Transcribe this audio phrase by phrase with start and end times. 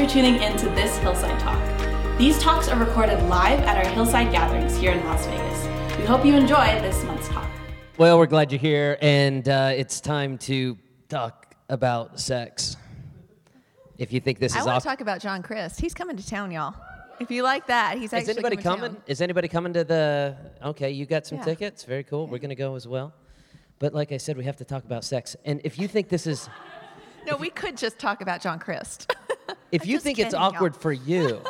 [0.00, 2.16] for tuning in to this Hillside Talk.
[2.16, 5.98] These talks are recorded live at our Hillside gatherings here in Las Vegas.
[5.98, 7.50] We hope you enjoy this month's talk.
[7.98, 10.78] Well, we're glad you're here, and uh, it's time to
[11.10, 12.78] talk about sex.
[13.98, 15.78] If you think this I is want off, to talk about John Crist.
[15.78, 16.74] He's coming to town, y'all.
[17.20, 18.80] If you like that, he's is actually anybody coming?
[18.80, 19.02] to coming?
[19.06, 20.34] Is anybody coming to the?
[20.64, 21.44] Okay, you got some Yeah.
[21.44, 21.84] tickets.
[21.84, 22.26] Very cool.
[22.26, 23.12] We're gonna go as well.
[23.78, 25.36] But like I said, we have to talk about sex.
[25.44, 26.48] And if you think this is,
[27.26, 29.14] No, we could just talk about John Crist.
[29.72, 30.52] if you think it's kidding, y'all.
[30.52, 31.40] awkward for you,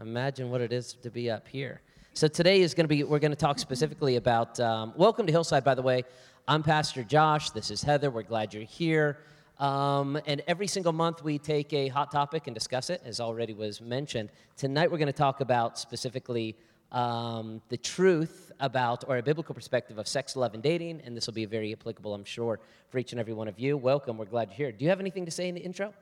[0.00, 1.80] imagine what it is to be up here.
[2.12, 5.32] So today is going to be, we're going to talk specifically about, um, welcome to
[5.32, 6.04] Hillside, by the way.
[6.46, 7.50] I'm Pastor Josh.
[7.50, 8.10] This is Heather.
[8.10, 9.18] We're glad you're here.
[9.58, 13.54] Um, and every single month we take a hot topic and discuss it, as already
[13.54, 14.28] was mentioned.
[14.58, 16.56] Tonight we're going to talk about specifically
[16.92, 21.00] um, the truth about, or a biblical perspective of sex, love, and dating.
[21.04, 22.60] And this will be very applicable, I'm sure,
[22.90, 23.78] for each and every one of you.
[23.78, 24.18] Welcome.
[24.18, 24.72] We're glad you're here.
[24.72, 25.94] Do you have anything to say in the intro?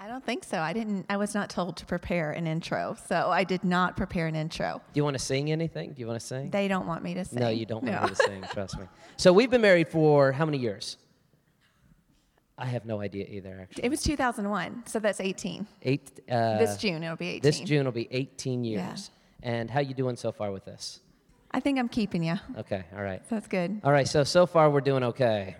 [0.00, 0.58] I don't think so.
[0.58, 1.06] I didn't.
[1.10, 4.80] I was not told to prepare an intro, so I did not prepare an intro.
[4.92, 5.92] Do you want to sing anything?
[5.92, 6.50] Do you want to sing?
[6.50, 7.40] They don't want me to sing.
[7.40, 8.86] No, you don't want me to sing, trust me.
[9.16, 10.98] So we've been married for how many years?
[12.56, 13.84] I have no idea either, actually.
[13.84, 15.66] It was 2001, so that's 18.
[15.82, 16.20] Eight.
[16.30, 17.40] Uh, this June it'll be 18.
[17.42, 18.88] This June will be 18 Yeah.
[18.88, 19.10] years.
[19.42, 21.00] And how you doing so far with this?
[21.50, 22.34] I think I'm keeping you.
[22.58, 23.22] Okay, all right.
[23.28, 23.80] That's good.
[23.84, 25.56] All right, so so far we're doing okay.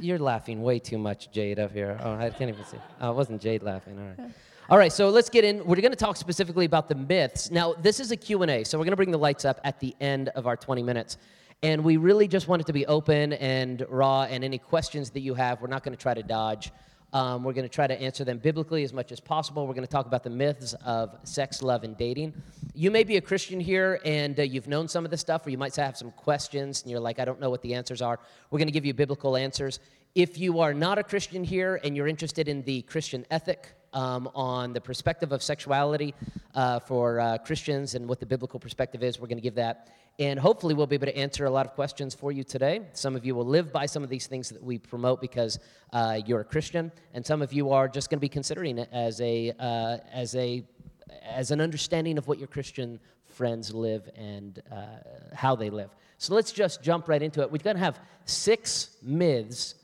[0.00, 1.98] You're laughing way too much, Jade, up here.
[2.02, 2.78] Oh, I can't even see.
[3.00, 3.98] Oh, it wasn't Jade laughing.
[3.98, 4.34] All right.
[4.68, 5.58] All right, so let's get in.
[5.66, 7.50] We're going to talk specifically about the myths.
[7.50, 9.96] Now, this is a Q&A, so we're going to bring the lights up at the
[10.00, 11.16] end of our 20 minutes.
[11.62, 15.20] And we really just want it to be open and raw, and any questions that
[15.20, 16.70] you have, we're not going to try to dodge.
[17.12, 19.66] Um, we're going to try to answer them biblically as much as possible.
[19.66, 22.34] We're going to talk about the myths of sex, love, and dating.
[22.72, 25.50] You may be a Christian here and uh, you've known some of this stuff, or
[25.50, 28.20] you might have some questions and you're like, I don't know what the answers are.
[28.50, 29.80] We're going to give you biblical answers.
[30.14, 34.28] If you are not a Christian here and you're interested in the Christian ethic, um,
[34.34, 36.14] on the perspective of sexuality
[36.54, 39.20] uh, for uh, Christians and what the biblical perspective is.
[39.20, 39.88] We're going to give that.
[40.18, 42.82] And hopefully, we'll be able to answer a lot of questions for you today.
[42.92, 45.58] Some of you will live by some of these things that we promote because
[45.92, 48.88] uh, you're a Christian, and some of you are just going to be considering it
[48.92, 50.62] as a, uh, as a
[51.24, 54.86] as an understanding of what your Christian friends live and uh,
[55.34, 55.90] how they live.
[56.18, 57.50] So let's just jump right into it.
[57.50, 59.74] We're going to have six myths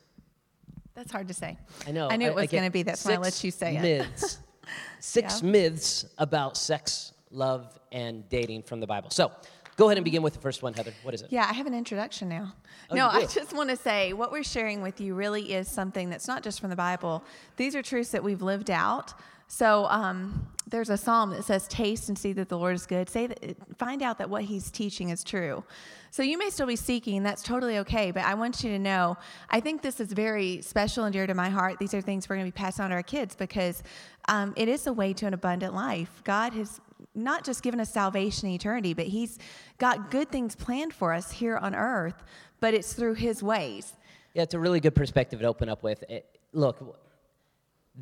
[0.96, 1.56] That's hard to say.
[1.86, 2.08] I know.
[2.08, 2.82] I knew it was going to be.
[2.82, 3.82] That's why I let you say it.
[3.82, 4.38] myths.
[4.98, 5.48] Six Yeah.
[5.50, 9.10] myths about sex, love, and dating from the Bible.
[9.10, 9.30] So
[9.76, 10.92] go ahead and begin with the first one, Heather.
[11.02, 11.28] What is it?
[11.30, 12.54] Yeah, I have an introduction now.
[12.90, 16.08] Oh, no, I just want to say what we're sharing with you really is something
[16.10, 17.22] that's not just from the Bible.
[17.56, 19.12] These are truths that we've lived out.
[19.48, 23.08] So um, there's a psalm that says, "Taste and see that the Lord is good."
[23.08, 25.64] Say that, find out that what He's teaching is true.
[26.10, 27.22] So you may still be seeking.
[27.22, 28.10] That's totally okay.
[28.10, 29.16] But I want you to know,
[29.50, 31.78] I think this is very special and dear to my heart.
[31.78, 33.82] These are things we're going to be passing on to our kids because
[34.28, 36.22] um, it is a way to an abundant life.
[36.24, 36.80] God has
[37.14, 39.38] not just given us salvation and eternity, but He's
[39.78, 42.22] got good things planned for us here on earth,
[42.60, 43.92] but it's through His ways.
[44.34, 46.04] Yeah, it's a really good perspective to open up with.
[46.08, 46.20] Eh,
[46.52, 46.98] look,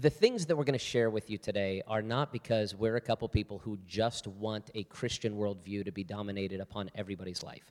[0.01, 3.01] the things that we're going to share with you today are not because we're a
[3.01, 7.71] couple people who just want a Christian worldview to be dominated upon everybody's life.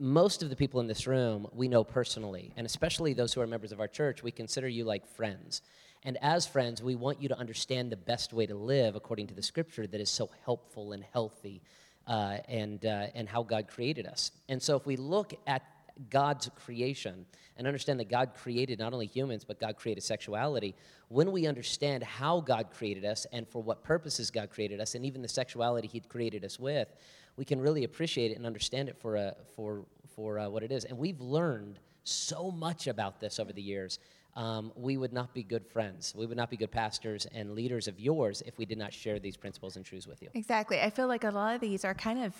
[0.00, 3.46] Most of the people in this room we know personally, and especially those who are
[3.46, 5.62] members of our church, we consider you like friends.
[6.02, 9.34] And as friends, we want you to understand the best way to live according to
[9.34, 11.62] the scripture that is so helpful and healthy
[12.08, 14.32] uh, and, uh, and how God created us.
[14.48, 15.62] And so if we look at
[16.10, 17.26] God's creation
[17.56, 20.74] and understand that God created not only humans, but God created sexuality,
[21.08, 25.04] when we understand how God created us and for what purposes God created us, and
[25.04, 26.88] even the sexuality He'd created us with,
[27.36, 30.72] we can really appreciate it and understand it for, uh, for, for uh, what it
[30.72, 30.84] is.
[30.84, 33.98] And we've learned so much about this over the years.
[34.34, 36.14] Um, we would not be good friends.
[36.16, 39.18] We would not be good pastors and leaders of yours if we did not share
[39.18, 40.28] these principles and truths with you.
[40.34, 40.80] Exactly.
[40.80, 42.34] I feel like a lot of these are kind of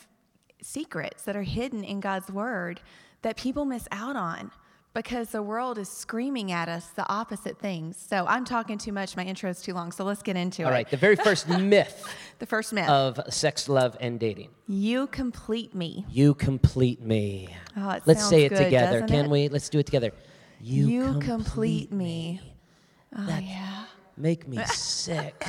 [0.62, 2.80] secrets that are hidden in God's word
[3.22, 4.50] that people miss out on
[4.94, 7.96] because the world is screaming at us the opposite things.
[7.96, 9.16] So I'm talking too much.
[9.16, 9.92] My intro is too long.
[9.92, 10.72] So let's get into All it.
[10.72, 10.90] All right.
[10.90, 14.50] the very first myth The first myth of sex, love, and dating.
[14.66, 16.04] you complete me.
[16.10, 17.48] You complete me.
[17.76, 19.00] Oh, it Let's say it good, together.
[19.06, 19.30] Can it?
[19.30, 19.48] we?
[19.48, 20.10] Let's do it together.
[20.60, 22.40] You, complete, me.
[23.16, 23.84] Oh, That- yeah.
[24.16, 25.46] Make me sick.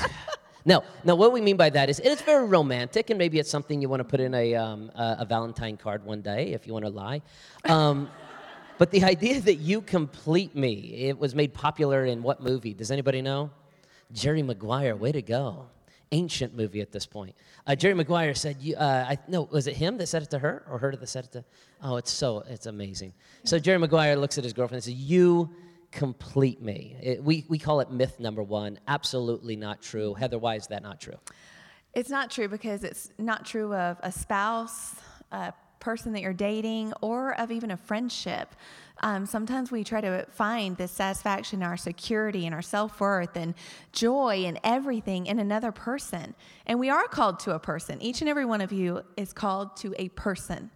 [0.65, 1.15] No, no.
[1.15, 4.01] What we mean by that is it's very romantic, and maybe it's something you want
[4.01, 6.91] to put in a um, a, a Valentine card one day if you want to
[6.91, 7.21] lie.
[7.65, 8.09] Um,
[8.77, 12.73] but the idea that you complete me, it was made popular in what movie?
[12.73, 13.51] Does anybody know?
[14.11, 14.95] Jerry Maguire.
[14.95, 15.67] Way to go.
[16.11, 17.35] Ancient movie at this point.
[17.67, 20.39] Uh, Jerry Maguire said, you, uh, I, "No, was it him that said it to
[20.39, 21.45] her, or her that said it to?"
[21.83, 23.13] Oh, it's so it's amazing.
[23.43, 25.51] So Jerry Maguire looks at his girlfriend and says, "You
[25.91, 26.95] complete me.
[27.01, 28.79] It- we, we call it myth number one.
[28.87, 30.13] Absolutely not true.
[30.13, 31.17] Heather, why is that not true?
[31.93, 34.95] It's not true because it's not true of a spouse,
[35.31, 38.53] a person that you're dating, or of even a friendship.
[39.01, 43.55] Um, sometimes we try to find this satisfaction, our security, and our self worth, and
[43.91, 46.35] joy, and everything in another person.
[46.65, 48.01] And we are called to a person.
[48.01, 50.69] Each and every one of you is called to a person,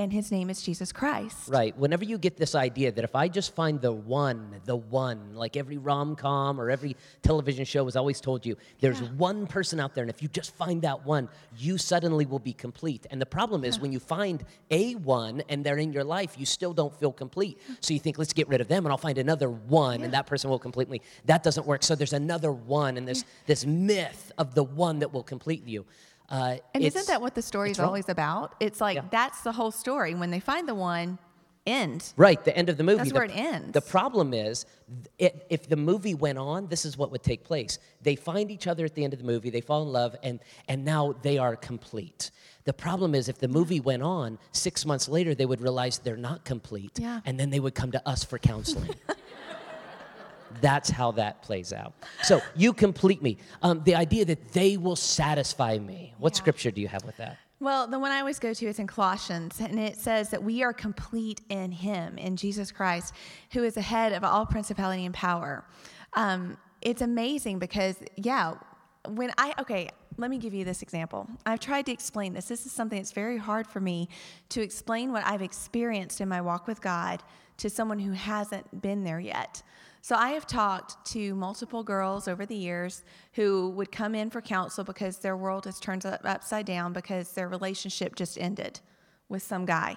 [0.00, 1.48] and his name is Jesus Christ.
[1.48, 1.76] Right.
[1.76, 5.56] Whenever you get this idea that if I just find the one, the one, like
[5.56, 9.94] every rom com or every television show has always told you, there's one person out
[9.94, 13.06] there, and if you just find that one, you suddenly will be complete.
[13.10, 16.46] And the problem is when you find a one and they're in your life, you
[16.46, 17.58] still don't feel complete.
[17.70, 17.76] Mm.
[17.80, 20.26] So you think, let's get rid of them and I'll find another one and that
[20.26, 21.00] person will complete me.
[21.26, 21.82] That doesn't work.
[21.82, 25.84] So there's another one and this, this myth of the one that will complete you.
[26.30, 28.54] Uh, And isn't that what the story is always about?
[28.60, 29.04] It's like Yeah.
[29.10, 30.14] that's the whole story.
[30.14, 31.18] When they find the one,
[31.66, 32.12] end.
[32.16, 32.98] Right, the end of the movie.
[32.98, 33.72] That's the, where it ends.
[33.72, 34.64] The problem is,
[35.18, 37.78] it, if the movie went on, this is what would take place.
[38.02, 40.40] They find each other at the end of the movie, they fall in love, and,
[40.68, 42.30] and now they are complete.
[42.64, 46.16] The problem is, if the movie went on, six months later, they would realize they're
[46.16, 47.20] not complete, Yeah.
[47.26, 48.94] and then they would come to us for counseling.
[50.60, 51.92] That's how that plays out.
[52.22, 53.38] So, you complete me.
[53.62, 56.14] Um, the idea that they will satisfy me.
[56.18, 56.38] What Yeah.
[56.38, 57.38] scripture do you have with that?
[57.60, 60.62] Well, the one I always go to is in Colossians, and it says that we
[60.62, 63.14] are complete in Him, in Jesus Christ,
[63.52, 65.64] who is the head of all principality and power.
[66.14, 68.54] Um, it's amazing because, yeah,
[69.08, 71.28] when I, okay, let me give you this example.
[71.46, 72.46] I've tried to explain this.
[72.46, 74.08] This is something that's very hard for me
[74.50, 77.22] to explain what I've experienced in my walk with God
[77.58, 79.62] to someone who hasn't been there yet.
[80.02, 83.04] So I have talked to multiple girls over the years
[83.34, 87.32] who would come in for counsel because their world has turned up- upside down because
[87.32, 88.80] their relationship just ended
[89.28, 89.96] with some guy.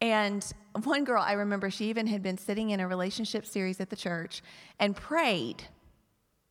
[0.00, 0.44] And
[0.84, 3.96] one girl, I remember she even had been sitting in a relationship series at the
[3.96, 4.42] church
[4.78, 5.64] and prayed.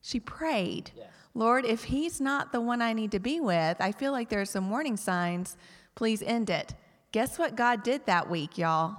[0.02, 0.92] She prayed,
[1.34, 4.42] Lord, if he's not the one I need to be with, I feel like there
[4.42, 5.58] are some warning signs.
[5.96, 6.76] Please end it.
[7.12, 8.96] Guess what God did that week, y'all?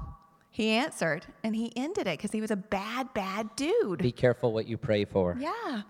[0.52, 3.98] He answered and he ended it because he was a bad, bad dude.
[3.98, 5.36] Be careful what you pray for.
[5.38, 5.82] Yeah.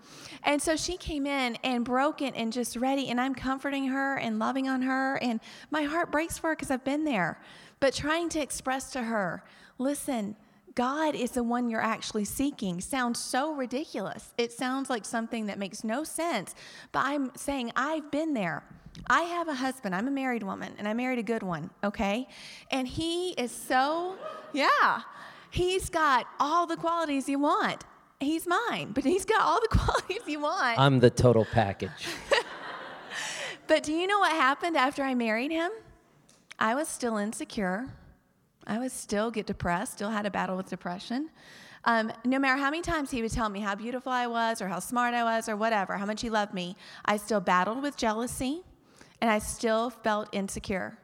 [0.43, 3.09] And so she came in and broken and just ready.
[3.09, 5.15] And I'm comforting her and loving on her.
[5.15, 5.39] And
[5.71, 7.41] my heart breaks for her because I've been there.
[7.79, 9.43] But trying to express to her,
[9.79, 10.35] listen,
[10.75, 14.33] God is the one you're actually seeking sounds so ridiculous.
[14.37, 16.53] It sounds like something that makes no sense.
[16.91, 18.63] But I'm saying, I've been there.
[19.07, 19.95] I have a husband.
[19.95, 22.27] I'm a married woman, and I married a good one, okay?
[22.69, 24.15] And he is so,
[24.53, 25.01] yeah,
[25.49, 27.83] he's got all the qualities you want.
[28.19, 30.79] He's mine, but he's got all the qualities you want.
[30.79, 32.07] I'm the total package.
[33.71, 35.71] But do you know what happened after I married him?
[36.59, 37.87] I was still insecure.
[38.67, 41.29] I was still get depressed, still had a battle with depression.
[41.85, 44.67] Um, no matter how many times he would tell me how beautiful I was or
[44.67, 47.95] how smart I was or whatever, how much he loved me, I still battled with
[47.95, 48.61] jealousy
[49.21, 50.97] and I still felt insecure.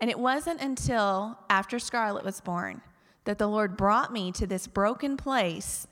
[0.00, 2.80] And it wasn't until after Scarlett was born
[3.24, 5.86] that the Lord brought me to this broken place.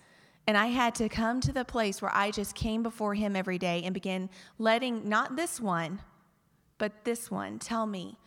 [0.46, 3.58] And I had to come to the place where I just came before Him every
[3.58, 6.00] day and began letting not this one,
[6.78, 8.18] but this one tell me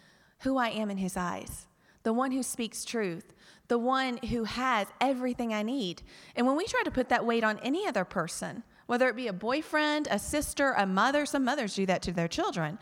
[0.42, 1.66] who I am in His eyes,
[2.04, 3.34] the one who speaks truth,
[3.70, 6.04] the one who has everything I need.
[6.36, 9.28] And when we try to put that weight on any other person, whether it be
[9.28, 12.78] a boyfriend, a sister, a mother, some mothers do that to their children.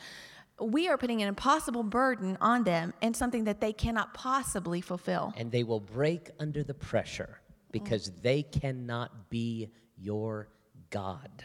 [0.62, 5.34] We are putting an impossible burden on them and something that they cannot possibly fulfill.
[5.38, 7.40] and they will break under the pressure
[7.72, 8.22] because mm.
[8.22, 10.48] they cannot be your
[10.90, 11.44] God.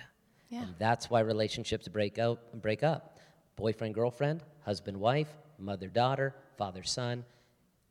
[0.49, 0.63] Yeah.
[0.63, 3.19] And that's why relationships break out break up.
[3.57, 5.29] Boyfriend, girlfriend, husband, wife,
[5.59, 7.25] mother, daughter, father, son.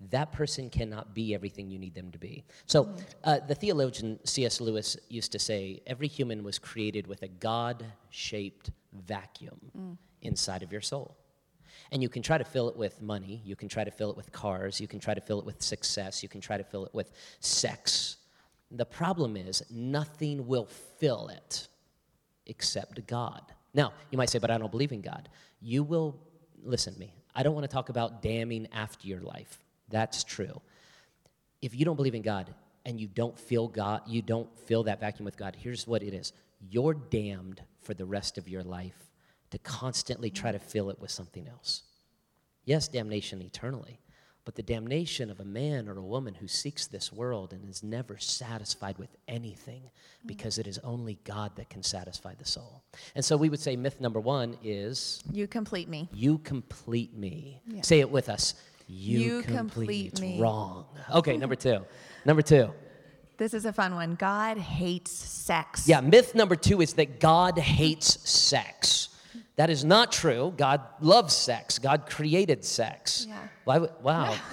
[0.09, 2.43] That person cannot be everything you need them to be.
[2.65, 3.01] So, mm.
[3.23, 4.59] uh, the theologian C.S.
[4.59, 9.97] Lewis used to say every human was created with a God shaped vacuum mm.
[10.23, 11.15] Inside of your soul.
[11.91, 14.17] And you can try to fill it with money, you can try to fill it
[14.17, 16.85] with cars, you can try to fill it with success, you can try to fill
[16.85, 18.17] it with sex.
[18.71, 21.67] The problem is, nothing will fill it
[22.47, 23.41] except God.
[23.73, 25.29] Now, you might say, but I don't believe in God.
[25.61, 26.19] You will,
[26.63, 29.59] listen to me, I don't want to talk about damning after your life.
[29.89, 30.61] That's true.
[31.61, 32.53] If you don't believe in God
[32.85, 36.13] and you don't feel God, you don't fill that vacuum with God, here's what it
[36.13, 36.33] is
[36.69, 39.02] you're damned for the rest of your life
[39.53, 41.83] to constantly try to fill it with something else.
[42.65, 43.99] Yes, damnation eternally,
[44.45, 47.83] but the damnation of a man or a woman who seeks this world and is
[47.83, 49.83] never satisfied with anything
[50.25, 52.83] because it is only God that can satisfy the soul.
[53.13, 56.09] And so we would say myth number one is You complete me.
[56.13, 57.61] you complete me.
[57.67, 57.81] Yeah.
[57.83, 58.55] Say it with us.
[58.87, 60.39] You, You complete, complete me.
[60.41, 60.85] wrong.
[61.13, 61.85] Okay, number two.
[62.25, 62.71] Number two.
[63.37, 64.15] This is a fun one.
[64.15, 65.87] God hates sex.
[65.87, 69.09] Yeah, myth number two is that God hates sex.
[69.55, 70.53] That is not true.
[70.57, 71.77] God loves sex.
[71.77, 73.27] God created sex.
[73.29, 73.37] Yeah.
[73.65, 74.35] Why would, wow.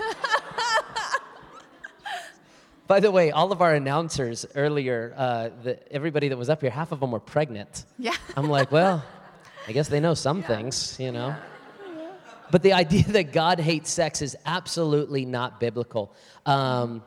[2.87, 6.71] By the way, all of our announcers earlier, uh, the, everybody that was up here,
[6.71, 7.85] half of them were pregnant.
[7.99, 8.15] Yeah.
[8.37, 9.03] I'm like, well,
[9.69, 11.29] I guess they know some things, you know.
[11.29, 12.11] Yeah.
[12.51, 16.13] But the idea that God hates sex is absolutely not biblical.
[16.45, 17.05] Um,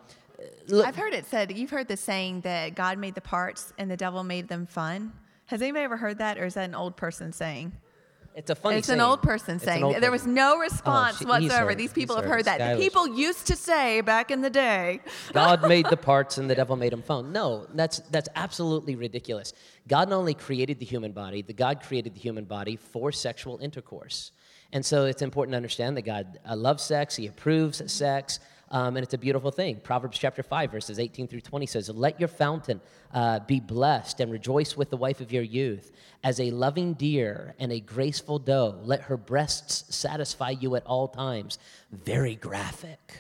[0.68, 3.92] look, I've heard it said, you've heard the saying that God made the parts and
[3.92, 5.12] the devil made them fun.
[5.54, 7.74] Has anybody ever heard that, or is that an old person saying?
[8.36, 9.84] it's a funny it's an old person It's saying.
[9.84, 11.70] old there was no response she- whatsoever.
[11.70, 11.78] heard.
[11.78, 12.78] These people have heard heard that.
[12.78, 15.02] The people used to say back in the day.
[15.32, 17.32] God made the parts and the devil made them fun.
[17.32, 19.54] No, that's that's absolutely ridiculous.
[19.88, 23.60] God not only created the human body, the God created the human body for sexual
[23.60, 24.32] intercourse.
[24.72, 28.40] And so it's important to understand that God uh, loves sex, he approves sex,
[28.74, 29.80] um, and it's a beautiful thing.
[29.82, 32.82] Proverbs chapter 5, verses 18 through 20 says, Let your fountain
[33.14, 35.92] uh, be blessed and rejoice with the wife of your youth.
[36.24, 41.08] As a loving deer and a graceful doe, let her breasts satisfy you at all
[41.08, 41.60] times.
[41.92, 43.20] Very graphic.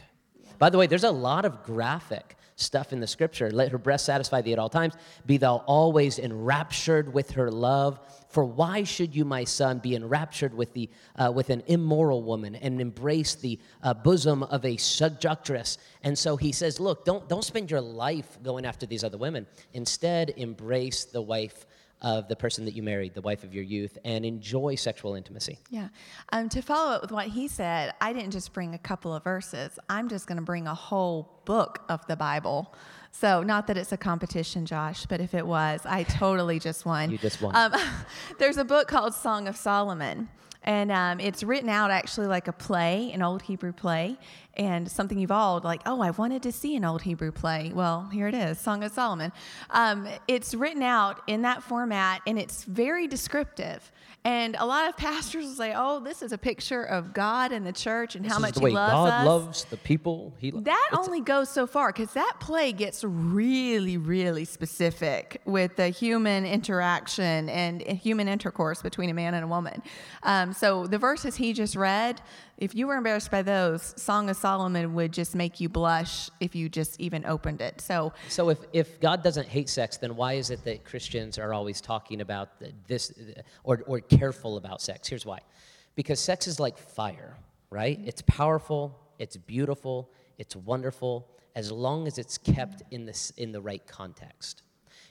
[0.58, 3.52] By the way, there's a lot of graphic stuff in the scripture.
[3.52, 4.96] Let her breast satisfy thee at all times.
[5.26, 8.00] Be thou always enraptured with her love.
[8.30, 12.56] For why should you, my son, be enraptured with, the, uh, with an immoral woman
[12.56, 15.78] and embrace the uh, bosom of a seductress?
[16.02, 19.46] And so he says, look, don't, don't spend your life going after these other women.
[19.74, 21.68] Instead, embrace the wife
[22.04, 25.58] of the person that you married, the wife of your youth, and enjoy sexual intimacy.
[25.70, 25.88] Yeah.
[26.32, 29.24] Um, to follow up with what he said, I didn't just bring a couple of
[29.24, 29.80] verses.
[29.90, 32.74] I'm just going to bring a whole book of the Bible.
[33.12, 37.12] So, not that it's a competition, Josh, but if it was, I totally just won.
[37.12, 37.56] You just won.
[37.56, 37.74] Um,
[38.40, 40.30] there's a book called Song of Solomon.
[40.64, 44.18] And um, it's written out actually like a play, an old Hebrew play,
[44.56, 47.72] and something you've all like, oh, I wanted to see an old Hebrew play.
[47.74, 49.32] Well, here it is, Song of Solomon.
[49.72, 53.92] Um, it's written out in that format, and it's very descriptive.
[54.26, 57.66] And a lot of pastors will say, oh, this is a picture of God and
[57.68, 59.26] the church and how This is much He loves God us.
[59.28, 60.34] loves the people.
[60.38, 65.76] He lo- That only goes so far because that play gets really, really specific with
[65.76, 69.82] the human interaction and human intercourse between a man and a woman.
[70.24, 72.22] Um, so the verses he just read,
[72.58, 76.56] if you were embarrassed by those, Song of Solomon would just make you blush if
[76.56, 77.82] you just even opened it.
[77.82, 81.54] So So if, if God doesn't hate sex, then why is it that Christians are
[81.54, 82.50] always talking about
[82.88, 83.12] this
[83.64, 85.08] or, or careful about sex?
[85.08, 85.40] Here's why.
[85.96, 87.36] Because sex is like fire,
[87.70, 88.00] right?
[88.06, 93.62] It's powerful, it's beautiful, it's wonderful, as long as it's kept in, this, in the
[93.62, 94.64] right context.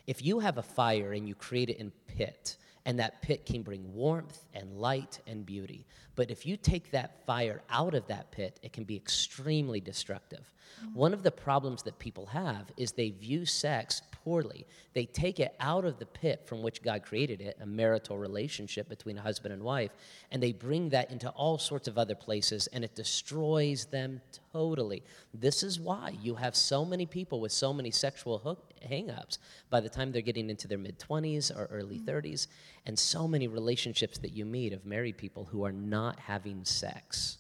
[0.06, 3.62] If you have a fire and you create it in pit, and that pit can
[3.62, 5.87] bring warmth and light and beauty.
[6.14, 10.52] But if you take that fire out of that pit, it can be extremely destructive.
[10.83, 10.99] Mm-hmm.
[10.99, 14.66] One of the problems that people have is they view sex poorly.
[14.95, 18.88] They take it out of the pit from which God created it, a marital relationship
[18.88, 19.90] between a husband and wife,
[20.31, 24.21] and they bring that into all sorts of other places, and it destroys them
[24.52, 25.02] totally.
[25.35, 29.38] This is why you have so many people with so many sexual hook, hang-ups
[29.71, 32.11] by the time they're getting into their mid-20s or early mm-hmm.
[32.11, 32.47] 30s,
[32.87, 37.39] and so many relationships that you meet of married people who are not having sex.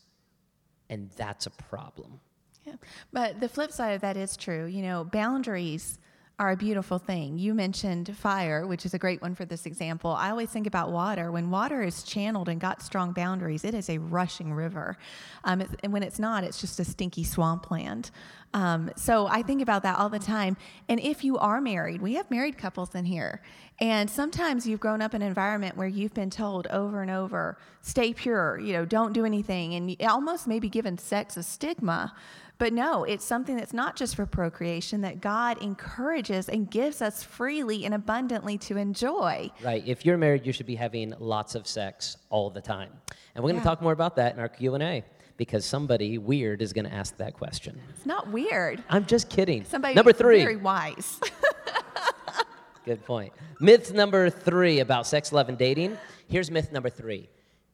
[0.88, 2.20] And that's a problem.
[2.64, 2.74] Yeah.
[3.12, 4.66] But the flip side of that is true.
[4.66, 5.98] You know, boundaries
[6.38, 7.38] are a beautiful thing.
[7.38, 10.10] You mentioned fire, which is a great one for this example.
[10.10, 11.30] I always think about water.
[11.30, 14.96] When water is channeled and got strong boundaries, it is a rushing river.
[15.44, 18.10] Um, and when it's not, it's just a stinky swampland.
[18.54, 20.56] Um, so I think about that all the time.
[20.88, 23.40] And if you are married, we have married couples in here.
[23.80, 27.58] And sometimes you've grown up in an environment where you've been told over and over,
[27.80, 29.74] stay pure, you know, don't do anything.
[29.74, 32.14] And almost maybe given sex a stigma.
[32.58, 37.22] But no, it's something that's not just for procreation, that God encourages and gives us
[37.22, 39.50] freely and abundantly to enjoy.
[39.64, 39.82] Right.
[39.86, 42.90] If you're married, you should be having lots of sex all the time.
[43.34, 43.70] And we're going to Yeah.
[43.70, 45.02] talk more about that in our Q&A
[45.36, 47.80] because somebody weird is going to ask that question.
[47.96, 48.82] It's not weird.
[48.88, 49.64] I'm just kidding.
[49.64, 50.38] Somebody number 3.
[50.42, 51.18] very wise.
[52.84, 53.32] Good point.
[53.60, 55.96] Myth number 3 about sex, love and dating.
[56.28, 57.28] Here's myth number 3.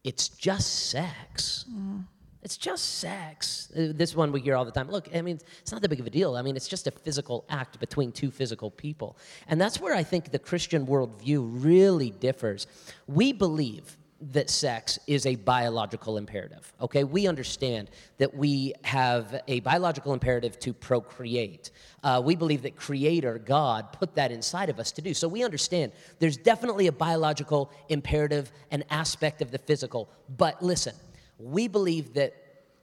[0.04, 1.64] It's just sex.
[1.70, 2.04] Mm.
[2.48, 3.68] It's just sex.
[3.76, 4.90] Uh, This one we hear all the time.
[4.90, 6.34] Look, I mean, it's not that big of a deal.
[6.34, 9.18] I mean, it's just a physical act between two physical people.
[9.48, 12.66] And that's where I think the Christian worldview really differs.
[13.06, 13.98] We believe
[14.32, 17.04] that sex is a biological imperative, okay?
[17.04, 21.70] We understand that we have a biological imperative to procreate.
[22.02, 25.12] Uh, we believe that Creator, God, put that inside of us to do.
[25.12, 30.08] So we understand there's definitely a biological imperative, an aspect of the physical.
[30.38, 30.94] But listen,
[31.38, 32.34] we believe that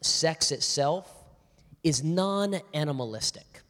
[0.01, 1.11] sex itself
[1.83, 3.61] is non animalistic.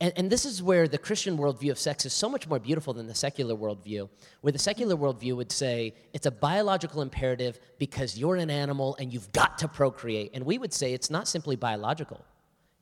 [0.00, 2.94] And, and, this is where the Christian worldview of sex is so much more beautiful
[2.94, 4.08] than the secular worldview,
[4.42, 9.12] where the secular worldview would say it's a biological imperative because you're an animal and
[9.12, 10.30] you've got to procreate.
[10.34, 12.24] And we would say it's not simply biological,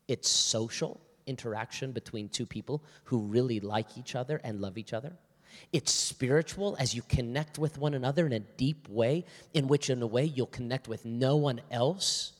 [0.07, 5.13] it's social interaction between two people who really like each other and love each other.
[5.73, 10.01] It's spiritual as you connect with one another in a deep way, in which, in
[10.01, 12.33] a way, you'll connect with no one else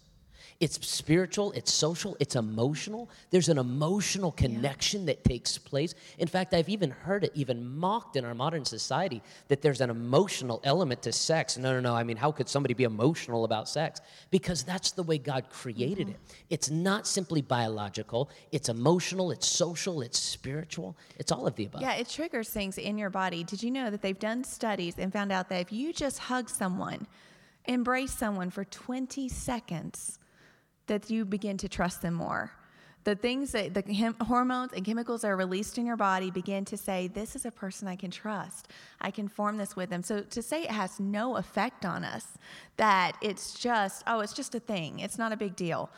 [0.59, 3.09] it's spiritual, it's social, it's emotional.
[3.29, 5.07] There's an emotional connection yeah.
[5.07, 5.93] that takes place.
[6.17, 9.91] In fact, I've even heard it even mocked in our modern society that there's an
[9.91, 11.59] emotional element to sex.
[11.59, 11.95] No, no, no.
[11.95, 14.01] I mean, how could somebody be emotional about sex?
[14.31, 16.15] Because that's the way God created mm-hmm.
[16.15, 16.35] it.
[16.49, 21.81] It's not simply biological, it's emotional, it's social, it's spiritual, it's all of the above.
[21.81, 23.43] Yeah, it triggers things in your body.
[23.43, 26.49] Did you know that they've done studies and found out that if you just hug
[26.49, 27.05] someone,
[27.65, 30.17] embrace someone for 20 seconds,
[30.87, 32.51] that you begin to trust them more.
[33.03, 36.75] The things that the hem- hormones and chemicals are released in your body begin to
[36.75, 38.67] say, This is a person I can trust.
[38.99, 40.03] I can form this with them.
[40.03, 42.25] So to say it has no effect on us,
[42.75, 45.89] that it's just, oh, it's just a thing, it's not a big deal,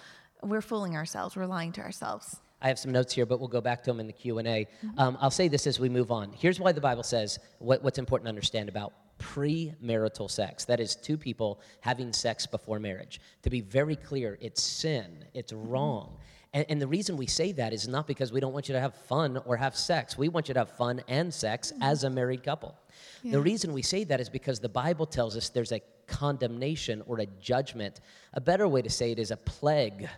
[0.44, 2.42] we're fooling ourselves, we're lying to ourselves.
[2.62, 4.48] I have some notes here, but we'll go back to them in the Q and
[4.48, 4.68] A.
[4.86, 5.00] Mm-hmm.
[5.00, 6.32] Um, I'll say this as we move on.
[6.34, 10.66] Here's why the Bible says what, what's important to understand about premarital sex.
[10.66, 13.22] That is, two people having sex before marriage.
[13.44, 15.70] To be very clear, it's sin, it's mm-hmm.
[15.70, 16.18] wrong.
[16.52, 18.80] And, and, the reason we say that is not because we don't want you to
[18.80, 20.18] have fun or have sex.
[20.18, 21.84] We want you to have fun and sex mm-hmm.
[21.84, 22.76] as a married couple.
[23.22, 23.34] Yeah.
[23.34, 27.20] The reason we say that is because the Bible tells us there's a condemnation or
[27.20, 28.02] a judgment.
[28.34, 30.10] A better way to say it is a plague,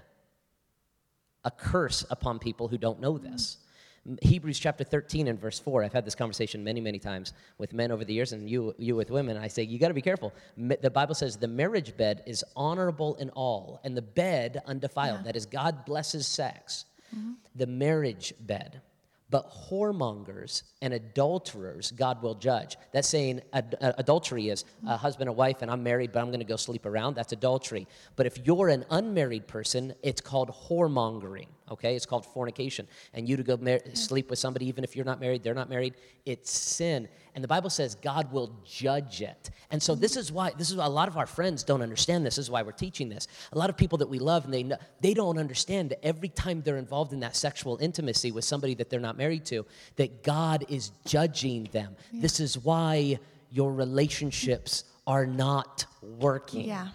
[1.43, 3.58] a curse upon people who don't know this.
[4.22, 5.84] Hebrews chapter 13 and verse 4.
[5.84, 8.96] I've had this conversation many, many times with men over the years, and you, you
[8.96, 9.38] with women.
[9.38, 10.34] I say, you got to be careful.
[10.58, 15.20] The Bible says the marriage bed is honorable in all, and the bed undefiled.
[15.20, 15.24] Yeah.
[15.25, 16.86] That is, God blesses sex.
[17.15, 17.34] Mm-hmm.
[17.55, 18.81] The marriage bed
[19.31, 22.77] but whoremongers and adulterers God will judge.
[22.91, 26.41] That's saying ad- adultery is a husband and wife, and I'm married, but I'm going
[26.41, 27.16] to go sleep around.
[27.16, 27.87] That's adultery.
[28.18, 31.48] But if you're an unmarried person, it's called whoremongering.
[31.72, 32.88] Okay, it's called fornication.
[33.14, 35.70] And you to go mar- sleep with somebody, even if you're not married, they're not
[35.70, 37.07] married, it's sin.
[37.34, 39.50] And the Bible says God will judge it.
[39.72, 42.25] And so this is why this is why a lot of our friends don't understand
[42.25, 42.36] this.
[42.36, 43.27] This is why we're teaching this.
[43.53, 46.29] A lot of people that we love and they know, they don't understand that every
[46.29, 50.24] time they're involved in that sexual intimacy with somebody that they're not married to, that
[50.24, 51.96] God is judging them.
[52.12, 52.22] Yeah.
[52.22, 56.66] This is why your relationships are not working.
[56.68, 56.90] Yeah.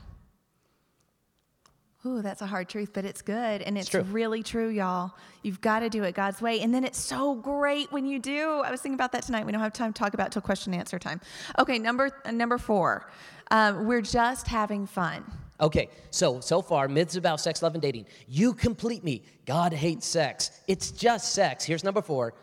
[2.06, 3.62] Ooh, that's a hard truth, but it's good.
[3.62, 5.12] And it's, it's really true, y'all.
[5.42, 6.60] You've got to do it God's way.
[6.60, 8.62] And then it's so great when you do.
[8.64, 9.44] I was thinking about that tonight.
[9.44, 11.20] We don't have time to talk about till question and answer time.
[11.58, 13.10] Okay, number uh, number four.
[13.50, 15.24] Um, we're just having fun.
[15.60, 18.06] Okay, so so far, myths about sex, love, and dating.
[18.28, 19.24] You complete me.
[19.44, 20.60] God hates sex.
[20.68, 21.64] It's just sex.
[21.64, 22.34] Here's number four.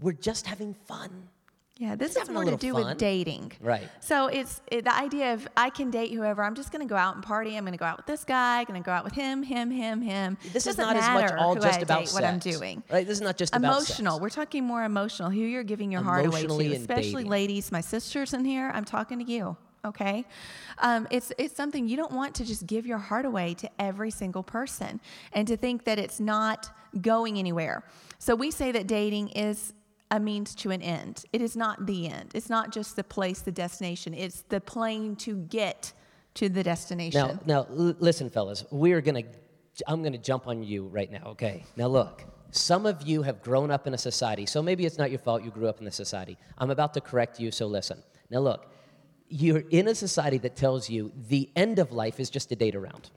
[0.00, 1.28] We're just having fun.
[1.78, 2.84] Yeah, this is more to do fun.
[2.84, 3.52] with dating.
[3.60, 3.88] Right.
[4.00, 6.44] So it's it, the idea of I can date whoever.
[6.44, 7.56] I'm just going to go out and party.
[7.56, 8.60] I'm going to go out with this guy.
[8.60, 10.36] I'm going to go out with him, him, him, him.
[10.52, 12.82] This is not as much all just I about date, what I'm doing.
[12.90, 13.06] Right.
[13.06, 14.20] This is not just about emotional.
[14.20, 15.30] We're talking more emotional.
[15.30, 17.30] Who you're giving your heart away to, especially dating.
[17.30, 17.72] ladies.
[17.72, 18.70] My sisters in here.
[18.72, 19.56] I'm talking to you.
[19.84, 20.24] Okay,
[20.78, 24.12] um, it's it's something you don't want to just give your heart away to every
[24.12, 25.00] single person,
[25.32, 27.82] and to think that it's not going anywhere.
[28.20, 29.72] So we say that dating is
[30.12, 31.24] a means to an end.
[31.32, 32.32] It is not the end.
[32.34, 34.12] It's not just the place, the destination.
[34.12, 35.92] It's the plane to get
[36.34, 37.40] to the destination.
[37.46, 38.64] Now, now l- listen, fellas.
[38.70, 39.22] We are gonna.
[39.86, 41.28] I'm gonna jump on you right now.
[41.28, 41.64] Okay.
[41.76, 42.24] Now look.
[42.54, 45.42] Some of you have grown up in a society, so maybe it's not your fault
[45.42, 46.36] you grew up in the society.
[46.58, 48.02] I'm about to correct you, so listen.
[48.28, 48.70] Now look,
[49.28, 52.74] you're in a society that tells you the end of life is just a date
[52.74, 53.10] around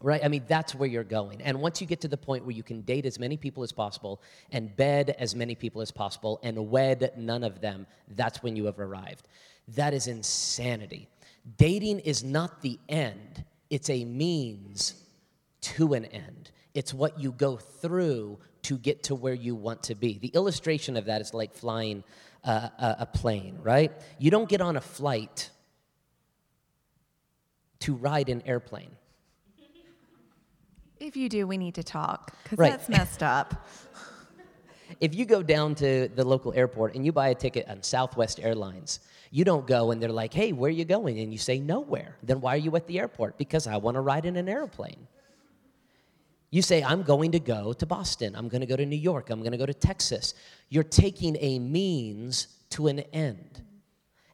[0.00, 0.24] right?
[0.24, 1.42] I mean, that's where you're going.
[1.42, 3.72] And once you get to the point where you can date as many people as
[3.72, 8.54] possible and bed as many people as possible and wed none of them, that's when
[8.54, 9.26] you have arrived.
[9.68, 11.08] That is insanity.
[11.56, 14.94] Dating is not the end, it's a means
[15.60, 16.50] to an end.
[16.74, 20.18] It's what you go through to get to where you want to be.
[20.18, 22.04] The illustration of that is like flying
[22.44, 23.92] a, a plane, right?
[24.18, 25.50] You don't get on a flight
[27.80, 28.90] to ride an airplane
[31.00, 32.70] if you do, we need to talk because right.
[32.70, 33.66] that's messed up.
[35.00, 38.40] if you go down to the local airport and you buy a ticket on Southwest
[38.40, 41.20] Airlines, you don't go and they're like, hey, where are you going?
[41.20, 42.16] And you say, nowhere.
[42.22, 43.38] Then why are you at the airport?
[43.38, 45.06] Because I want to ride in an airplane.
[46.50, 48.34] You say, I'm going to go to Boston.
[48.34, 49.28] I'm going to go to New York.
[49.28, 50.34] I'm going to go to Texas.
[50.70, 53.62] You're taking a means to an end.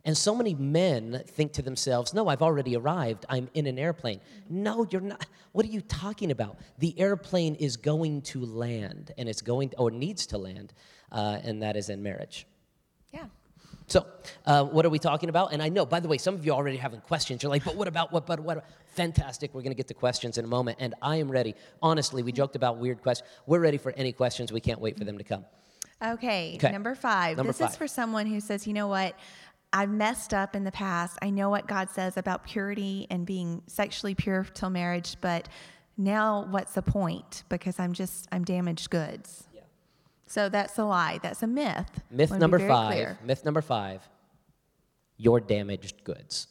[0.07, 3.25] And so many men think to themselves, no, I've already arrived.
[3.31, 4.21] I'm in an airplane.
[4.51, 5.27] No, you're not.
[5.53, 6.59] What are you talking about?
[6.79, 10.75] The airplane is going to land, and it's going, to, or needs to land,
[11.11, 12.47] uh, and that is in marriage.
[13.15, 13.27] Yeah.
[13.87, 14.07] So,
[14.45, 15.53] uh, what are we talking about?
[15.55, 17.43] And I know, by the way, some of you already having questions.
[17.43, 18.27] You're like, but what about what?
[18.27, 18.67] But what?
[18.95, 19.55] Fantastic.
[19.55, 21.55] We're going to get to questions in a moment, and I am ready.
[21.83, 23.29] Honestly, we joked about weird questions.
[23.47, 24.53] We're ready for any questions.
[24.53, 25.47] We can't wait for them to come.
[26.03, 26.73] Okay, Okay.
[26.73, 27.37] number five.
[27.37, 29.15] Number this is for someone who says, you know what?
[29.75, 31.19] I've messed up in the past.
[31.21, 35.49] I know what God says about purity and being sexually pure till marriage, but
[35.97, 37.43] now what's the point?
[37.49, 39.49] Because I'm just, I'm damaged goods.
[39.53, 39.63] Yeah.
[40.27, 41.19] So that's a lie.
[41.25, 41.91] That's a myth.
[42.09, 42.93] Myth number five.
[42.93, 43.19] clear.
[43.25, 44.09] Myth number five.
[45.17, 46.47] You're damaged goods.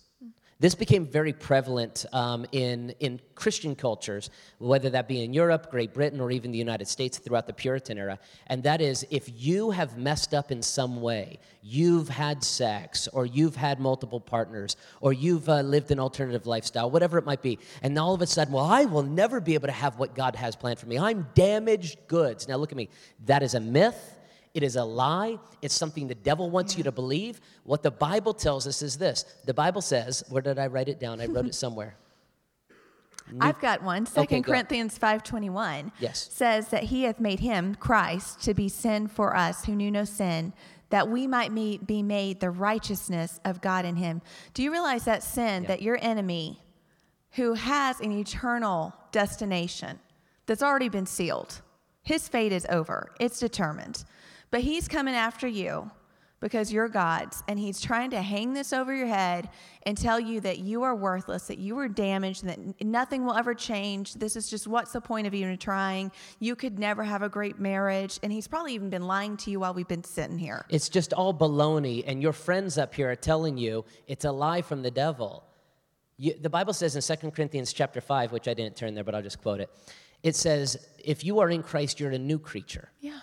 [0.63, 5.93] This became very prevalent um, in, in Christian cultures, whether that be in Europe, Great
[5.93, 8.17] Britain, or even the United States throughout the Puritan era.
[8.47, 13.25] And that is if you have messed up in some way, you've had sex, or
[13.25, 17.59] you've had multiple partners, or you've uh, lived an alternative lifestyle, whatever it might be,
[17.81, 20.33] and all of a sudden, well, I will never be able to have what God
[20.37, 20.97] has planned for me.
[20.97, 22.47] I'm damaged goods.
[22.47, 22.87] Now, look at me.
[23.25, 24.12] That is a myth.
[24.53, 25.39] It is a lie.
[25.61, 27.41] It's something the devil wants you to believe.
[27.63, 30.99] What the Bible tells us is this the Bible says, where did I write it
[30.99, 31.19] down?
[31.21, 31.95] I wrote it somewhere.
[33.39, 34.05] I've got one.
[34.05, 34.51] Second go.
[34.51, 36.29] Corinthians 5.21 Yes.
[36.31, 40.03] says that he hath made him, Christ, to be sin for us who knew no
[40.03, 40.53] sin,
[40.89, 44.21] that we might be made the righteousness of God in him.
[44.53, 45.69] Do you realize that sin, Yeah.
[45.69, 46.61] that your enemy,
[47.31, 49.99] who has an eternal destination
[50.45, 51.61] that's already been sealed,
[52.03, 54.03] his fate is over, it's determined.
[54.53, 55.89] But he's coming after you
[56.39, 59.49] because you're God's, and he's trying to hang this over your head
[59.81, 63.55] and tell you that you are worthless, that you are damaged, that nothing will ever
[63.55, 64.13] change.
[64.13, 66.11] This is just what's the point of even trying?
[66.39, 68.19] You could never have a great marriage.
[68.21, 70.67] And he's probably even been lying to you while we've been sitting here.
[70.69, 74.61] It's just all baloney, and your friends up here are telling you it's a lie
[74.61, 75.45] from the devil.
[76.17, 79.15] You, the Bible says in 2 Corinthians chapter 5, which I didn't turn there, but
[79.15, 79.71] I'll just quote it.
[80.21, 82.91] It says, If you are in Christ, you're a new creature.
[83.01, 83.21] Yeah.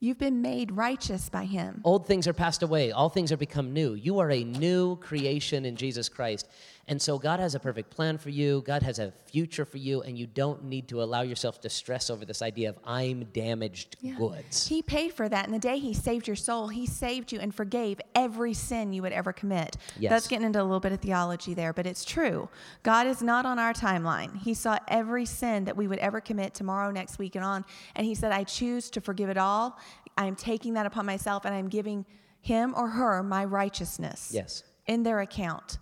[0.00, 1.80] You've been made righteous by him.
[1.82, 3.94] Old things are passed away, all things are become new.
[3.94, 6.46] You are a new creation in Jesus Christ.
[6.90, 10.00] And so God has a perfect plan for you, God has a future for you,
[10.02, 13.96] and you don't need to allow yourself to stress over this idea of I'm damaged
[14.00, 14.14] Yeah.
[14.16, 14.66] goods.
[14.66, 15.44] He paid for that.
[15.44, 19.02] And the day he saved your soul, he saved you and forgave every sin you
[19.02, 19.76] would ever commit.
[19.98, 20.10] Yes.
[20.10, 22.48] That's getting into a little bit of theology there, but it's true.
[22.82, 24.38] God is not on our timeline.
[24.38, 27.66] He saw every sin that we would ever commit tomorrow, next week, and on.
[27.96, 29.78] And he said, I choose to forgive it all.
[30.16, 32.06] I am taking that upon myself and I'm giving
[32.40, 34.62] him or her my righteousness Yes.
[34.86, 35.76] in their account.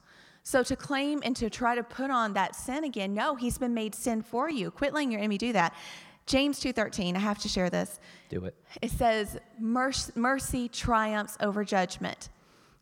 [0.46, 3.74] So to claim and to try to put on that sin again, no, he's been
[3.74, 4.70] made sin for you.
[4.70, 5.74] Quit letting your enemy do that.
[6.24, 7.98] James 2:13, I have to share this.
[8.28, 8.54] Do it.
[8.80, 12.28] It says mercy, mercy triumphs over judgment.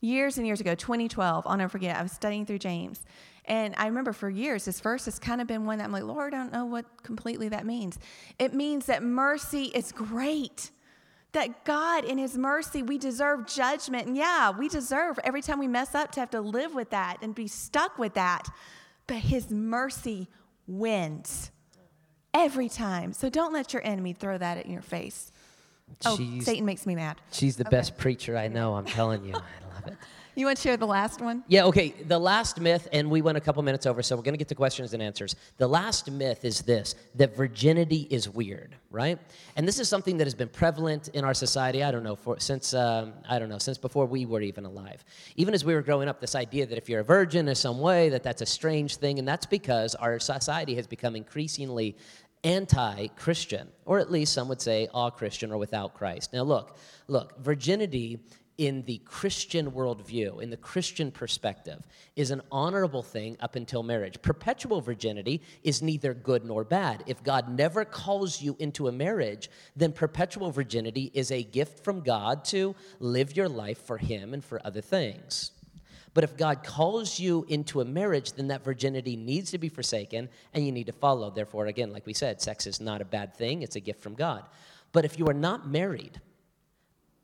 [0.02, 1.96] Years and years ago, 2012, I'll never forget.
[1.96, 3.00] I was studying through James,
[3.46, 6.02] and I remember for years this verse has kind of been one that I'm like,
[6.02, 7.98] Lord, I don't know what completely that means.
[8.38, 10.70] It means that mercy is great.
[11.34, 14.06] That God, in His mercy, we deserve judgment.
[14.06, 17.18] And yeah, we deserve every time we mess up to have to live with that
[17.22, 18.48] and be stuck with that.
[19.06, 20.28] But His mercy
[20.66, 21.50] wins
[22.32, 23.12] every time.
[23.12, 25.30] So don't let your enemy throw that in your face.
[26.06, 27.20] Oh, Satan makes me mad.
[27.30, 29.34] she's the best preacher I know, I'm telling you.
[29.34, 29.96] I love it.
[30.36, 31.44] You want to share the last one?
[31.46, 31.90] Yeah, okay.
[32.08, 34.48] The last myth, and we went a couple minutes over, so we're going to get
[34.48, 35.36] to questions and answers.
[35.58, 39.18] The last myth is this that virginity is weird, right?
[39.54, 42.40] And this is something that has been prevalent in our society, I don't know, for,
[42.40, 45.04] since, um, I don't know, since before we were even alive.
[45.36, 47.78] Even as we were growing up, this idea that if you're a virgin in some
[47.78, 51.96] way, that that's a strange thing, and that's because our society has become increasingly
[52.42, 56.32] anti Christian, or at least some would say all Christian or without Christ.
[56.32, 56.76] Now, look,
[57.08, 58.18] look, virginity
[58.58, 61.82] in the Christian worldview, in the Christian perspective,
[62.16, 64.20] is an honorable thing up until marriage.
[64.22, 67.02] Perpetual virginity is neither good nor bad.
[67.06, 72.00] If God never calls you into a marriage, then perpetual virginity is a gift from
[72.00, 75.50] God to live your life for Him and for other things.
[76.14, 80.28] But if God calls you into a marriage, then that virginity needs to be forsaken
[80.52, 81.28] and you need to follow.
[81.28, 84.14] Therefore, again, like we said, sex is not a bad thing, it's a gift from
[84.14, 84.44] God.
[84.92, 86.20] But if you are not married,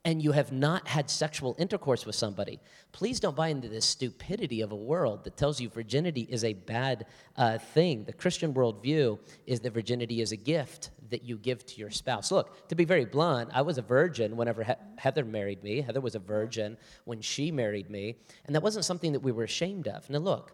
[0.03, 2.59] and you have not had sexual intercourse with somebody,
[2.91, 6.53] please don't buy into this stupidity of a world that tells you virginity is a
[6.53, 7.05] bad
[7.37, 8.03] uh, thing.
[8.05, 12.31] The Christian worldview is that virginity is a gift that you give to your spouse.
[12.31, 15.81] Look, to be very blunt, I was a virgin whenever he- Heather married me.
[15.81, 19.43] Heather was a virgin when she married me, and that wasn't something that we were
[19.43, 20.09] ashamed of.
[20.09, 20.51] Now, look,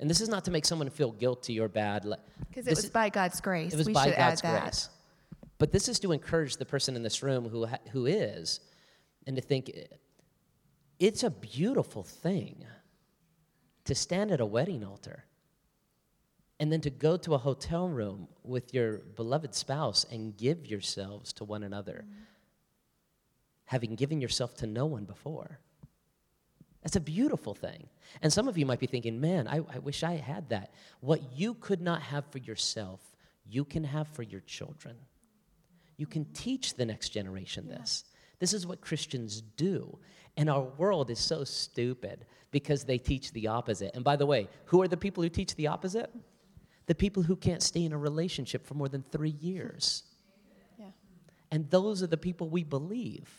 [0.00, 2.04] and this is not to make someone feel guilty or bad.
[2.48, 3.72] Because it this was is- by God's grace.
[3.74, 4.62] it was we by should God's add that.
[4.62, 4.88] grace.
[5.64, 8.60] But this is to encourage the person in this room who, who is
[9.26, 9.72] and to think
[10.98, 12.66] it's a beautiful thing
[13.86, 15.24] to stand at a wedding altar
[16.60, 21.32] and then to go to a hotel room with your beloved spouse and give yourselves
[21.32, 22.24] to one another, mm-hmm.
[23.64, 25.60] having given yourself to no one before.
[26.82, 27.88] That's a beautiful thing.
[28.20, 30.74] And some of you might be thinking, man, I, I wish I had that.
[31.00, 33.00] What you could not have for yourself,
[33.46, 34.96] you can have for your children.
[35.96, 36.32] You can mm-hmm.
[36.32, 38.04] teach the next generation this.
[38.38, 39.98] This is what Christians do.
[40.36, 43.92] And our world is so stupid because they teach the opposite.
[43.94, 46.10] And by the way, who are the people who teach the opposite?
[46.86, 50.04] The people who can't stay in a relationship for more than three years.
[50.78, 50.86] Yeah.
[51.50, 53.30] And those are the people we believe.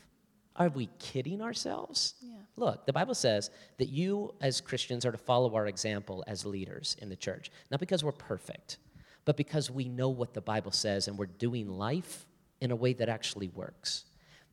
[0.55, 2.15] Are we kidding ourselves?
[2.21, 2.37] Yeah.
[2.55, 6.95] Look, the Bible says that you, as Christians, are to follow our example as leaders
[7.01, 7.51] in the church.
[7.69, 8.77] Not because we're perfect,
[9.25, 12.25] but because we know what the Bible says and we're doing life
[12.61, 14.05] in a way that actually works.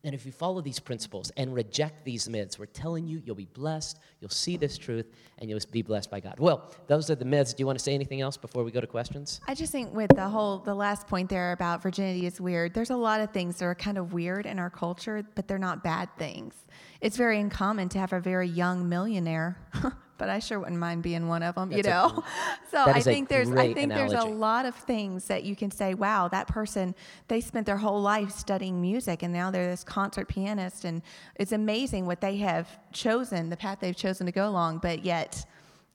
[0.05, 3.45] And if you follow these principles and reject these myths, we're telling you you'll be
[3.45, 5.07] blessed, you'll see this truth,
[5.39, 6.41] and you'll be blessed by God.
[6.41, 7.55] Well, those are the myths.
[7.55, 9.41] Do you want to say anything else before we go to questions?
[9.47, 12.91] I just think with the whole, the last point there about virginity is weird, there's
[12.91, 15.85] a lot of things that are kind of weird in our culture, but they're not
[15.85, 16.55] bad things.
[17.01, 19.57] It's very uncommon to have a very young millionaire
[20.23, 22.07] but I sure wouldn't mind being one of them, That's you know.
[22.17, 24.15] A, so I think there's I think analogy.
[24.15, 26.95] there's a lot of things that you can say, wow, that person
[27.27, 31.03] they spent their whole life studying music and now they're this concert pianist and
[31.35, 35.45] it's amazing what they have chosen, the path they've chosen to go along, but yet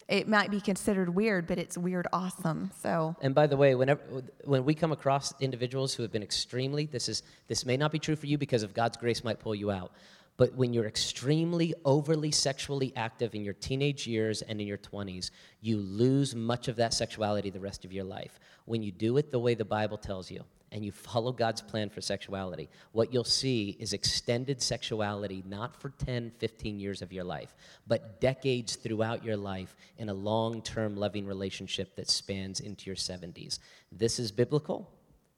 [0.09, 2.71] it might be considered weird, but it's weird awesome.
[2.81, 3.15] So.
[3.21, 4.01] And by the way, whenever
[4.43, 7.99] when we come across individuals who have been extremely, this is this may not be
[7.99, 9.93] true for you because of God's grace might pull you out.
[10.37, 15.31] But when you're extremely overly sexually active in your teenage years and in your 20s,
[15.61, 18.39] you lose much of that sexuality the rest of your life.
[18.65, 21.89] When you do it the way the Bible tells you and you follow God's plan
[21.89, 27.23] for sexuality, what you'll see is extended sexuality not for 10, 15 years of your
[27.23, 27.55] life,
[27.87, 32.95] but decades throughout your life in a long term loving relationship that spans into your
[32.95, 33.57] 70s.
[33.91, 34.91] This is biblical.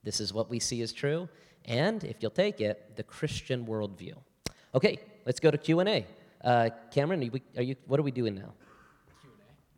[0.04, 1.30] This is what we see as true.
[1.64, 4.16] And if you'll take it, the Christian worldview.
[4.74, 6.06] Okay, let's go to Q&A.
[6.44, 8.54] Uh, Cameron, are, we, are you, what are we doing now?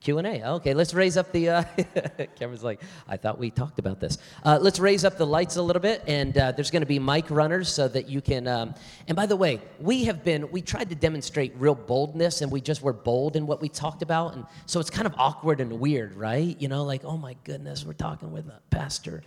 [0.01, 0.43] Q&A.
[0.43, 1.49] Okay, let's raise up the.
[1.49, 1.63] Uh,
[2.35, 4.17] Cameron's like, I thought we talked about this.
[4.43, 6.97] Uh, let's raise up the lights a little bit, and uh, there's going to be
[6.97, 8.47] mic runners so that you can.
[8.47, 8.73] Um,
[9.07, 10.49] and by the way, we have been.
[10.49, 14.01] We tried to demonstrate real boldness, and we just were bold in what we talked
[14.01, 16.59] about, and so it's kind of awkward and weird, right?
[16.59, 19.21] You know, like, oh my goodness, we're talking with a pastor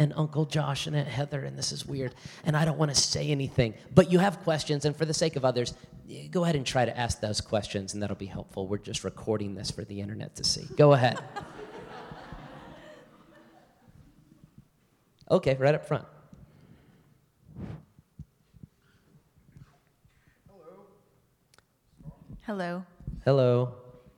[0.00, 2.98] and Uncle Josh and Aunt Heather, and this is weird, and I don't want to
[2.98, 3.74] say anything.
[3.94, 5.74] But you have questions, and for the sake of others,
[6.30, 8.66] go ahead and try to ask those questions, and that'll be helpful.
[8.66, 10.66] We're just recording this for the internet to see.
[10.76, 11.18] Go ahead.
[15.32, 16.04] Okay, right up front.
[20.48, 20.82] Hello.
[22.44, 22.84] Hello.
[23.24, 23.74] Hello.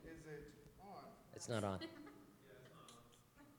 [0.06, 0.96] Is it on?
[1.34, 1.78] It's not on.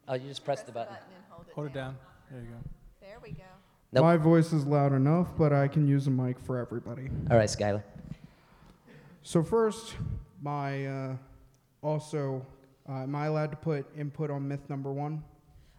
[0.07, 0.95] Oh, you just press, press the button.
[0.95, 1.95] button hold it, hold it down.
[2.33, 2.57] There you go.
[2.99, 3.43] There we go.
[3.91, 4.01] Nope.
[4.01, 7.07] My voice is loud enough, but I can use a mic for everybody.
[7.29, 7.83] All right, Skylar.
[9.21, 9.95] So first,
[10.41, 11.15] my uh,
[11.83, 12.43] also,
[12.89, 15.23] uh, am I allowed to put input on myth number one?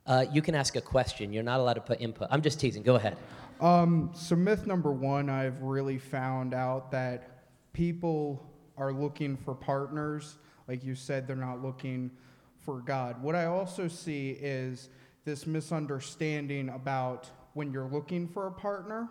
[0.06, 1.32] Uh, you can ask a question.
[1.32, 2.28] You're not allowed to put input.
[2.30, 2.84] I'm just teasing.
[2.84, 3.16] Go ahead.
[3.60, 10.36] Um, so myth number one, I've really found out that people are looking for partners.
[10.68, 12.12] Like you said, they're not looking
[12.60, 13.20] for God.
[13.20, 14.88] What I also see is
[15.24, 19.08] this misunderstanding about when you're looking for a partner,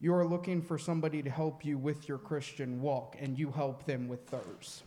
[0.00, 4.06] you're looking for somebody to help you with your Christian walk, and you help them
[4.08, 4.82] with theirs.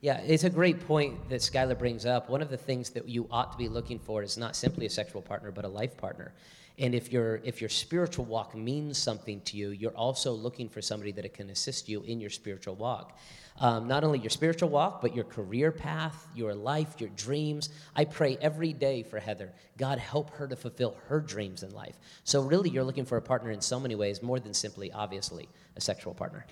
[0.00, 2.28] Yeah, it's a great point that Skylar brings up.
[2.28, 4.90] One of the things that you ought to be looking for is not simply a
[4.90, 6.32] sexual partner, but a life partner.
[6.78, 10.80] And if your if your spiritual walk means something to you, you're also looking for
[10.80, 13.18] somebody that can assist you in your spiritual walk
[13.60, 17.70] um, not only your spiritual walk, but your career path, your life, your dreams.
[17.96, 19.52] I pray every day for Heather.
[19.76, 21.96] God, help her to fulfill her dreams in life.
[22.24, 25.48] So, really, you're looking for a partner in so many ways, more than simply, obviously,
[25.76, 26.46] a sexual partner.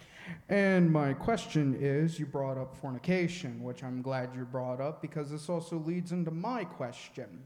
[0.48, 5.30] And my question is you brought up fornication, which I'm glad you brought up because
[5.30, 7.44] this also leads into my question.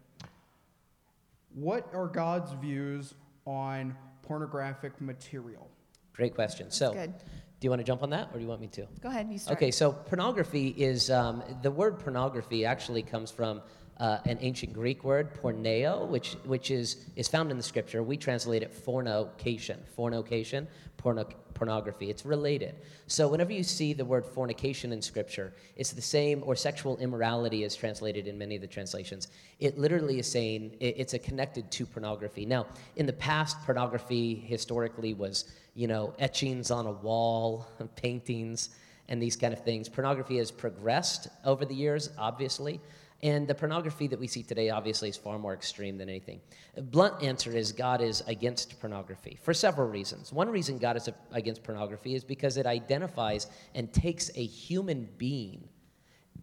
[1.54, 5.68] What are God's views on pornographic material?
[6.14, 6.70] Great question.
[6.70, 7.14] So, good.
[7.60, 8.86] Do you want to jump on that, or do you want me to?
[9.02, 9.26] Go ahead.
[9.26, 9.58] And you start.
[9.58, 9.70] Okay.
[9.70, 13.60] So pornography is um, the word pornography actually comes from
[14.00, 18.02] uh, an ancient Greek word, porneo, which, which is, is found in the scripture.
[18.02, 22.08] We translate it fornication, fornication, porno, pornography.
[22.08, 22.76] It's related.
[23.06, 27.62] So whenever you see the word fornication in scripture, it's the same, or sexual immorality
[27.62, 29.28] is translated in many of the translations.
[29.58, 32.46] It literally is saying it, it's a connected to pornography.
[32.46, 38.70] Now, in the past, pornography historically was, you know, etchings on a wall, paintings,
[39.10, 39.90] and these kind of things.
[39.90, 42.80] Pornography has progressed over the years, obviously.
[43.22, 46.40] And the pornography that we see today obviously is far more extreme than anything.
[46.76, 50.32] A blunt answer is God is against pornography for several reasons.
[50.32, 55.68] One reason God is against pornography is because it identifies and takes a human being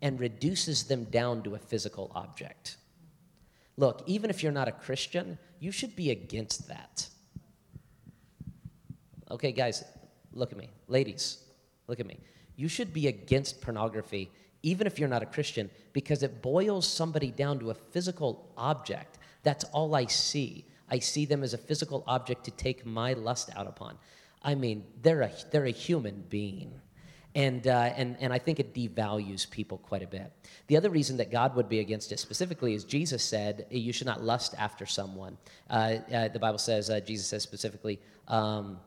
[0.03, 2.77] and reduces them down to a physical object.
[3.75, 7.07] Look, even if you're not a Christian, you should be against that.
[9.31, 9.83] Okay, guys,
[10.31, 10.69] look at me.
[10.87, 11.39] Ladies,
[11.87, 12.19] look at me.
[12.55, 14.31] You should be against pornography
[14.67, 19.17] even if you're not a Christian, because it boils somebody down to a physical object.
[19.43, 20.65] That's all I see.
[20.89, 23.97] I see them as a physical object to take my lust out upon.
[24.43, 26.73] I mean, they're a, they're a human being.
[27.33, 30.33] And, uh, and, and I think it devalues people quite a bit.
[30.67, 34.07] The other reason that God would be against it specifically is Jesus said, You should
[34.07, 35.37] not lust after someone.
[35.69, 38.79] Uh, uh, the Bible says, uh, Jesus says specifically, um,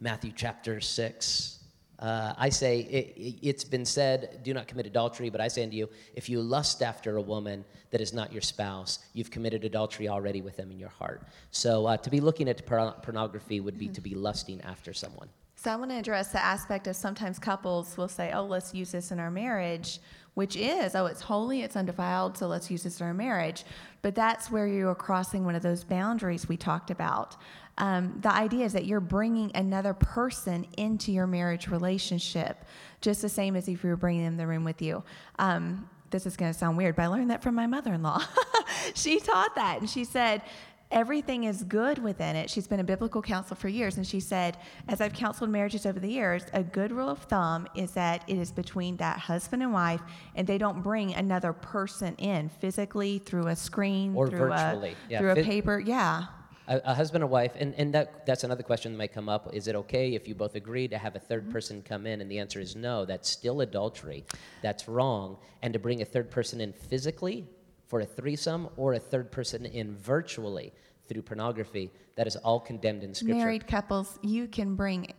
[0.00, 1.55] Matthew chapter 6,
[1.98, 5.76] uh, I say, it, has been said, do not commit adultery, but I say unto
[5.76, 10.08] you, if you lust after a woman that is not your spouse, you've committed adultery
[10.08, 11.26] already with them in your heart.
[11.50, 13.94] So uh, to be looking at pornography would be mm-hmm.
[13.94, 15.28] to be lusting after someone.
[15.56, 18.92] So I want to address the aspect of sometimes couples will say, oh, let's use
[18.92, 20.00] this in our marriage,
[20.34, 23.64] which is, oh, it's holy, it's undefiled, so let's use this in our marriage.
[24.02, 27.36] But that's where you are crossing one of those boundaries we talked about.
[27.78, 32.64] Um, the idea is that you're bringing another person into your marriage relationship,
[33.00, 35.02] just the same as if you were bringing them in the room with you.
[35.38, 38.02] Um, this is going to sound weird, but I learned that from my mother in
[38.02, 38.22] law.
[38.94, 40.42] she taught that, and she said,
[40.90, 42.48] everything is good within it.
[42.48, 44.56] She's been a biblical counselor for years, and she said,
[44.88, 48.38] as I've counseled marriages over the years, a good rule of thumb is that it
[48.38, 50.00] is between that husband and wife,
[50.34, 55.10] and they don't bring another person in physically through a screen or through virtually, a,
[55.10, 55.78] yeah, through a paper.
[55.78, 56.26] Yeah
[56.68, 59.54] a, a husband and wife, and, and that, that's another question that might come up.
[59.54, 61.52] Is it okay if you both agree to have a third mm-hmm.
[61.52, 62.20] person come in?
[62.20, 63.04] And the answer is no.
[63.04, 64.24] That's still adultery.
[64.62, 65.38] That's wrong.
[65.62, 67.46] And to bring a third person in physically
[67.86, 70.72] for a threesome or a third person in virtually
[71.08, 73.36] through pornography, that is all condemned in Scripture.
[73.36, 75.12] Married couples, you can bring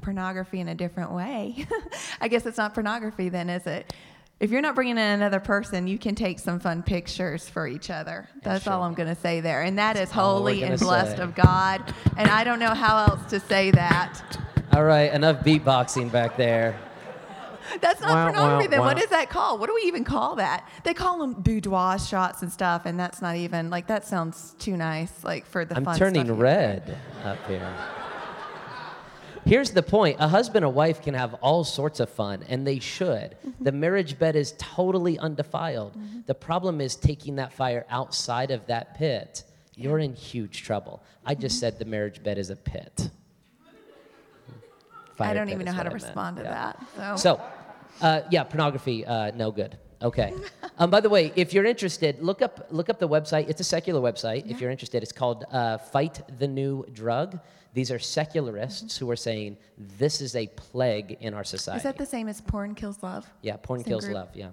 [0.00, 1.66] pornography in a different way.
[2.20, 3.92] I guess it's not pornography then, is it?
[4.42, 7.90] If you're not bringing in another person, you can take some fun pictures for each
[7.90, 8.28] other.
[8.42, 8.72] That's sure.
[8.72, 9.62] all I'm going to say there.
[9.62, 11.22] And that is holy and blessed say.
[11.22, 11.94] of God.
[12.16, 14.20] And I don't know how else to say that.
[14.72, 16.76] All right, enough beatboxing back there.
[17.80, 18.66] That's not wow, pornography.
[18.66, 18.86] Wow, then wow.
[18.86, 19.60] what is that called?
[19.60, 20.68] What do we even call that?
[20.82, 24.76] They call them boudoir shots and stuff, and that's not even like that sounds too
[24.76, 25.22] nice.
[25.22, 27.72] Like for the I'm fun turning red up here.
[29.44, 32.66] Here's the point a husband and a wife can have all sorts of fun, and
[32.66, 33.36] they should.
[33.46, 33.64] Mm-hmm.
[33.64, 35.96] The marriage bed is totally undefiled.
[35.96, 36.20] Mm-hmm.
[36.26, 39.44] The problem is taking that fire outside of that pit.
[39.74, 41.02] You're in huge trouble.
[41.24, 41.60] I just mm-hmm.
[41.60, 43.10] said the marriage bed is a pit.
[45.16, 46.48] Fire I don't even know how to I respond meant.
[46.48, 46.72] to yeah.
[46.96, 47.18] that.
[47.18, 49.76] So, so uh, yeah, pornography, uh, no good.
[50.00, 50.32] Okay.
[50.78, 53.48] um, by the way, if you're interested, look up look up the website.
[53.48, 54.46] It's a secular website.
[54.46, 54.54] Yeah.
[54.54, 57.38] If you're interested, it's called uh, Fight the New Drug.
[57.74, 61.78] These are secularists who are saying this is a plague in our society.
[61.78, 63.26] Is that the same as porn kills love?
[63.40, 64.14] Yeah, porn same kills group?
[64.14, 64.28] love.
[64.34, 64.50] Yeah.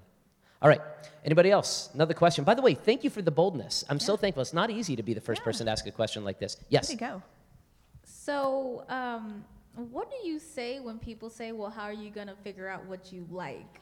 [0.62, 0.82] All right.
[1.26, 1.90] Anybody else?
[1.94, 2.44] Another question.
[2.44, 3.84] By the way, thank you for the boldness.
[3.90, 4.06] I'm yeah.
[4.06, 4.42] so thankful.
[4.42, 5.46] It's not easy to be the first yeah.
[5.46, 6.58] person to ask a question like this.
[6.70, 6.88] Yes.
[6.88, 7.22] There you go.
[8.04, 9.44] So, um,
[9.92, 12.86] what do you say when people say, "Well, how are you going to figure out
[12.86, 13.82] what you like?"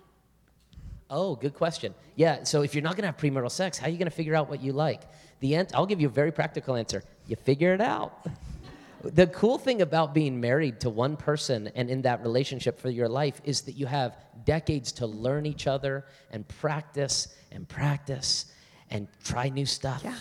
[1.09, 1.93] Oh, good question.
[2.15, 2.43] Yeah.
[2.43, 4.35] So if you're not going to have premarital sex, how are you going to figure
[4.35, 5.03] out what you like?
[5.39, 5.71] The end.
[5.73, 7.03] I'll give you a very practical answer.
[7.27, 8.25] You figure it out.
[9.13, 13.09] the cool thing about being married to one person and in that relationship for your
[13.09, 18.45] life is that you have decades to learn each other and practice and practice
[18.89, 20.01] and try new stuff.
[20.03, 20.15] Yeah.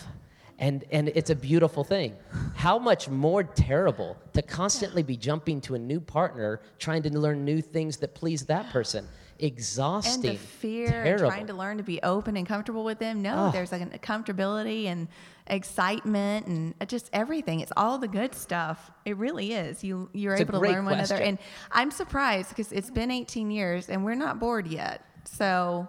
[0.59, 2.16] And, and it's a beautiful thing.
[2.55, 7.44] How much more terrible to constantly be jumping to a new partner, trying to learn
[7.44, 9.07] new things that please that person
[9.38, 10.31] exhausting.
[10.31, 11.29] And the fear terrible.
[11.29, 13.22] trying to learn to be open and comfortable with them.
[13.22, 13.51] No, oh.
[13.53, 15.09] there's like a comfortability and
[15.48, 17.61] excitement and just everything.
[17.61, 18.90] It's all the good stuff.
[19.04, 19.85] It really is.
[19.85, 21.16] You you're it's able to learn one another.
[21.16, 21.38] And
[21.72, 25.02] I'm surprised because it's been 18 years and we're not bored yet.
[25.24, 25.88] So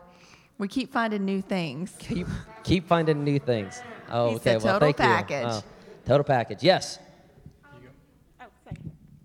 [0.57, 1.95] we keep finding new things.
[1.99, 2.27] Keep
[2.63, 3.81] keep finding new things.
[4.09, 4.57] Oh, he okay.
[4.57, 5.43] well, thank package.
[5.43, 5.49] you.
[5.49, 5.63] Oh,
[6.05, 6.63] total package.
[6.63, 6.99] Yes.
[7.65, 8.47] Oh,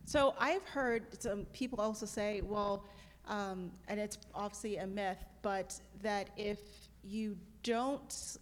[0.05, 2.85] so I've heard some people also say, well,
[3.29, 6.59] um, and it's obviously a myth, but that if
[7.05, 8.37] you don't.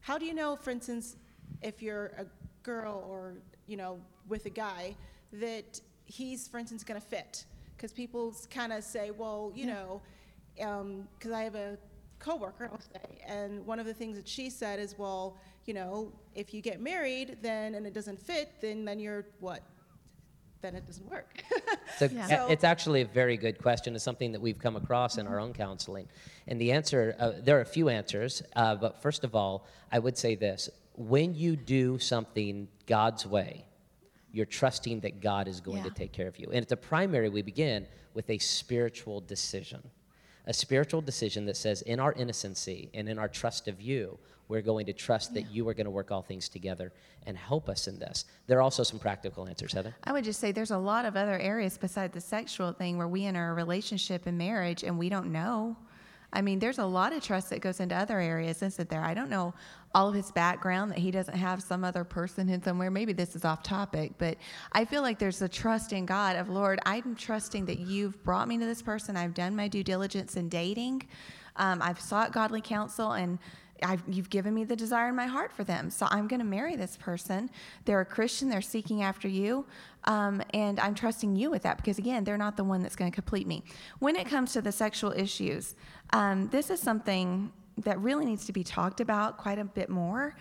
[0.00, 1.16] How do you know, for instance,
[1.62, 2.26] if you're a
[2.62, 3.34] girl or
[3.66, 4.96] you know with a guy
[5.32, 7.44] that he's, for instance, going to fit?
[7.76, 10.02] Because people kind of say, well, you know,
[10.60, 11.78] um, because I have a
[12.18, 16.12] coworker, I'll say, and one of the things that she said is, well, you know,
[16.34, 19.62] if you get married, then and it doesn't fit, then then you're what?
[20.62, 21.42] Then it doesn't work.
[21.98, 22.26] So Yeah.
[22.28, 23.94] So- it's actually a very good question.
[23.94, 26.08] It's something that we've come across in our own counseling.
[26.46, 29.98] And the answer, uh, there are a few answers, uh, but first of all, I
[29.98, 33.64] would say this when you do something God's way,
[34.30, 36.46] you're trusting that God is going to take care of you.
[36.48, 39.82] And at the primary, we begin with a spiritual decision.
[40.46, 44.18] A spiritual decision that says, in our innocency and in our trust of you,
[44.52, 46.92] we're going to trust that you are going to work all things together
[47.26, 48.26] and help us in this.
[48.46, 49.96] There are also some practical answers, Heather.
[50.04, 53.08] I would just say there's a lot of other areas besides the sexual thing where
[53.08, 55.74] we enter a relationship and marriage and we don't know.
[56.34, 59.02] I mean, there's a lot of trust that goes into other areas, isn't there?
[59.02, 59.54] I don't know
[59.94, 62.90] all of his background that he doesn't have some other person in somewhere.
[62.90, 64.36] Maybe this is off topic, but
[64.72, 68.48] I feel like there's a trust in God of Lord, I'm trusting that you've brought
[68.48, 69.16] me to this person.
[69.16, 71.08] I've done my due diligence in dating.
[71.56, 73.38] Um, I've sought godly counsel and
[73.84, 75.90] I've, you've given me the desire in my heart for them.
[75.90, 77.50] So I'm going to marry this person.
[77.84, 78.48] They're a Christian.
[78.48, 79.66] They're seeking after you.
[80.04, 83.10] Um, and I'm trusting you with that because, again, they're not the one that's going
[83.10, 83.62] to complete me.
[83.98, 85.74] When it comes to the sexual issues,
[86.12, 90.34] um, this is something that really needs to be talked about quite a bit more.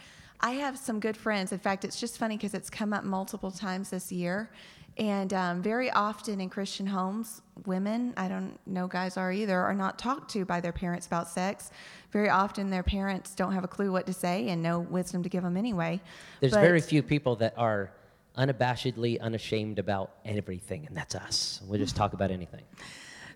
[0.44, 1.52] I have some good friends.
[1.52, 4.50] In fact, it's just funny because it's come up multiple times this year.
[4.98, 9.74] And um, very often in Christian homes, women, I don't know guys are either, are
[9.74, 11.72] not talked to by their parents about sex.
[12.12, 15.30] Very often their parents don't have a clue what to say and no wisdom to
[15.30, 16.02] give them anyway.
[16.39, 17.92] There's But- very few people that are
[18.38, 21.62] unabashedly unashamed about everything, and that's us.
[21.68, 22.64] We'll just talk about anything.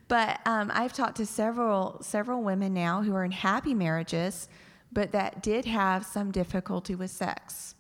[0.08, 4.48] But um, I've talked to several several women now who are in happy marriages,
[4.92, 7.75] but that did have some difficulty with sex.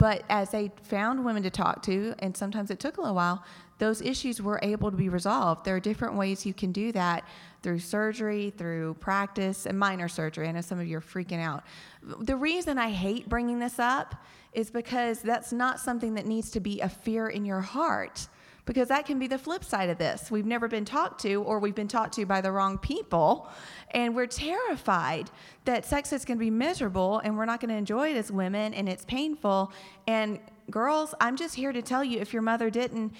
[0.00, 3.44] But as they found women to talk to, and sometimes it took a little while,
[3.76, 5.66] those issues were able to be resolved.
[5.66, 7.22] There are different ways you can do that
[7.62, 10.48] through surgery, through practice, and minor surgery.
[10.48, 11.64] I know some of you are freaking out.
[12.02, 14.14] The reason I hate bringing this up
[14.54, 18.26] is because that's not something that needs to be a fear in your heart
[18.64, 20.30] because that can be the flip side of this.
[20.30, 23.48] We've never been talked to, or we've been talked to by the wrong people,
[23.92, 25.30] and we're terrified
[25.64, 28.30] that sex is going to be miserable and we're not going to enjoy it as
[28.30, 29.72] women, and it's painful.
[30.06, 30.38] And
[30.70, 33.12] girls, I'm just here to tell you if your mother didn't,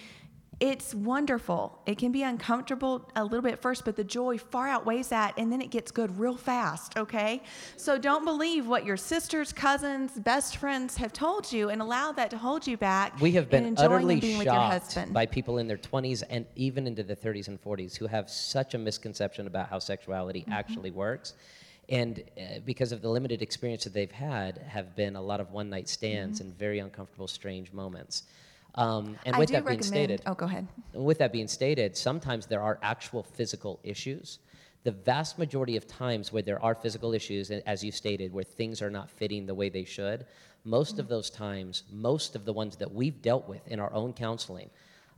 [0.61, 1.81] it's wonderful.
[1.87, 5.51] It can be uncomfortable a little bit first, but the joy far outweighs that, and
[5.51, 7.43] then it gets good real fast, okay?
[7.77, 12.29] So don't believe what your sisters, cousins, best friends have told you and allow that
[12.31, 13.19] to hold you back.
[13.21, 17.49] We have been utterly shocked by people in their 20s and even into the 30s
[17.49, 20.53] and 40s who have such a misconception about how sexuality Mm-hmm.
[20.53, 21.35] actually works.
[21.89, 25.51] And uh, because of the limited experience that they've had, have been a lot of
[25.51, 28.25] one night stands and very uncomfortable, strange moments.
[28.75, 29.39] Um, and Mm-hmm.
[29.39, 30.67] With that being stated, oh, go ahead.
[30.93, 34.39] With that being stated, sometimes there are actual physical issues.
[34.83, 38.81] The vast majority of times where there are physical issues, as you stated, where things
[38.81, 40.25] are not fitting the way they should,
[40.65, 44.13] most of those times, most of the ones that we've dealt with in our own
[44.13, 44.71] counseling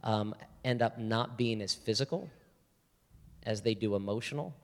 [0.03, 0.35] um,
[0.65, 2.29] end up not being as physical
[3.45, 4.55] as they do emotional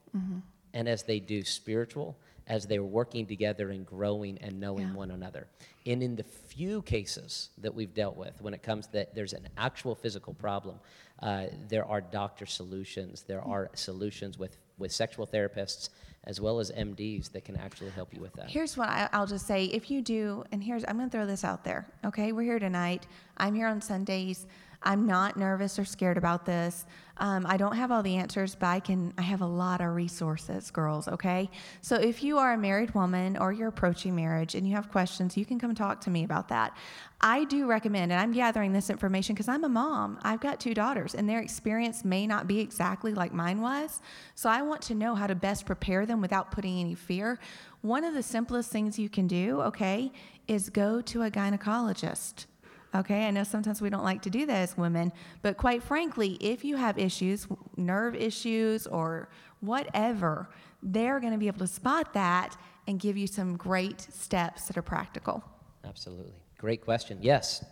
[0.75, 2.17] and as they do spiritual,
[2.49, 4.95] as they're working together and growing and knowing Yeah.
[4.95, 5.47] one another.
[5.87, 9.49] And in the few cases that we've dealt with, when it comes that there's an
[9.57, 10.81] actual physical problem,
[11.21, 13.23] uh, there are doctor solutions.
[13.23, 15.91] There are solutions with, with sexual therapists
[16.25, 18.51] as well as MDs that can actually help you with that.
[18.51, 19.65] Here's what I, I'll just say.
[19.67, 21.87] If you do, and here's, I'm going to throw this out there.
[22.05, 23.07] Okay, we're here tonight.
[23.37, 24.47] I'm here on Sundays.
[24.83, 26.87] I'm not nervous or scared about this.
[27.21, 29.13] Um, I don't have all the answers, but I can.
[29.19, 31.09] I have a lot of resources, girls.
[31.09, 31.51] Okay,
[31.81, 35.37] so if you are a married woman or you're approaching marriage and you have questions,
[35.37, 36.77] you can come talk to me about that.
[37.21, 40.21] I do recommend, and I'm gathering this information because I'm a mom.
[40.23, 44.01] I've got two daughters, and their experience may not be exactly like mine was.
[44.37, 47.41] So I want to know how to best prepare them without putting any fear.
[47.81, 50.13] One of the simplest things you can do, okay,
[50.47, 52.47] is go to a gynecologist.
[52.95, 55.13] Okay, I know sometimes we don't like to do that as women,
[55.43, 59.29] but quite frankly, if you have issues, nerve issues or
[59.61, 60.49] whatever,
[60.83, 64.79] they're going to be able to spot that and give you some great steps that
[64.79, 65.45] are practical.
[65.85, 66.33] Absolutely.
[66.57, 67.19] Great question.
[67.21, 67.65] Yes.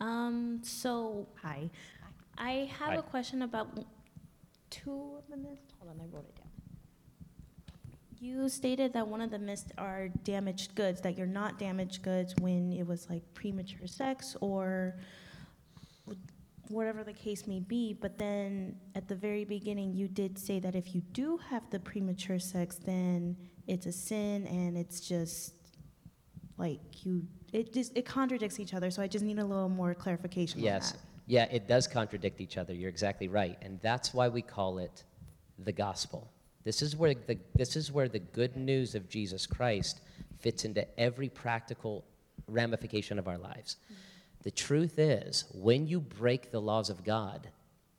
[0.00, 1.70] Um, so, hi.
[2.38, 2.96] I have Hi.
[2.96, 3.68] a question about
[4.68, 5.72] two of the myths.
[5.78, 6.45] Hold on, I wrote it down.
[8.18, 12.34] You stated that one of the myths are damaged goods, that you're not damaged goods
[12.40, 14.96] when it was like premature sex or
[16.68, 17.92] whatever the case may be.
[17.92, 21.78] But then at the very beginning, you did say that if you do have the
[21.78, 23.36] premature sex, then
[23.66, 25.52] it's a sin and it's just
[26.56, 28.90] like you, it just, it contradicts each other.
[28.90, 30.92] So I just need a little more clarification Yes.
[30.92, 31.02] on that.
[31.28, 32.72] Yeah, it does contradict each other.
[32.72, 33.58] You're exactly right.
[33.60, 35.04] And that's why we call it
[35.58, 36.32] the gospel.
[36.66, 40.00] This is where the, this is where the good news of Jesus Christ
[40.40, 42.04] fits into every practical
[42.48, 43.76] ramification of our lives.
[44.42, 47.50] The truth is, when you break the laws of God,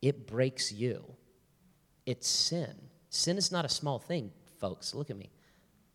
[0.01, 1.01] it breaks you.
[2.05, 2.75] It's sin.
[3.09, 4.93] Sin is not a small thing, folks.
[4.93, 5.31] Look at me.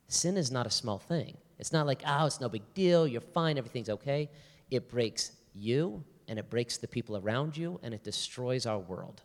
[0.09, 1.37] Sin is not a small thing.
[1.59, 4.31] It's not like, oh, it's no big deal, you're fine, everything's okay.
[4.70, 9.20] It breaks you, and it breaks the people around you, and it destroys our world.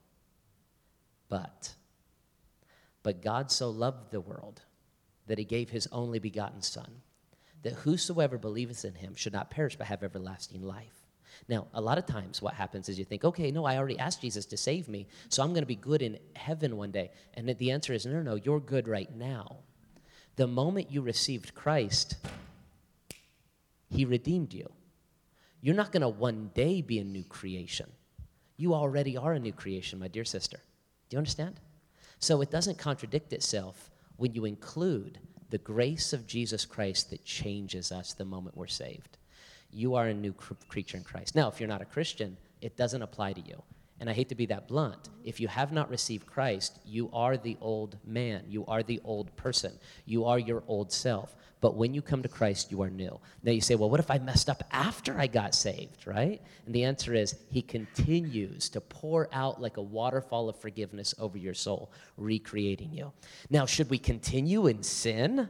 [1.30, 1.76] But,
[3.08, 4.64] but God so loved the world
[5.28, 6.92] that he gave his only begotten Son,
[7.64, 11.06] that whosoever believeth in him should not perish but have everlasting life.
[11.48, 14.20] Now, a lot of times what happens is you think, okay, no, I already asked
[14.20, 17.12] Jesus to save me, so I'm going to be good in heaven one day.
[17.36, 19.60] And the answer is, no, no, no, you're good right now.
[20.36, 22.18] The moment you received Christ,
[23.90, 24.70] he redeemed you.
[25.62, 27.90] You're not going to one day be a new creation.
[28.58, 30.58] You already are a new creation, my dear sister.
[31.08, 31.62] Do you understand?
[32.20, 37.92] So it doesn't contradict itself when you include the grace of Jesus Christ that changes
[37.92, 39.18] us the moment we're saved.
[39.72, 41.36] You are a new cr- creature in Christ.
[41.36, 43.62] Now, if you're not a Christian, it doesn't apply to you.
[44.00, 45.10] And I hate to be that blunt.
[45.24, 48.44] If you have not received Christ, you are the old man.
[48.48, 49.74] You are the old person.
[50.06, 51.36] You are your old self.
[51.60, 53.20] But when you come to Christ, you are new.
[53.44, 56.42] Now you say, well, what if I messed up after I got saved, right?
[56.66, 61.38] And the answer is, He continues to pour out like a waterfall of forgiveness over
[61.38, 63.12] your soul, recreating you.
[63.50, 65.50] Now, should we continue in sin?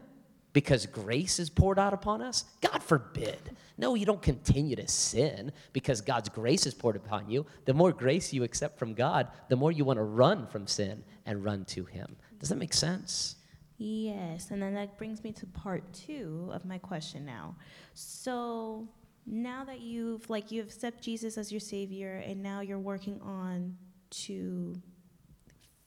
[0.58, 2.45] because grace is poured out upon us?
[2.62, 3.55] God forbid.
[3.78, 7.45] No, you don't continue to sin because God's grace is poured upon you.
[7.66, 11.03] The more grace you accept from God, the more you want to run from sin
[11.28, 12.16] and run to Him.
[12.39, 13.36] Does that make sense?
[13.78, 17.55] Yes, and then that brings me to part two of my question now.
[17.93, 18.88] So
[19.25, 23.78] now that you've like you accept Jesus as your savior, and now you're working on
[24.09, 24.82] to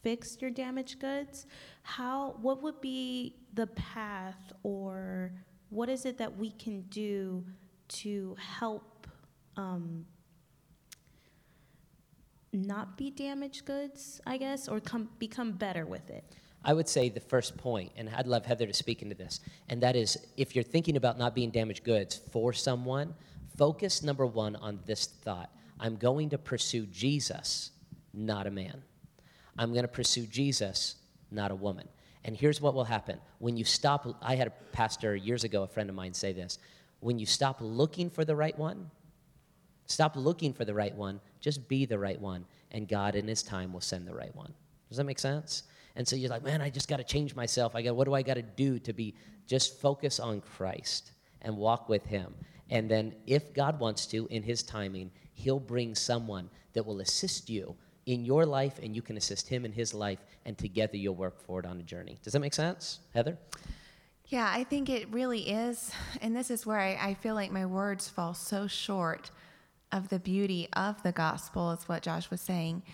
[0.03, 1.47] fix your damaged goods,
[1.83, 5.33] how what would be the path or
[5.71, 7.45] what is it that we can do
[7.89, 9.09] to help
[9.57, 10.05] um,
[12.53, 16.37] not be damaged goods, I guess, or come become better with it?
[16.65, 19.83] I would say the first point, and I'd love Heather to speak into this, and
[19.83, 23.15] that is if you're thinking about not being damaged goods for someone,
[23.57, 27.71] focus number one on this thought I'm going to pursue Jesus,
[28.13, 28.83] not a man.
[29.59, 30.97] I'm going to pursue Jesus,
[31.31, 31.89] not a woman.
[32.25, 33.19] And here's what will happen.
[33.39, 36.59] When you stop, I had a pastor years ago, a friend of mine, say this
[37.01, 38.91] when you stop looking for the right one,
[39.87, 43.43] stop looking for the right one, just be the right one, and God in His
[43.43, 44.53] time will send the right one.
[44.89, 45.63] Does that make sense?
[46.01, 47.77] And so you're like, man, I just got to change myself.
[47.77, 49.15] I got, what do I got to do to be?
[49.47, 52.35] Just focus on Christ and walk with Him.
[52.71, 57.51] And then, if God wants to, in His timing, He'll bring someone that will assist
[57.51, 57.77] you
[58.07, 61.39] in your life, and you can assist Him in His life, and together you'll work
[61.39, 62.19] forward on a journey.
[62.23, 63.37] Does that make sense, Heather?
[64.29, 65.91] Yeah, I think it really is.
[66.23, 69.31] And this is where I, I feel like my words fall so short
[69.93, 72.85] of the beauty of the gospel, is what Josh was saying.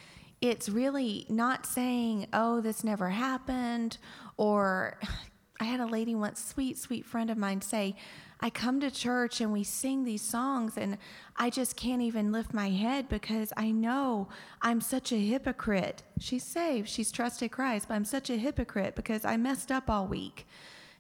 [0.49, 3.99] It's really not saying, oh, this never happened,
[4.37, 4.99] or
[5.61, 7.97] I had a lady once, sweet, sweet friend of mine, say,
[8.39, 10.99] I come to church and we sing these songs, and
[11.37, 14.29] I just can't even lift my head because I know
[14.63, 16.03] I'm such a hypocrite.
[16.21, 20.07] She's saved, she's trusted Christ, but I'm such a hypocrite because I messed up all
[20.07, 20.47] week.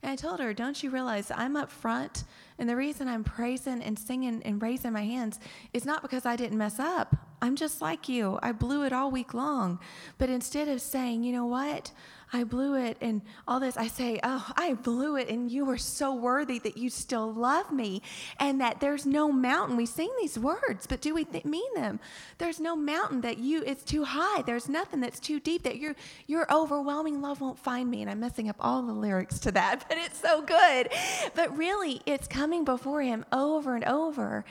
[0.02, 2.24] And I told her, Don't you realize I'm up front?
[2.58, 5.38] And the reason I'm praising and singing and raising my hands
[5.72, 7.14] is not because I didn't mess up.
[7.42, 8.38] I'm just like you.
[8.42, 9.78] I blew it all week long.
[10.18, 11.92] But instead of saying, You know what?
[12.32, 15.78] I blew it and all this, I say, Oh, I blew it and you are
[15.78, 18.02] so worthy that you still love me
[18.40, 19.76] and that there's no mountain.
[19.76, 22.00] We sing these words, but do we th- mean them?
[22.38, 24.42] There's no mountain that you, it's too high.
[24.42, 25.94] There's nothing that's too deep that your,
[26.26, 28.02] your overwhelming love won't find me.
[28.02, 30.88] And I'm messing up all the lyrics to that, but it's so good.
[31.34, 34.44] But really, it's coming before Him over and over.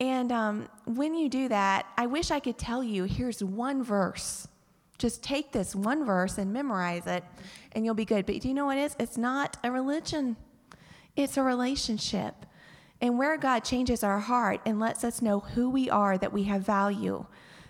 [0.00, 4.48] And um, when you do that, I wish I could tell you here's one verse
[5.02, 7.24] just take this one verse and memorize it,
[7.72, 8.24] and you'll be good.
[8.24, 8.96] But do you know what it is?
[9.00, 10.36] It's not a religion,
[11.16, 12.46] it's a relationship.
[13.00, 16.44] And where God changes our heart and lets us know who we are, that we
[16.44, 17.26] have value,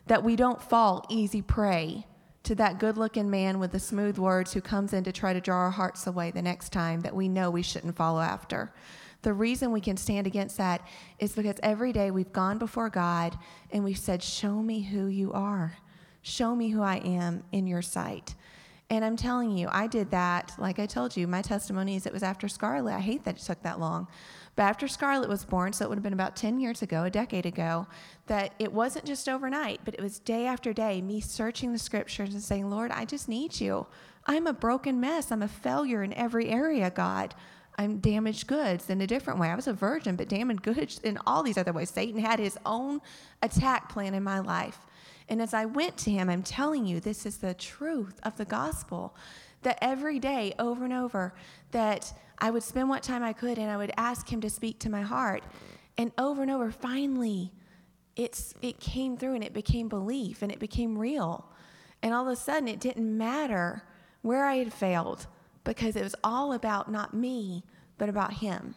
[0.07, 2.07] that we don't fall easy prey
[2.43, 5.41] to that good looking man with the smooth words who comes in to try to
[5.41, 8.75] draw our hearts away the next time that we know we shouldn't follow after.
[9.23, 10.87] The reason we can stand against that
[11.19, 13.39] is because every day we've gone before God
[13.71, 15.79] and we've said, Show me who you are.
[16.23, 18.35] Show me who I am in your sight.
[18.91, 20.53] And I'm telling you, I did that.
[20.59, 22.95] Like I told you, my testimony is it was after Scarlett.
[22.95, 24.07] I hate that it took that long.
[24.55, 27.11] But after Scarlett was born, so it would have been about 10 years ago, a
[27.11, 27.87] decade ago,
[28.27, 32.35] that it wasn't just overnight, but it was day after day, me searching the scriptures
[32.35, 33.87] and saying, Lord, I just need you.
[34.27, 35.33] I'm a broken mess.
[35.33, 37.35] I'm a failure in every area, God.
[37.79, 39.49] I'm damaged goods in a different way.
[39.49, 41.89] I was a virgin, but damaged goods in all these other ways.
[41.89, 43.01] Satan had his own
[43.41, 44.79] attack plan in my life.
[45.29, 48.45] And as I went to him, I'm telling you, this is the truth of the
[48.45, 49.15] gospel.
[49.63, 51.35] That every day, over and over,
[51.71, 54.81] that I would spend what time I could and I would ask him to speak
[54.81, 55.45] to my heart.
[55.97, 57.53] And over and over, finally,
[58.17, 61.49] it's, it came through and it became belief and it became real.
[62.03, 63.85] And all of a sudden, it didn't matter
[64.23, 65.27] where I had failed
[65.65, 67.65] because it was all about not me,
[67.99, 68.75] but about him.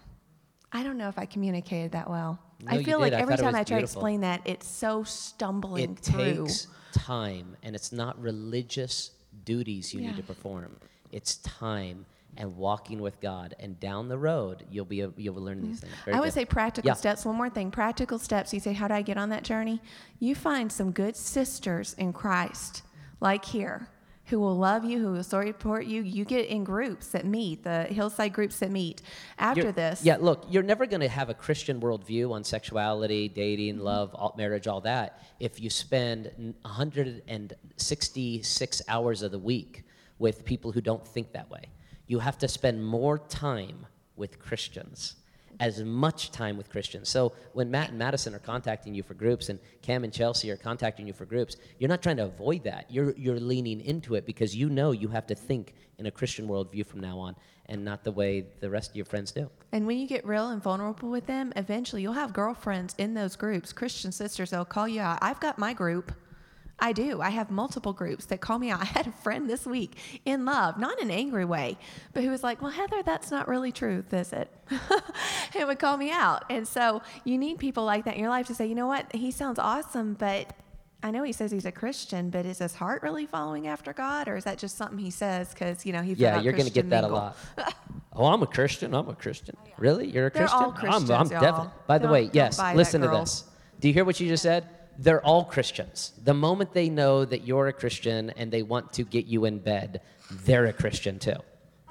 [0.72, 2.40] I don't know if I communicated that well.
[2.66, 5.92] No, I feel like I every time I try to explain that, it's so stumbling
[5.94, 6.46] It through.
[6.46, 9.12] takes time, and it's not religious
[9.44, 10.78] duties you need to perform.
[11.12, 12.06] It's time
[12.38, 15.84] and walking with God, and down the road you'll be able, you'll learn these mm.
[15.84, 15.94] things.
[16.04, 16.34] Very I would good.
[16.34, 16.96] say practical Yeah.
[16.96, 17.26] steps.
[17.26, 18.54] One more thing practical steps.
[18.54, 19.82] You say, How do I get on that journey?
[20.20, 22.84] You find some good sisters in Christ,
[23.22, 23.88] like here,
[24.28, 26.02] who will love you, who will support you.
[26.02, 29.02] You get in groups that meet, the hillside groups that meet.
[29.38, 33.30] After You're- this, Yeah, look, you're never going to have a Christian worldview on sexuality,
[33.30, 33.84] dating, Mm-hmm.
[33.84, 36.32] love, all, marriage, all that if you spend
[36.64, 39.84] 166 hours of the week
[40.18, 41.66] with people who don't think that way.
[42.08, 45.16] You have to spend more time with Christians,
[45.60, 47.10] as much time with Christians.
[47.10, 50.58] So when Matt and Madison are contacting you for groups and Cam and Chelsea are
[50.58, 52.86] contacting you for groups, you're not trying to avoid that.
[52.90, 56.48] You're, you're leaning into it because you know you have to think in a Christian
[56.48, 57.36] worldview from now on
[57.68, 59.50] and not the way the rest of your friends do.
[59.72, 63.36] And when you get real and vulnerable with them, eventually you'll have girlfriends in those
[63.36, 65.20] groups, Christian sisters, they'll call you out.
[65.22, 66.12] I've got my group.
[66.80, 67.22] I do.
[67.22, 68.82] I have multiple groups that call me out.
[68.82, 71.78] I had a friend this week in love, not in an angry way,
[72.14, 74.52] but who was like, Well, Heather, that's not really truth, is it?
[75.56, 76.46] it would call me out.
[76.50, 79.14] And so you need people like that in your life to say, You know what?
[79.16, 80.54] He sounds awesome, but
[81.04, 84.28] I know he says he's a Christian, but is his heart really following after God?
[84.28, 86.72] Or is that just something he says because, you know, he Yeah, you're going to
[86.72, 87.20] get that mingle?
[87.20, 87.76] a lot.
[88.14, 88.94] oh, I'm a Christian.
[88.96, 89.56] I'm a Christian.
[89.60, 90.08] Oh, really?
[90.08, 90.64] You're a They're Christian?
[90.64, 91.70] all Christians, I'm, I'm definitely.
[91.86, 93.44] By the way, yes, listen to this.
[93.80, 94.68] Do you hear what you just said?
[94.98, 96.14] They're all Christians.
[96.24, 99.60] The moment they know that you're a Christian and they want to get you in
[99.60, 101.38] bed, they're a Christian too.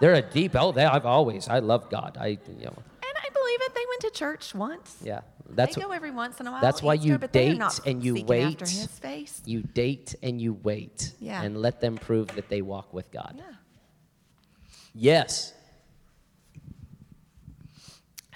[0.00, 2.16] They're a deep, oh, they, I've always, I love God.
[2.20, 3.74] I, you know, And I believe it.
[3.74, 4.96] They went to church once.
[5.02, 5.20] yeah.
[5.50, 6.62] That's they go every once in a while.
[6.62, 8.62] that's why Easter, you date and you wait.
[8.62, 9.42] after his face.
[9.44, 11.12] You date and you wait.
[11.20, 11.42] Yeah.
[11.42, 13.34] And let them prove that they walk with God.
[13.36, 13.44] Yeah.
[14.94, 15.52] Yes.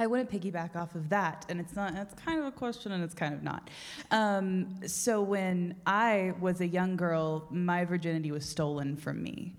[0.00, 1.94] I want to piggyback off of that, and it's not.
[1.94, 3.68] It's kind of a question, and it's kind of not.
[4.10, 9.56] Um, so when I was a young girl, my virginity was stolen from me,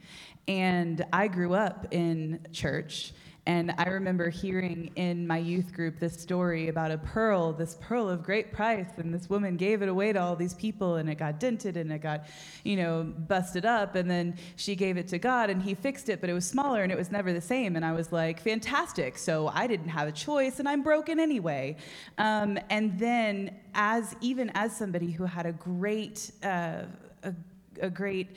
[0.47, 3.13] and I grew up in church.
[3.45, 8.07] And I remember hearing in my youth group this story about a pearl, this pearl
[8.07, 11.15] of great price, and this woman gave it away to all these people, and it
[11.15, 12.25] got dented and it got,
[12.63, 13.95] you know, busted up.
[13.95, 16.83] And then she gave it to God, and He fixed it, but it was smaller
[16.83, 17.75] and it was never the same.
[17.75, 19.17] And I was like, fantastic.
[19.17, 21.77] So I didn't have a choice, and I'm broken anyway.
[22.17, 26.83] Um, and then, as even as somebody who had a great, uh,
[27.23, 27.33] a,
[27.81, 28.35] a great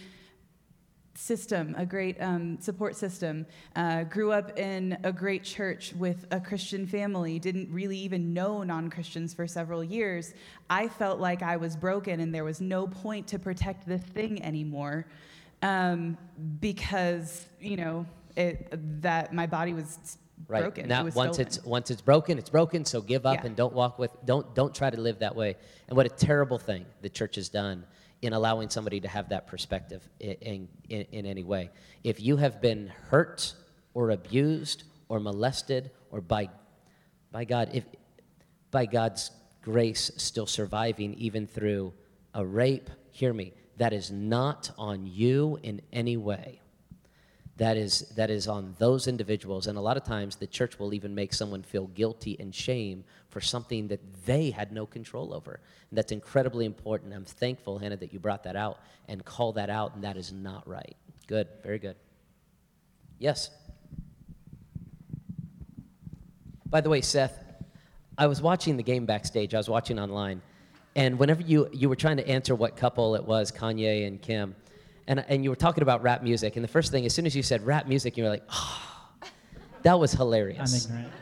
[1.23, 3.47] system, a great um, support system.
[3.77, 8.62] Uh, grew up in a great church with a Christian family, didn't really even know
[8.64, 10.35] non Christians for several years.
[10.68, 14.43] I felt like I was broken and there was no point to protect this thing
[14.43, 15.07] anymore
[15.62, 16.18] um,
[16.61, 18.05] because, you know,
[18.37, 18.68] it,
[19.03, 20.18] that my body was
[20.49, 20.89] Right broken.
[20.89, 21.47] now, it once stolen.
[21.47, 22.85] it's once it's broken, it's broken.
[22.85, 23.47] So give up Yeah.
[23.47, 25.57] and don't walk with don't don't try to live that way.
[25.87, 27.85] And what a terrible thing the church has done
[28.23, 31.70] in allowing somebody to have that perspective in, in, in any way.
[32.05, 33.53] If you have been hurt
[33.95, 36.49] or abused or molested or by
[37.33, 37.85] by God, if
[38.70, 39.31] by God's
[39.62, 41.93] grace still surviving even through
[42.35, 46.62] a rape, hear me, that is not on you in any way
[47.63, 49.69] that is that is on those individuals.
[49.69, 53.05] And a lot of times the church will even make someone feel guilty and shame
[53.29, 55.61] for something that they had no control over.
[55.89, 57.15] And that's incredibly important.
[57.15, 60.33] I'm thankful hannah that you brought that out and call that out and that is
[60.33, 60.97] not right.
[61.29, 61.47] Good.
[61.63, 61.95] Very good.
[63.21, 63.51] Yes.
[66.67, 67.39] By the way seth
[68.19, 69.55] i was watching the game backstage.
[69.55, 70.43] I was watching online.
[70.97, 74.57] And whenever you you were trying to answer what couple it was kanye and kim
[75.07, 77.35] and, and you were talking about rap music and the first thing as soon as
[77.35, 78.81] you said rap music you were like oh
[79.83, 81.15] that was hilarious I'm ignorant.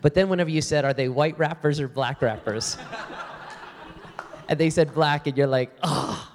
[0.00, 2.78] But then whenever you said, are they white rappers or black rappers?
[4.48, 6.32] and they said black, and you're like, oh.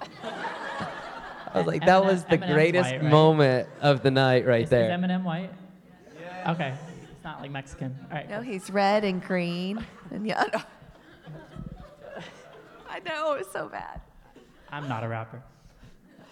[1.52, 3.10] I was like, that Eminem- was the Eminem's greatest white, right?
[3.10, 4.90] moment of the night right Is, there.
[4.90, 5.50] is Eminem white?
[6.48, 6.74] Okay,
[7.12, 7.96] it's not like Mexican.
[8.10, 8.28] All right.
[8.28, 9.84] No, he's red and green.
[10.10, 10.44] And yeah,
[12.90, 14.00] I know it was so bad.
[14.70, 15.42] I'm not a rapper.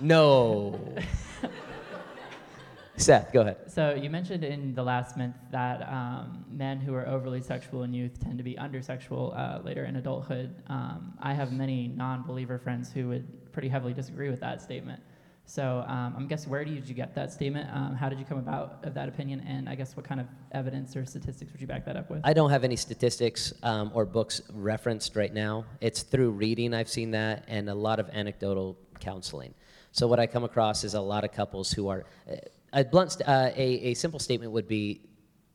[0.02, 0.78] No.
[2.96, 3.56] Seth, go ahead.
[3.70, 7.92] So you mentioned in the last month that um, men who are overly sexual in
[7.92, 10.54] youth tend to be undersexual uh, later in adulthood.
[10.68, 15.02] Um, I have many non-believer friends who would pretty heavily disagree with that statement.
[15.44, 17.68] So um, I'm guessing where did you get that statement?
[17.74, 19.40] Um, how did you come about of that opinion?
[19.40, 22.20] And I guess what kind of evidence or statistics would you back that up with?
[22.24, 25.64] I don't have any statistics um, or books referenced right now.
[25.80, 29.54] It's through reading I've seen that and a lot of anecdotal counseling.
[29.92, 32.36] So what I come across is a lot of couples who are uh,
[32.72, 35.02] a blunt, uh, a, a simple statement would be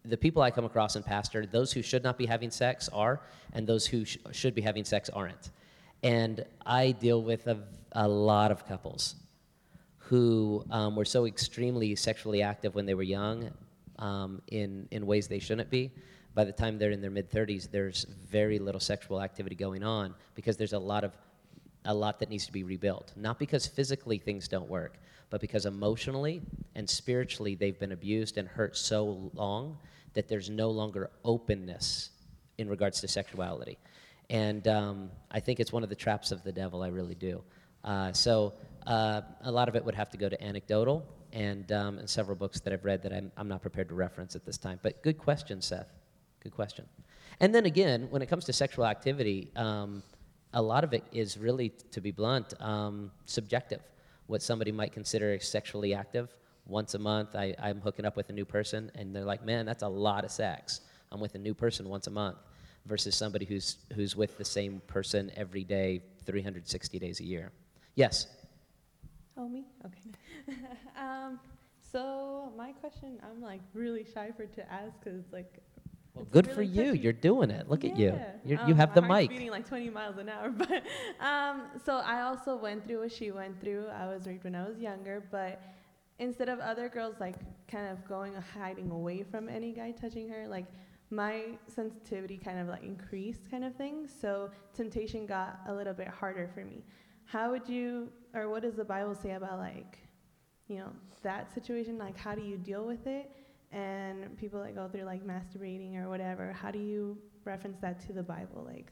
[0.05, 3.21] the people I come across in pastor, those who should not be having sex are,
[3.53, 5.51] and those who sh- should be having sex aren't.
[6.03, 7.63] And I deal with a,
[7.93, 9.15] a lot of couples
[9.97, 13.49] who um, were so extremely sexually active when they were young
[13.99, 15.91] um, in, in ways they shouldn't be.
[16.35, 20.13] By the time they're in their mid 30s, there's very little sexual activity going on
[20.35, 21.13] because there's a lot of
[21.87, 23.13] a lot that needs to be rebuilt.
[23.15, 26.41] Not because physically things don't work, but because emotionally
[26.75, 29.77] and spiritually they've been abused and hurt so long
[30.13, 32.11] that there's no longer openness
[32.57, 33.77] in regards to sexuality.
[34.29, 37.41] And um, I think it's one of the traps of the devil, I really do.
[37.83, 38.53] Uh, so
[38.85, 42.35] uh, a lot of it would have to go to anecdotal and, um, and several
[42.35, 44.79] books that I've read that I'm, I'm not prepared to reference at this time.
[44.81, 45.91] But good question, Seth.
[46.41, 46.85] Good question.
[47.39, 50.03] And then again, when it comes to sexual activity, um,
[50.57, 53.81] a lot of it is really, to be blunt, um, subjective.
[54.25, 56.35] What somebody might consider sexually active.
[56.65, 59.67] Once a month, I, I'm hooking up with a new person, and they're like, man,
[59.67, 60.81] that's a lot of sex.
[61.11, 62.39] I'm with a new person once a month
[62.87, 67.51] versus somebody who's, who's with the same person every day, 360 days a year.
[67.93, 68.25] Yes?
[69.37, 69.67] Oh, me?
[69.85, 70.57] Okay.
[70.99, 71.39] um,
[71.91, 75.61] so my question, I'm like really shy for to ask because like.
[76.17, 76.93] Well, good really for you.
[76.93, 77.69] You're doing it.
[77.69, 78.19] Look at you.
[78.43, 79.29] You're, Um, you have the mic.
[79.29, 80.49] beating like 20 miles an hour.
[80.57, 80.83] But
[81.19, 83.87] um, so I also went through what she went through.
[83.87, 85.61] I was raped when I was younger, but
[86.19, 87.35] instead of other girls like
[87.67, 90.65] kind of going hiding away from any guy touching her, like
[91.09, 94.07] my sensitivity kind of like increased kind of thing.
[94.21, 96.83] So temptation got a little bit harder for me.
[97.25, 99.97] How would you, or what does the Bible say about like,
[100.67, 100.91] you know,
[101.23, 101.97] that situation?
[101.97, 103.31] Like, how do you deal with it?
[103.71, 108.13] And people that go through like masturbating or whatever, how do you reference that to
[108.13, 108.65] the Bible?
[108.65, 108.91] Like,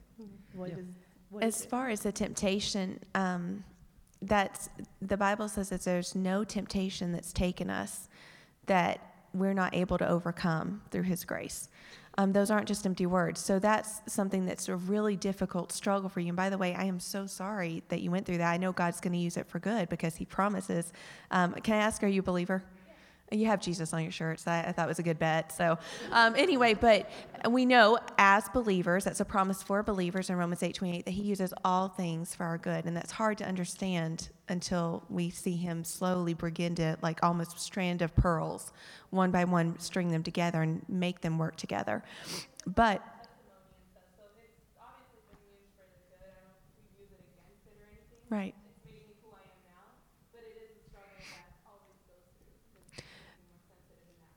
[0.53, 0.85] what is
[1.29, 3.63] what As far as the temptation, um,
[4.21, 4.69] that's
[5.01, 8.09] the Bible says that there's no temptation that's taken us
[8.65, 8.99] that
[9.33, 11.69] we're not able to overcome through His grace.
[12.17, 13.41] Um, those aren't just empty words.
[13.41, 16.29] So that's something that's a really difficult struggle for you.
[16.29, 18.51] And by the way, I am so sorry that you went through that.
[18.51, 20.93] I know God's going to use it for good because He promises.
[21.31, 22.63] Um, can I ask, are you a believer?
[23.31, 24.45] You have Jesus on your shirts.
[24.47, 25.51] I, I thought it was a good bet.
[25.51, 25.79] So,
[26.11, 27.09] um, anyway, but
[27.49, 31.23] we know as believers, that's a promise for believers in Romans 8 28, that He
[31.23, 32.85] uses all things for our good.
[32.85, 38.03] And that's hard to understand until we see Him slowly begin to, like almost strand
[38.03, 38.71] of pearls,
[39.09, 42.03] one by one, string them together and make them work together.
[42.67, 43.01] But
[48.29, 48.55] Right.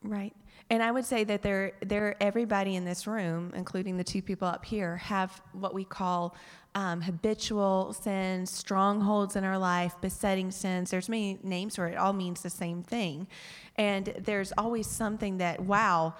[0.09, 0.33] Right.
[0.71, 4.49] And I would say that there, there, everybody in this room, including the two people
[4.49, 6.35] up here, have what we call
[6.75, 10.91] um, habitual sins, strongholds in our life, besetting sins.
[10.91, 11.93] There's many names for it.
[11.93, 13.27] It all means the same thing.
[13.77, 16.15] And there's always something that, wow,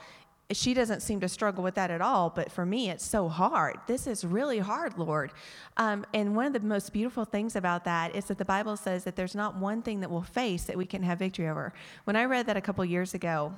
[0.51, 3.77] she doesn't seem to struggle with that at all, but for me, it's so hard.
[3.87, 5.33] This is really hard, Lord.
[5.77, 9.05] Um, and one of the most beautiful things about that is that the Bible says
[9.05, 11.75] that there's not one thing that we'll face that we can have victory over.
[12.05, 13.53] When I read that a couple years ago,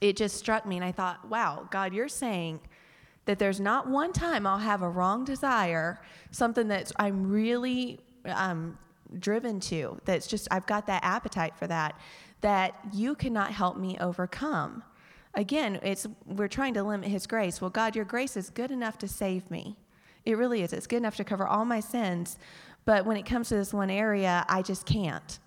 [0.00, 2.60] it just struck me, and I thought, wow, God, you're saying
[3.26, 8.78] that there's not one time I'll have a wrong desire, something that I'm really um,
[9.18, 11.98] driven to, that's just, I've got that appetite for that,
[12.40, 14.82] that you cannot help me overcome.
[15.34, 17.60] Again, it's we're trying to limit his grace.
[17.60, 19.76] Well, God, your grace is good enough to save me.
[20.24, 20.72] It really is.
[20.72, 22.38] It's good enough to cover all my sins.
[22.84, 25.38] But when it comes to this one area, I just can't.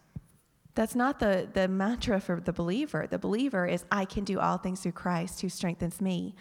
[0.78, 3.08] That's not the, the mantra for the believer.
[3.10, 6.36] The believer is, I can do all things through Christ who strengthens me.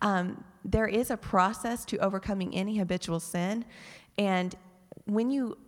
[0.00, 3.64] Um, there is a process to overcoming any habitual sin.
[4.16, 4.54] And
[5.06, 5.58] when you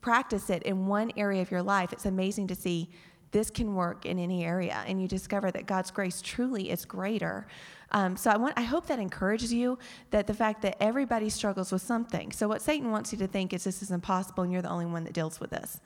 [0.00, 2.90] practice it in one area of your life, it's amazing to see
[3.30, 7.46] this can work in any area, and you discover that God's grace truly is greater.
[7.92, 9.78] Um, so I want, I hope that encourages you
[10.10, 12.32] that the fact that everybody struggles with something.
[12.32, 14.86] So what Satan wants you to think is this is impossible, and you're the only
[14.86, 15.80] one that deals with this,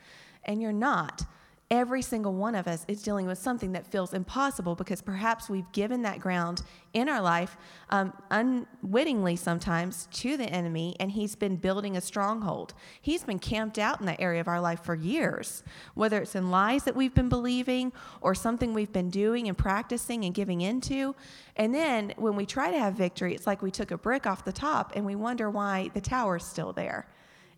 [0.44, 1.26] and you're not
[1.70, 5.70] every single one of us is dealing with something that feels impossible because perhaps we've
[5.72, 6.62] given that ground
[6.94, 7.58] in our life
[7.90, 12.72] um, unwittingly sometimes to the enemy and he's been building a stronghold.
[13.02, 15.62] He's been camped out in that area of our life for years
[15.94, 17.92] whether it's in lies that we've been believing
[18.22, 21.14] or something we've been doing and practicing and giving into.
[21.56, 24.44] And then when we try to have victory it's like we took a brick off
[24.44, 27.06] the top and we wonder why the tower's still there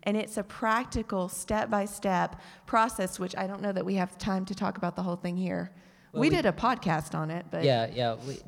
[0.03, 4.17] and it's a practical, step by step process, which I don't know that we have
[4.17, 5.71] time to talk about the whole thing here.
[6.11, 8.39] Well, we, we- did a podcast on it, but Yeah, yeah, we,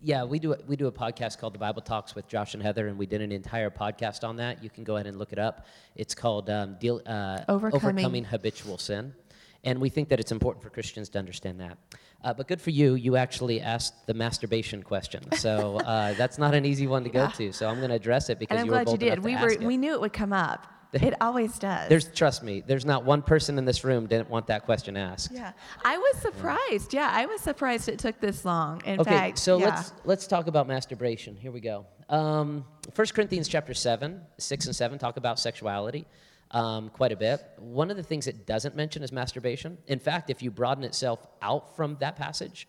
[0.00, 0.52] yeah, we do.
[0.54, 3.06] A, we do a podcast called the Bible Talks with Josh and Heather, and we
[3.06, 4.62] did an entire podcast on that.
[4.62, 5.66] You can go ahead and look it up.
[5.94, 8.24] It's called um, deal, uh, Overcoming.
[8.24, 9.14] habitual sin,
[9.62, 11.78] and we think that it's important for Christians to understand that.
[12.24, 15.22] Uh, but good for you, you actually asked the masturbation question.
[15.36, 17.52] So uh, that's not an easy one to go to.
[17.52, 19.16] So I'm going to address it because and I'm you were glad you bold enough
[19.16, 19.58] did.
[19.58, 20.66] We were we knew it would come up.
[21.02, 21.88] It always does.
[21.88, 22.62] There's trust me.
[22.66, 25.30] There's not one person in this room didn't want that question asked.
[25.32, 25.52] yeah,
[25.84, 26.92] I was surprised.
[26.92, 28.82] Yeah, I was surprised it took this long.
[28.84, 29.66] In okay, fact, so yeah.
[29.66, 31.36] let's let's talk about masturbation.
[31.36, 31.86] Here we go.
[32.08, 32.64] Um,
[32.94, 36.06] 1 Corinthians chapter seven, six and seven talk about sexuality
[36.52, 37.42] um, quite a bit.
[37.58, 39.78] One of the things it doesn't mention is masturbation.
[39.86, 42.68] In fact, if you broaden itself out from that passage,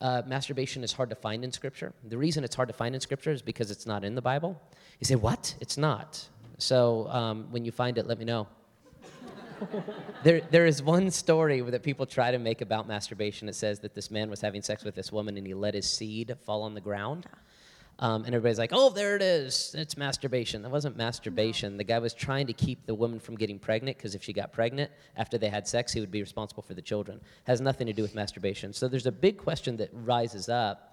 [0.00, 1.92] uh, masturbation is hard to find in Scripture.
[2.08, 4.60] The reason it's hard to find in Scripture is because it's not in the Bible.
[4.98, 5.54] You say, "What?
[5.60, 6.28] It's not."
[6.60, 8.46] So um, when you find it, let me know.
[10.22, 13.48] There, there is one story that people try to make about masturbation.
[13.48, 15.88] It says that this man was having sex with this woman and he let his
[15.88, 17.26] seed fall on the ground.
[18.00, 19.74] Um, and everybody's like, oh, there it is.
[19.76, 20.62] It's masturbation.
[20.62, 21.76] That wasn't masturbation.
[21.76, 24.52] The guy was trying to keep the woman from getting pregnant because if she got
[24.52, 27.20] pregnant after they had sex, he would be responsible for the children.
[27.44, 28.72] Has nothing to do with masturbation.
[28.72, 30.89] So there's a big question that rises up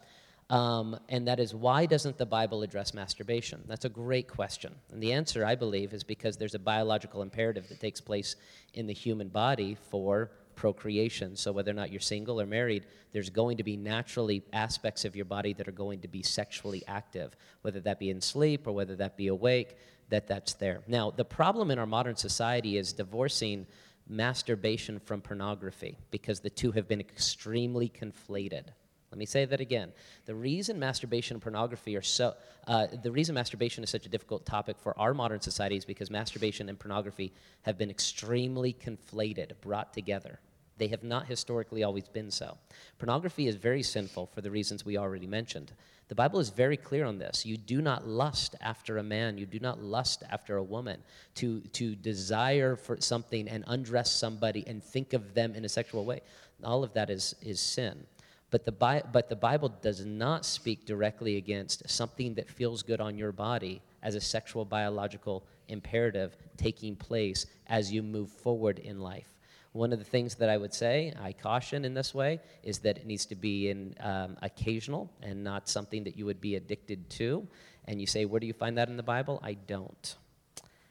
[0.49, 3.61] um, and that is why doesn't the Bible address masturbation?
[3.67, 4.73] That's a great question.
[4.91, 8.37] And the answer, I believe, is because there's a biological imperative that takes place
[8.73, 11.35] in the human body for procreation.
[11.35, 15.15] So whether or not you're single or married, there's going to be naturally aspects of
[15.15, 18.71] your body that are going to be sexually active, whether that be in sleep or
[18.71, 19.77] whether that be awake,
[20.09, 20.81] that that's there.
[20.87, 23.67] Now, the problem in our modern society is divorcing
[24.07, 28.67] masturbation from pornography because the two have been extremely conflated.
[29.11, 29.93] Let me say that again.
[30.25, 32.35] The reason masturbation and pornography are so,
[32.67, 36.11] uh, the reason masturbation is such a difficult topic for our modern society is because
[36.11, 37.31] masturbation and pornography
[37.61, 40.39] have been extremely conflated, brought together.
[40.77, 42.57] They have not historically always been so.
[42.99, 45.71] Pornography is very sinful for the reasons we already mentioned.
[46.09, 47.45] The Bible is very clear on this.
[47.45, 51.01] You do not lust after a man, you do not lust after a woman.
[51.35, 56.05] To, to desire for something and undress somebody and think of them in a sexual
[56.05, 56.21] way,
[56.63, 58.05] all of that is, is sin.
[58.49, 63.01] But the, Bi- but the Bible does not speak directly against something that feels good
[63.01, 69.01] on your body as a sexual biological imperative taking place as you move forward in
[69.01, 69.27] life.
[69.73, 72.97] One of the things that I would say, I caution in this way, is that
[72.97, 77.09] it needs to be in, um, occasional and not something that you would be addicted
[77.11, 77.45] to.
[77.85, 79.39] And you say, where do you find that in the Bible?
[79.43, 80.15] I don't.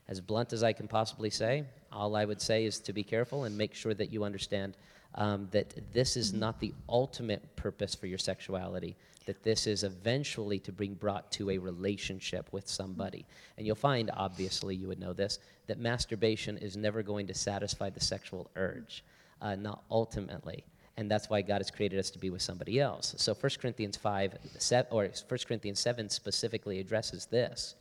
[0.08, 3.44] As blunt as I can possibly say, all I would say is to be careful
[3.44, 4.76] and make sure that you understand
[5.16, 10.58] um, that this is not the ultimate purpose for your sexuality, that this is eventually
[10.60, 13.24] to bring brought to a relationship with somebody.
[13.56, 17.90] And you'll find, obviously, you would know this, that masturbation is never going to satisfy
[17.90, 19.04] the sexual urge,
[19.42, 20.64] uh, not ultimately.
[20.98, 23.14] And that's why God has created us to be with somebody else.
[23.18, 27.74] So 1 Corinthians 5, se- or 1 Corinthians 7 specifically addresses this.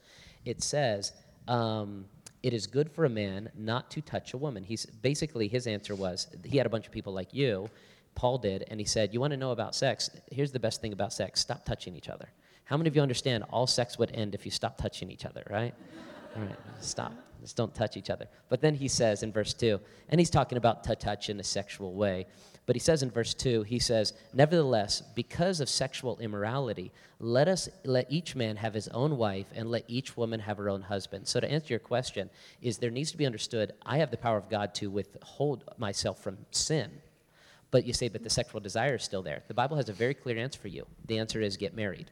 [0.44, 1.14] It says,
[1.48, 2.06] um,
[2.46, 4.64] it is good for a man not to touch a woman.
[4.64, 7.72] He's basically his answer was he had a bunch of people like you,
[8.14, 10.12] Paul did, and he said, "You want to know about sex?
[10.32, 12.30] Here's the best thing about sex: stop touching each other."
[12.66, 15.44] How many of you understand all sex would end if you stop touching each other,
[15.50, 15.74] right?
[16.36, 17.14] All right, stop.
[17.42, 18.28] Just don't touch each other.
[18.48, 19.80] But then he says in verse 2,
[20.10, 22.28] and he's talking about to touch in a sexual way.
[22.66, 27.70] But he says in verse 2, he says, Nevertheless, because of sexual immorality, let us
[27.84, 31.28] let each man have his own wife and let each woman have her own husband.
[31.28, 32.30] So to answer your question,
[32.62, 36.24] is there needs to be understood, I have the power of God to withhold myself
[36.24, 36.92] from sin.
[37.70, 39.44] But you say, but the sexual desire is still there.
[39.48, 40.88] The Bible has a very clear answer for you.
[41.06, 42.10] The answer is get married.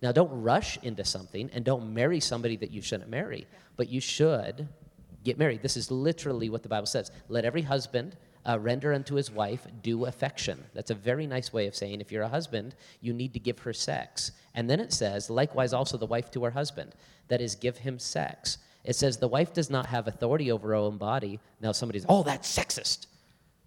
[0.00, 3.46] Now, don't rush into something and don't marry somebody that you shouldn't marry,
[3.76, 4.68] but you should
[5.24, 5.62] get married.
[5.62, 7.10] This is literally what the Bible says.
[7.28, 8.16] Let every husband
[8.48, 10.64] uh, render unto his wife due affection.
[10.74, 13.58] That's a very nice way of saying if you're a husband, you need to give
[13.60, 14.32] her sex.
[14.54, 16.94] And then it says, likewise also the wife to her husband,
[17.28, 18.58] that is, give him sex.
[18.84, 21.40] It says the wife does not have authority over her own body.
[21.60, 23.06] Now, somebody's, oh, that's sexist.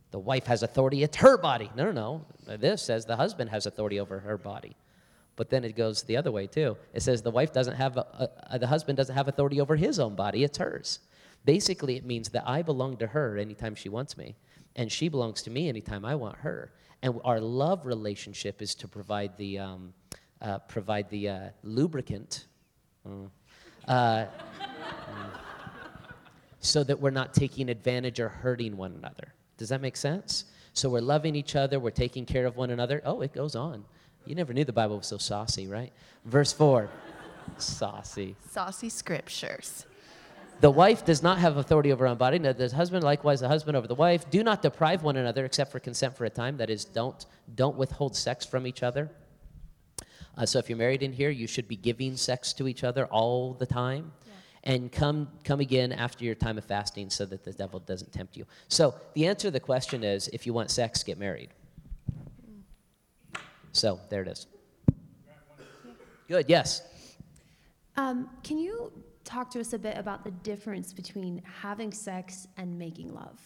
[0.10, 1.70] The wife has authority, it's her body.
[1.76, 2.58] No, no, no.
[2.58, 4.76] This says the husband has authority over her body.
[5.36, 6.76] But then it goes the other way too.
[6.94, 10.00] It says the wife doesn't have, a, a, the husband doesn't have authority over his
[10.00, 11.00] own body, it's hers.
[11.46, 14.36] Basically, it means that I belong to her anytime she wants me,
[14.76, 16.72] and she belongs to me anytime I want her.
[17.02, 19.94] And our love relationship is to provide the, um,
[20.42, 22.46] uh, provide the uh, lubricant.
[23.08, 23.30] Mm.
[23.88, 24.26] Uh,
[26.60, 29.34] so that we're not taking advantage or hurting one another.
[29.58, 30.46] Does that make sense?
[30.74, 33.02] So we're loving each other, we're taking care of one another.
[33.04, 33.84] Oh, it goes on.
[34.26, 35.92] You never knew the Bible was so saucy, right?
[36.26, 36.88] Verse 4
[37.58, 38.36] saucy.
[38.50, 39.86] Saucy scriptures.
[40.62, 42.38] The wife does not have authority over her own body.
[42.38, 44.30] The husband likewise the husband over the wife.
[44.30, 46.58] Do not deprive one another except for consent for a time.
[46.58, 49.10] That is, don't don't withhold sex from each other.
[50.38, 53.08] Uh, so if you're married in here, you should be giving sex to each other
[53.08, 54.12] all the time.
[54.26, 54.34] Yeah.
[54.76, 58.38] And come come again after your time of fasting so that the devil doesn't tempt
[58.38, 58.46] you.
[58.68, 61.50] So the answer to the question is if you want sex, get married.
[63.72, 64.46] So there it is.
[66.28, 66.84] Good, yes.
[67.98, 68.92] Um, can you
[69.32, 73.40] talk to us a bit about the difference between having sex and making love?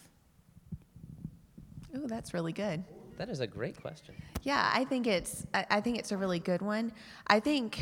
[1.94, 2.82] Oh, that's really good.
[3.18, 4.14] That is a great question.
[4.42, 6.92] Yeah, I think it's I, I think it's a really good one.
[7.28, 7.80] I think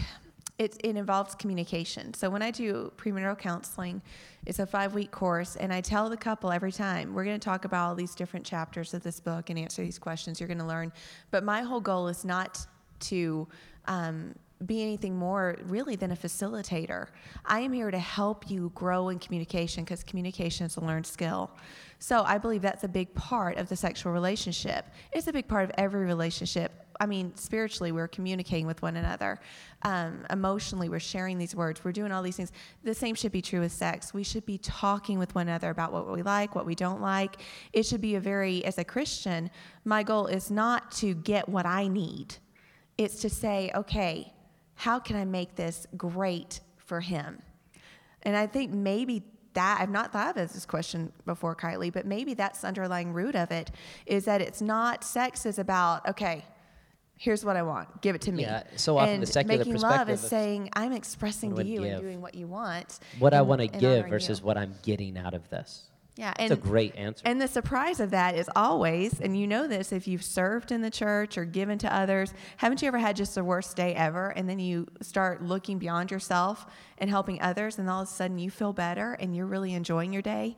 [0.58, 2.14] it, it involves communication.
[2.14, 4.00] So when I do premarital counseling,
[4.46, 7.44] it's a five week course, and I tell the couple every time we're going to
[7.44, 10.58] talk about all these different chapters of this book and answer these questions you're going
[10.58, 10.92] to learn.
[11.32, 12.64] But my whole goal is not
[13.00, 13.48] to
[13.86, 14.34] um,
[14.66, 17.08] be anything more really than a facilitator.
[17.44, 21.50] I am here to help you grow in communication because communication is a learned skill.
[21.98, 24.86] So I believe that's a big part of the sexual relationship.
[25.12, 26.72] It's a big part of every relationship.
[27.00, 29.40] I mean, spiritually, we're communicating with one another.
[29.82, 31.84] Um, emotionally, we're sharing these words.
[31.84, 32.52] We're doing all these things.
[32.84, 34.14] The same should be true with sex.
[34.14, 37.36] We should be talking with one another about what we like, what we don't like.
[37.72, 39.50] It should be a very, as a Christian,
[39.84, 42.36] my goal is not to get what I need.
[42.96, 44.32] It's to say, okay,
[44.74, 47.42] how can I make this great for him?
[48.22, 49.22] And I think maybe
[49.54, 53.34] that I've not thought of this question before, Kylie, but maybe that's the underlying root
[53.34, 53.70] of it
[54.06, 56.44] is that it's not sex is about, okay,
[57.16, 58.42] here's what I want, give it to me.
[58.42, 61.80] Yeah, so often and the secular making perspective love is saying, I'm expressing to you
[61.80, 61.92] give.
[61.92, 62.98] and doing what you want.
[63.18, 64.46] What and, I want to give versus you.
[64.46, 65.84] what I'm getting out of this.
[66.16, 67.22] Yeah, and a great answer.
[67.26, 70.80] And the surprise of that is always, and you know this if you've served in
[70.80, 74.28] the church or given to others, haven't you ever had just the worst day ever?
[74.28, 76.66] And then you start looking beyond yourself
[76.98, 80.12] and helping others, and all of a sudden you feel better and you're really enjoying
[80.12, 80.56] your day?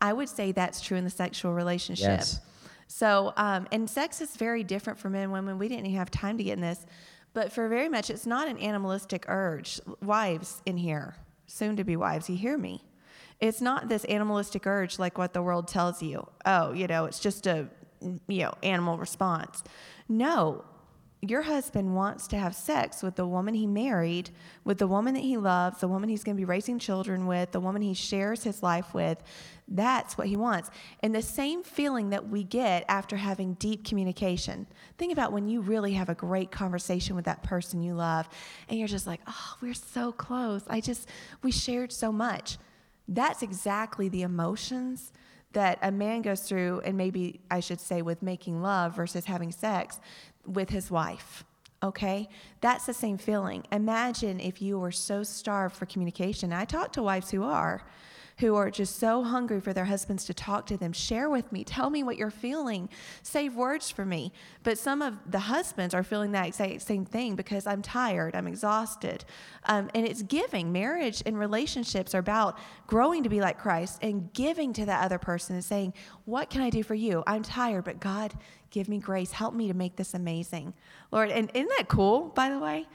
[0.00, 2.20] I would say that's true in the sexual relationship.
[2.20, 2.40] Yes.
[2.86, 5.58] So, um, and sex is very different for men and women.
[5.58, 6.84] We didn't even have time to get in this,
[7.34, 9.80] but for very much, it's not an animalistic urge.
[10.02, 12.82] Wives in here, soon to be wives, you hear me?
[13.40, 16.26] It's not this animalistic urge like what the world tells you.
[16.46, 17.68] Oh, you know, it's just a
[18.28, 19.62] you know, animal response.
[20.08, 20.64] No,
[21.20, 24.30] your husband wants to have sex with the woman he married,
[24.62, 27.50] with the woman that he loves, the woman he's going to be raising children with,
[27.52, 29.22] the woman he shares his life with.
[29.66, 30.70] That's what he wants.
[31.00, 34.66] And the same feeling that we get after having deep communication.
[34.98, 38.28] Think about when you really have a great conversation with that person you love,
[38.68, 40.62] and you're just like, oh, we're so close.
[40.68, 41.08] I just,
[41.42, 42.58] we shared so much.
[43.08, 45.12] That's exactly the emotions
[45.52, 49.52] that a man goes through, and maybe I should say with making love versus having
[49.52, 50.00] sex
[50.46, 51.44] with his wife.
[51.82, 52.28] Okay?
[52.60, 53.64] That's the same feeling.
[53.70, 56.52] Imagine if you were so starved for communication.
[56.52, 57.82] I talk to wives who are
[58.38, 60.92] who are just so hungry for their husbands to talk to them.
[60.92, 61.62] Share with me.
[61.62, 62.88] Tell me what you're feeling.
[63.22, 64.32] Save words for me.
[64.62, 68.46] But some of the husbands are feeling that exact same thing because I'm tired, I'm
[68.46, 69.24] exhausted.
[69.66, 70.72] Um, and it's giving.
[70.72, 75.18] Marriage and relationships are about growing to be like Christ and giving to that other
[75.18, 77.22] person and saying, What can I do for you?
[77.26, 78.34] I'm tired, but God,
[78.70, 79.30] give me grace.
[79.30, 80.74] Help me to make this amazing.
[81.12, 82.86] Lord, and isn't that cool, by the way?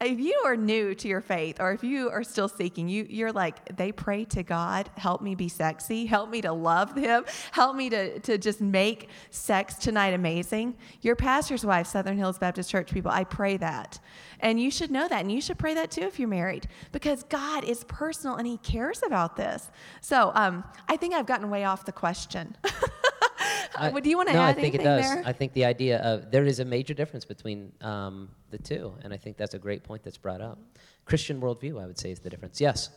[0.00, 3.32] If you are new to your faith or if you are still seeking you you're
[3.32, 7.76] like they pray to god help me be sexy help me to love them help
[7.76, 10.76] me to, to just make sex tonight amazing.
[11.02, 13.98] Your pastor's wife southern hills baptist church people i pray that.
[14.40, 17.22] And you should know that and you should pray that too if you're married because
[17.24, 19.70] god is personal and he cares about this.
[20.00, 22.56] So um, i think i've gotten way off the question
[23.76, 25.02] I, do you want to no, add I think it does.
[25.04, 25.22] there?
[25.24, 29.12] I think the idea of there is a major difference between um, the two, and
[29.12, 30.58] I think that's a great point that's brought up.
[31.04, 32.60] Christian worldview, I would say, is the difference.
[32.60, 32.90] Yes.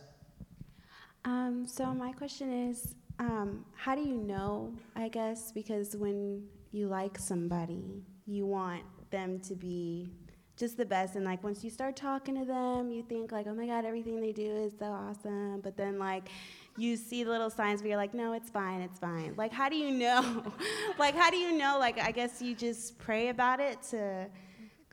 [1.26, 4.74] Um, so my question is, um, how do you know?
[4.96, 10.10] I guess because when you like somebody, you want them to be
[10.58, 13.54] just the best, and like once you start talking to them, you think like, oh
[13.54, 15.62] my god, everything they do is so awesome.
[15.62, 16.30] But then like
[16.78, 19.34] you see little signs, but you're like, no, it's fine, it's fine.
[19.38, 20.44] Like, how do you know?
[21.00, 21.78] like, how do you know?
[21.80, 24.28] Like, I guess you just pray about it to,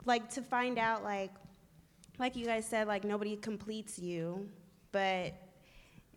[0.05, 1.31] like, to find out, like,
[2.19, 4.49] like you guys said, like, nobody completes you,
[4.93, 5.35] but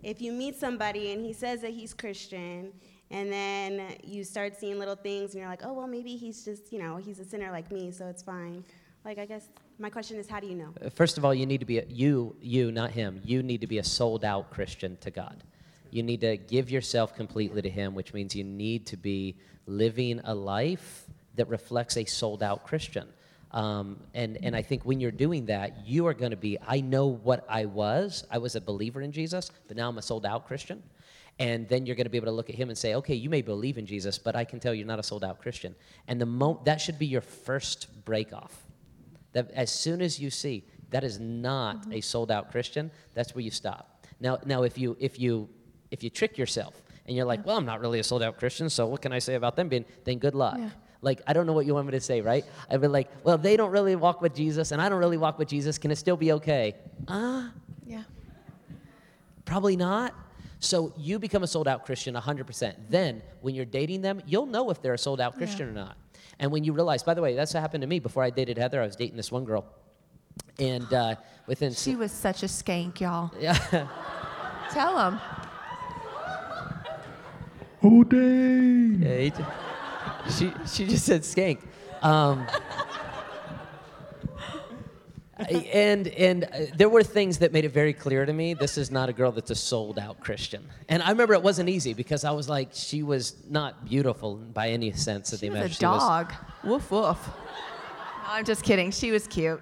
[0.01, 2.74] if you meet somebody and he says that he's Christian,
[3.09, 6.74] and then you start seeing little things and you're like, oh, well, maybe he's just,
[6.74, 8.64] you know, he's a sinner like me, so it's fine.
[9.05, 10.74] Like, I guess my question is, how do you know?
[10.95, 13.22] First of all, you need to be a, you, you, not him.
[13.24, 15.43] You need to be a sold out Christian to God.
[15.94, 19.36] You need to give yourself completely to Him, which means you need to be
[19.68, 23.08] living a life that reflects a sold out Christian.
[23.52, 26.82] Um, and, and I think when you're doing that, you are going to be, I
[26.82, 28.26] know what I was.
[28.32, 30.82] I was a believer in Jesus, but now I'm a sold out Christian.
[31.39, 33.30] And then you're going to be able to look at him and say, okay, you
[33.30, 35.76] may believe in Jesus, but I can tell you're not a sold out Christian.
[36.08, 38.56] And the mo- that should be your first break off.
[39.34, 43.44] That as soon as you see that is not a sold out Christian, that's where
[43.44, 44.06] you stop.
[44.20, 45.50] Now, now if you if you
[45.94, 46.74] if you trick yourself
[47.06, 49.20] and you're like, well, I'm not really a sold out Christian, so what can I
[49.20, 49.86] say about them being?
[50.04, 50.58] Then good luck.
[50.58, 50.70] Yeah.
[51.02, 52.44] Like I don't know what you want me to say, right?
[52.70, 55.38] I'd be like, well, they don't really walk with Jesus, and I don't really walk
[55.38, 55.78] with Jesus.
[55.78, 56.76] Can it still be okay?
[57.08, 57.52] Ah,
[57.86, 58.04] Yeah.
[59.46, 60.16] Probably not.
[60.60, 62.74] So you become a sold out Christian 100%.
[62.89, 65.98] Then when you're dating them, you'll know if they're a sold out Christian or not.
[66.39, 68.58] And when you realize, by the way, that's what happened to me before I dated
[68.58, 68.82] Heather.
[68.82, 69.66] I was dating this one girl.
[70.58, 71.16] And uh,
[71.48, 71.74] within.
[71.74, 73.30] She was such a skank, y'all.
[73.39, 73.88] Yeah.
[74.72, 75.20] Tell them.
[77.84, 79.02] Oh, dang.
[79.02, 79.32] Yeah, he
[80.32, 81.60] she, she just said skank.
[82.02, 82.48] Um,
[85.38, 88.92] and and uh, there were things that made it very clear to me this is
[88.92, 90.64] not a girl that's a sold out Christian.
[90.88, 94.70] And I remember it wasn't easy because I was like, she was not beautiful by
[94.70, 95.80] any sense of She the was a image.
[95.80, 96.34] dog.
[96.64, 97.28] Woof woof.
[97.28, 97.34] No,
[98.28, 98.92] I'm just kidding.
[98.92, 99.62] She was cute.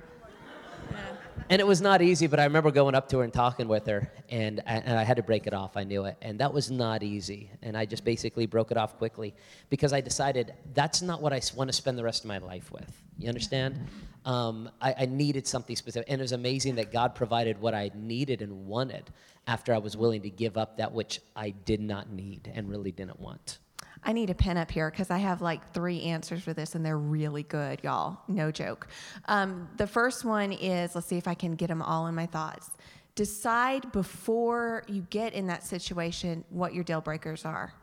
[1.51, 3.85] And it was not easy, but I remember going up to her and talking with
[3.87, 5.75] her, and, and I had to break it off.
[5.75, 6.15] I knew it.
[6.21, 7.51] And that was not easy.
[7.61, 9.35] And I just basically broke it off quickly
[9.69, 12.71] because I decided that's not what I want to spend the rest of my life
[12.71, 12.89] with.
[13.17, 13.85] You understand?
[14.23, 16.09] Um, I, I needed something specific.
[16.09, 19.11] And it was amazing that God provided what I needed and wanted
[19.45, 22.93] after I was willing to give up that which I did not need and really
[22.93, 23.57] didn't want.
[24.03, 26.85] I need a pen up here because I have like three answers for this, and
[26.85, 28.19] they're really good, y'all.
[28.27, 28.87] No joke.
[29.25, 32.25] Um, the first one is let's see if I can get them all in my
[32.25, 32.71] thoughts.
[33.15, 37.73] Decide before you get in that situation what your deal breakers are.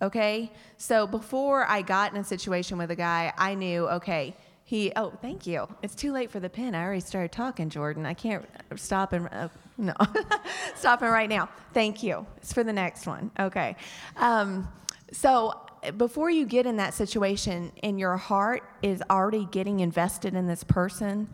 [0.00, 0.52] Okay?
[0.76, 5.12] So before I got in a situation with a guy, I knew, okay, he, oh,
[5.22, 5.66] thank you.
[5.82, 6.74] It's too late for the pen.
[6.74, 8.04] I already started talking, Jordan.
[8.04, 8.44] I can't
[8.76, 9.94] stop and, uh, no,
[10.74, 11.48] stopping right now.
[11.72, 12.26] Thank you.
[12.38, 13.30] It's for the next one.
[13.38, 13.76] Okay.
[14.16, 14.68] Um,
[15.12, 15.54] so
[15.96, 20.64] before you get in that situation and your heart is already getting invested in this
[20.64, 21.28] person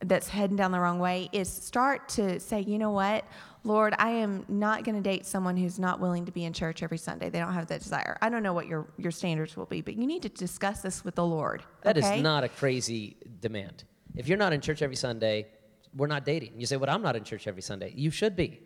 [0.00, 3.24] that's heading down the wrong way, is start to say, you know what?
[3.64, 6.82] Lord, I am not going to date someone who's not willing to be in church
[6.82, 7.28] every Sunday.
[7.28, 8.16] They don't have that desire.
[8.22, 11.04] I don't know what your, your standards will be, but you need to discuss this
[11.04, 11.62] with the Lord.
[11.82, 12.22] That is okay?
[12.22, 13.84] not a crazy demand.
[14.14, 15.48] If you're not in church every Sunday,
[15.94, 16.52] we're not dating.
[16.58, 17.92] You say, Well, I'm not in church every Sunday.
[17.96, 18.60] You should be.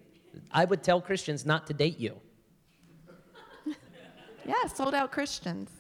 [0.51, 2.21] I would tell Christians not to date you.
[4.45, 5.71] Yeah, sold out Christians.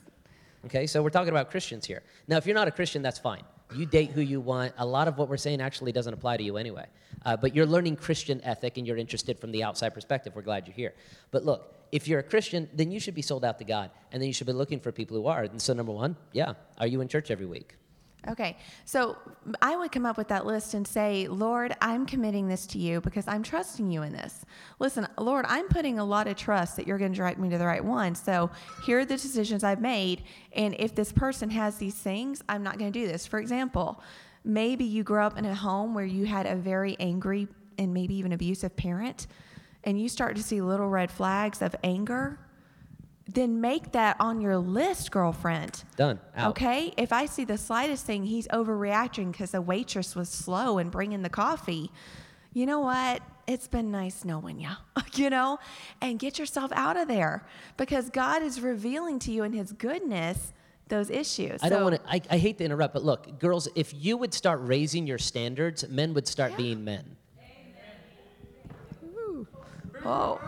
[0.65, 2.03] Okay, so we're talking about Christians here.
[2.29, 3.43] Now, if you're not a Christian, that's fine.
[3.75, 4.75] You date who you want.
[4.79, 6.87] A lot of what we're saying actually doesn't apply to you anyway.
[7.25, 10.35] Uh, but you're learning Christian ethic and you're interested from the outside perspective.
[10.37, 10.95] We're glad you're here.
[11.31, 13.91] But look, if you're a Christian, then you should be sold out to God.
[14.13, 15.43] And then you should be looking for people who are.
[15.43, 17.77] And so, number one, yeah, are you in church every week?
[18.29, 19.17] Okay, so
[19.61, 23.01] I would come up with that list and say, Lord, I'm committing this to you
[23.01, 24.45] because I'm trusting you in this.
[24.79, 27.59] Listen, Lord, I'm putting a lot of trust that you're going to direct me to
[27.59, 28.15] the right one.
[28.15, 28.49] So
[28.87, 30.23] here are the decisions I've made.
[30.53, 33.27] And if this person has these things, I'm not going to do this.
[33.27, 34.01] For example,
[34.45, 38.15] maybe you grew up in a home where you had a very angry and maybe
[38.15, 39.27] even abusive parent,
[39.83, 42.39] and you start to see little red flags of anger.
[43.29, 45.85] Then make that on your list, girlfriend.
[45.97, 46.21] Done.
[46.37, 46.51] Out.
[46.51, 50.91] Okay, if I see the slightest thing, he's overreacting because the waitress was slow in
[50.91, 51.91] bringing the coffee.
[52.53, 53.23] You know what?
[53.47, 54.71] It's been nice knowing you,
[55.15, 55.59] you know,
[56.01, 57.47] and get yourself out of there
[57.77, 60.53] because God is revealing to you in His goodness
[60.89, 61.63] those issues.
[61.63, 64.35] I don't want to, I, I hate to interrupt, but look, girls, if you would
[64.35, 67.17] start raising your standards, men would start being men.
[70.05, 70.41] Oh,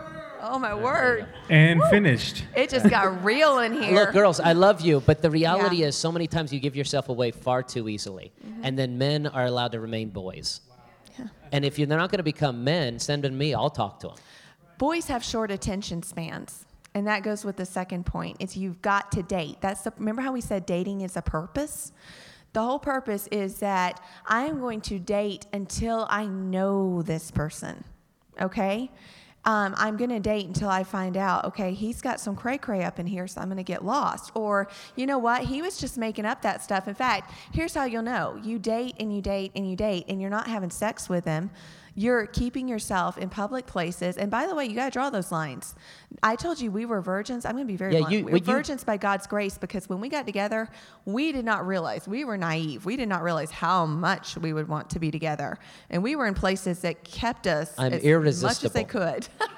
[0.47, 1.27] oh my word!
[1.49, 2.45] And finished.
[2.55, 3.93] It just got real in here.
[3.93, 5.87] Look, girls, I love you, but the reality Yeah.
[5.87, 8.31] is so many times you give yourself away far too easily.
[8.45, 8.61] Mm-hmm.
[8.65, 10.61] And then men are allowed to remain boys.
[11.19, 13.53] yeah And if you're, they're not going to become men, send them to me.
[13.53, 14.17] I'll talk to them.
[14.77, 19.11] boys have short attention spans and that goes with the second point it's you've got
[19.11, 21.91] to date that's the remember how we said dating is a purpose
[22.53, 27.83] the whole purpose is that i am going to date until i know this person
[28.41, 28.89] okay
[29.45, 32.83] um, I'm going to date until I find out, okay, he's got some cray cray
[32.83, 34.31] up in here, so I'm going to get lost.
[34.33, 35.43] Or, you know what?
[35.43, 36.87] He was just making up that stuff.
[36.87, 40.19] In fact, here's how you'll know you date and you date and you date, and
[40.19, 41.51] you're not having sex with him.
[41.97, 44.17] You're keeping yourself in public places.
[44.17, 45.75] And by the way, you got to draw those lines.
[46.21, 47.45] I told you we were virgins.
[47.45, 48.13] I'm going to be very Yeah, blunt.
[48.13, 50.67] you- we were when you- virgins by God's grace because when we got together,
[51.05, 52.85] we did not realize, we were naive.
[52.85, 55.57] We did not realize how much we would want to be together.
[55.89, 59.27] And we were in places that kept us I'm as much as they could.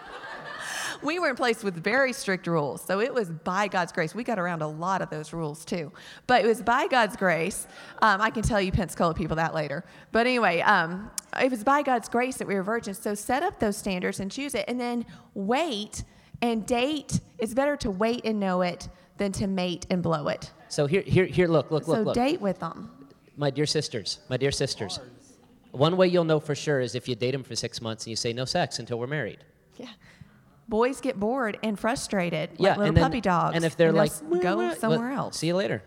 [1.04, 2.82] we were in place with very strict rules.
[2.82, 4.16] So it was by God's grace.
[4.16, 5.92] We got around a lot of those rules too.
[6.26, 7.68] But it was by God's grace.
[8.02, 9.84] Um, I can tell you Pensacola people that later.
[10.12, 11.12] But anyway, um,
[11.42, 13.00] it was by God's grace that we were virgins.
[13.00, 14.66] So set up those standards and choose it.
[14.68, 16.04] And then wait
[16.42, 17.20] and date.
[17.38, 20.52] It's better to wait and know it than to mate and blow it.
[20.70, 21.48] So here, here, here.
[21.48, 22.16] Look, look, look, so look.
[22.16, 22.92] date with them.
[23.36, 25.00] My dear sisters, my dear sisters.
[25.72, 28.10] One way you'll know for sure is if you date them for six months and
[28.10, 29.40] you say no sex until we're married.
[29.78, 29.90] Yeah.
[30.68, 33.56] Boys get bored and frustrated, like little and then, puppy dogs.
[33.56, 35.38] And if they're they'll like, go meh," somewhere well, else.
[35.38, 35.82] See you later.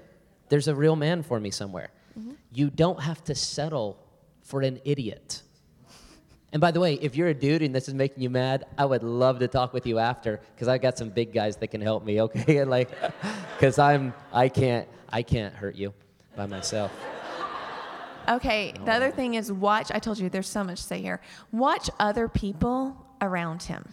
[0.49, 1.91] There's a real man for me somewhere.
[2.19, 2.33] Mm-hmm.
[2.53, 3.99] You don't have to settle
[4.43, 5.43] for an idiot.
[6.53, 8.85] And by the way, if you're a dude and this is making you mad, I
[8.85, 11.81] would love to talk with you after because I got some big guys that can
[11.81, 12.21] help me.
[12.23, 12.91] Okay, and like,
[13.57, 15.95] because I'm I can't I can't hurt you
[16.37, 16.91] by myself.
[18.29, 19.91] Okay, the other thing is watch.
[19.93, 21.21] I told you there's so much to say here.
[21.53, 23.85] Watch other people around him.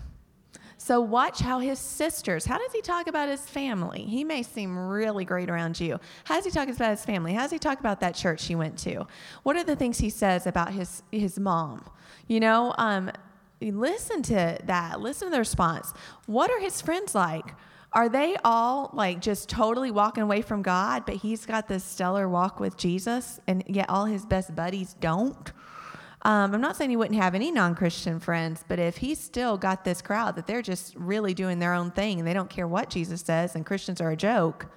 [0.87, 4.03] So watch how his sisters, how does he talk about his family?
[4.03, 5.99] He may seem really great around you.
[6.23, 7.33] How does he talk about his family?
[7.33, 9.05] How does he talk about that church he went to?
[9.43, 11.83] What are the things he says about his his mom?
[12.29, 13.11] You know, um,
[13.59, 15.01] listen to that.
[15.01, 15.91] Listen to the response.
[16.25, 17.53] What are his friends like?
[17.91, 22.29] Are they all like just totally walking away from God, but he's got this stellar
[22.29, 25.51] walk with Jesus, and yet all his best buddies don't?
[26.27, 29.57] Um, I'm not saying he wouldn't have any non Christian friends, but if he's still
[29.57, 32.67] got this crowd that they're just really doing their own thing and they don't care
[32.67, 34.67] what Jesus says and Christians are a joke,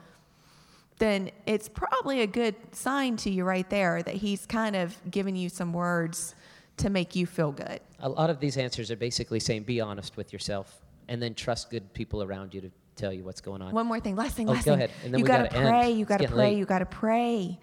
[0.98, 5.34] then it's probably a good sign to you right there that he's kind of giving
[5.34, 6.36] you some words
[6.76, 7.80] to make you feel good.
[7.98, 11.68] A lot of these answers are basically saying be honest with yourself and then trust
[11.70, 13.72] good people around you to tell you what's going on.
[13.72, 14.84] One more thing, last thing, Oh, last go thing.
[14.84, 15.68] ahead, and then you we gotta gotta end.
[15.68, 15.90] pray.
[15.90, 16.36] You gotta pray.
[16.36, 16.58] late.
[16.58, 17.58] You gotta pray.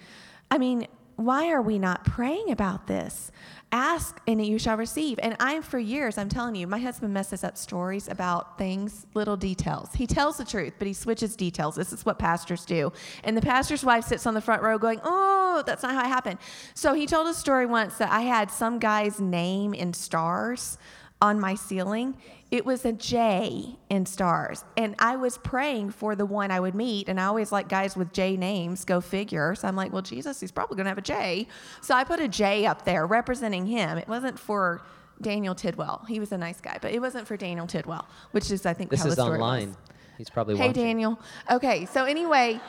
[0.51, 0.88] I mean,
[1.18, 3.31] why are we not praying about this?
[3.72, 5.19] Ask and you shall receive.
[5.22, 9.35] And I'm for years, I'm telling you, my husband messes up stories about things, little
[9.35, 9.89] details.
[9.94, 11.76] He tells the truth, but he switches details.
[11.76, 12.94] This is what pastors do.
[13.23, 16.07] And the pastor's wife sits on the front row going, Oh, that's not how it
[16.07, 16.39] happened.
[16.76, 20.77] So he told a story once that I had some guy's name in stars
[21.22, 22.15] on my ceiling.
[22.52, 24.64] It was a J in stars.
[24.77, 27.10] And I was praying for the one I would meet.
[27.10, 29.53] And I always like guys with J names, go figure.
[29.56, 31.48] So I'm like, well, Jesus, he's probably going to have a J.
[31.81, 33.98] So I put a J up there representing him.
[33.98, 34.81] It wasn't for
[35.22, 36.06] Daniel Tidwell.
[36.07, 38.91] He was a nice guy, but it wasn't for Daniel Tidwell, which is, I think,
[38.91, 39.69] This how is the story online.
[39.69, 39.77] was.
[40.18, 40.84] He's probably Hey, watching.
[40.84, 41.19] Daniel.
[41.52, 42.60] Okay, so anyway,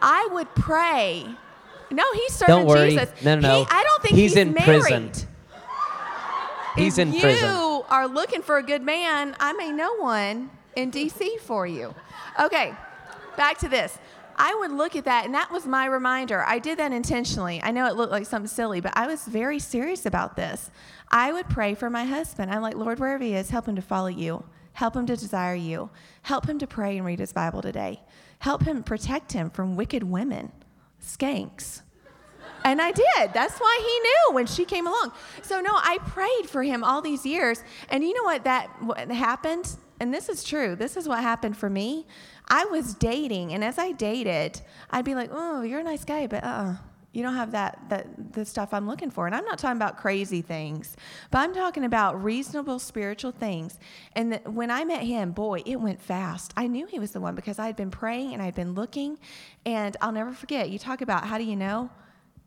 [0.00, 1.26] I would pray.
[1.90, 2.90] No, he's serving Don't worry.
[2.90, 3.10] Jesus.
[3.24, 3.58] No, no, no.
[3.64, 4.64] He, I don't think He's he's, in married.
[4.82, 5.12] prison.
[6.76, 7.48] He's if in you prison.
[7.48, 11.94] are looking for a good man, I may know one in DC for you.
[12.40, 12.74] Okay,
[13.36, 13.98] back to this.
[14.36, 16.42] I would look at that, and that was my reminder.
[16.42, 17.60] I did that intentionally.
[17.62, 20.70] I know it looked like something silly, but I was very serious about this.
[21.10, 22.50] I would pray for my husband.
[22.50, 24.44] I'm like, Lord, wherever he is, help him to follow you.
[24.72, 25.90] Help him to desire you.
[26.22, 28.00] Help him to pray and read his Bible today.
[28.38, 30.50] Help him protect him from wicked women,
[31.00, 31.82] skanks.
[32.64, 33.32] And I did.
[33.32, 35.12] That's why he knew when she came along.
[35.42, 37.62] So no, I prayed for him all these years.
[37.88, 39.76] And you know what that what happened?
[40.00, 40.74] And this is true.
[40.74, 42.06] This is what happened for me.
[42.48, 44.60] I was dating, and as I dated,
[44.90, 46.74] I'd be like, "Oh, you're a nice guy, but uh,
[47.12, 49.96] you don't have that that the stuff I'm looking for." And I'm not talking about
[49.98, 50.96] crazy things,
[51.30, 53.78] but I'm talking about reasonable spiritual things.
[54.14, 56.52] And that when I met him, boy, it went fast.
[56.56, 59.18] I knew he was the one because I'd been praying and I'd been looking,
[59.64, 60.68] and I'll never forget.
[60.68, 61.90] You talk about how do you know?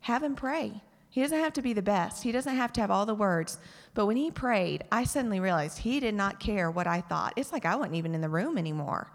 [0.06, 0.80] Have him pray.
[1.10, 3.58] He doesn't have to be the best, he doesn't have to have all the words.
[3.94, 7.32] But when he prayed, I suddenly realized he did not care what I thought.
[7.34, 9.10] It's like I wasn't even in the room anymore.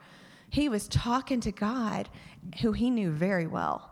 [0.49, 2.09] He was talking to God,
[2.61, 3.89] who he knew very well.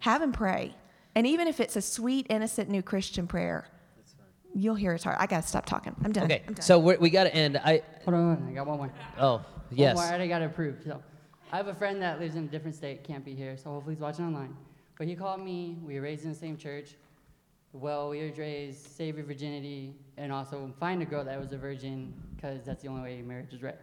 [0.00, 0.74] Have him pray.
[1.14, 3.66] And even if it's a sweet, innocent new Christian prayer,
[4.54, 5.16] you'll hear his heart.
[5.18, 5.96] I got to stop talking.
[6.04, 6.24] I'm done.
[6.24, 6.62] Okay, I'm done.
[6.62, 7.56] so we're, we got to end.
[7.56, 8.92] I Hold on, I got one more.
[9.18, 9.96] oh yes.
[9.96, 10.84] One more, I already got it approved.
[10.84, 11.02] So,
[11.52, 13.94] I have a friend that lives in a different state, can't be here, so hopefully
[13.94, 14.54] he's watching online.
[14.96, 15.78] But he called me.
[15.84, 16.94] We were raised in the same church.
[17.72, 21.58] Well, we were raised save your virginity and also find a girl that was a
[21.58, 23.74] virgin because that's the only way marriage is right.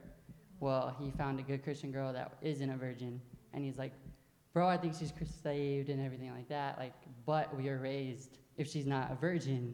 [0.61, 3.19] Well, he found a good Christian girl that isn't a virgin,
[3.53, 3.91] and he's like,
[4.53, 5.11] "Bro, I think she's
[5.43, 6.77] saved and everything like that.
[6.77, 6.93] Like,
[7.25, 8.38] but we are raised.
[8.57, 9.73] If she's not a virgin,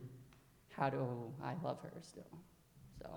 [0.70, 2.24] how do I love her still?"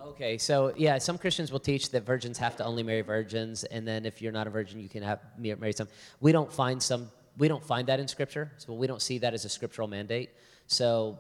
[0.02, 3.86] Okay, so yeah, some Christians will teach that virgins have to only marry virgins, and
[3.88, 5.88] then if you're not a virgin, you can have marry some.
[6.20, 7.10] We don't find some.
[7.40, 10.30] We don't find that in Scripture, so we don't see that as a scriptural mandate.
[10.66, 11.18] So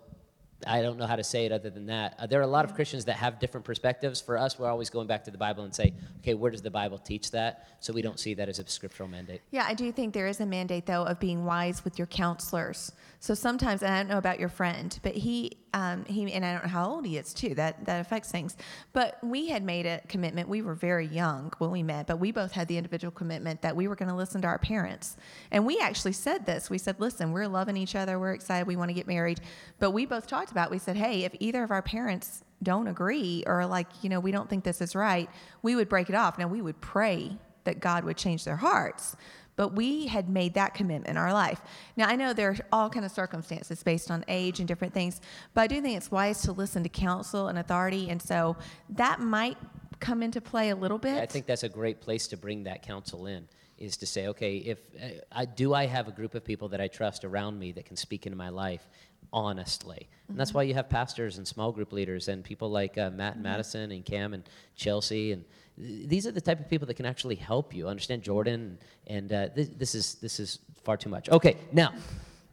[0.66, 2.14] I don't know how to say it other than that.
[2.18, 4.20] Uh, there are a lot of Christians that have different perspectives.
[4.20, 6.70] For us, we're always going back to the Bible and say, okay, where does the
[6.70, 7.68] Bible teach that?
[7.80, 9.40] So we don't see that as a scriptural mandate.
[9.50, 12.92] Yeah, I do think there is a mandate, though, of being wise with your counselors.
[13.20, 16.52] So sometimes, and I don't know about your friend, but he, um, he, and I
[16.52, 17.54] don't know how old he is too.
[17.54, 18.56] That that affects things.
[18.92, 20.48] But we had made a commitment.
[20.48, 23.76] We were very young when we met, but we both had the individual commitment that
[23.76, 25.16] we were going to listen to our parents.
[25.50, 26.70] And we actually said this.
[26.70, 28.18] We said, "Listen, we're loving each other.
[28.18, 28.66] We're excited.
[28.66, 29.40] We want to get married."
[29.78, 30.70] But we both talked about.
[30.70, 34.32] We said, "Hey, if either of our parents don't agree or like you know we
[34.32, 35.30] don't think this is right,
[35.62, 36.38] we would break it off.
[36.38, 39.16] Now we would pray." That God would change their hearts
[39.60, 41.60] but we had made that commitment in our life.
[41.94, 45.20] Now I know there are all kind of circumstances based on age and different things,
[45.52, 48.56] but I do think it's wise to listen to counsel and authority, and so
[48.88, 49.58] that might
[49.98, 51.20] come into play a little bit.
[51.20, 53.46] I think that's a great place to bring that counsel in
[53.76, 56.80] is to say, okay, if uh, I do, I have a group of people that
[56.80, 58.88] I trust around me that can speak into my life
[59.30, 60.54] honestly, and that's Mhm.
[60.54, 63.50] why you have pastors and small group leaders and people like uh, Matt and Mhm.
[63.50, 64.42] Madison and Cam and
[64.74, 65.44] Chelsea and
[65.80, 69.48] these are the type of people that can actually help you understand Jordan and uh,
[69.54, 71.28] this, this is this is far too much.
[71.30, 71.94] Okay, now,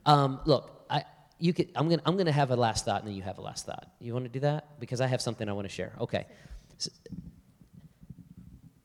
[0.06, 1.04] um, look, I
[1.40, 3.42] you could I'm gonna I'm gonna have a last thought and then you have a
[3.42, 3.92] last thought.
[4.00, 5.94] You want to do that because I have something I want to share.
[6.00, 6.26] Okay.
[6.80, 6.90] S-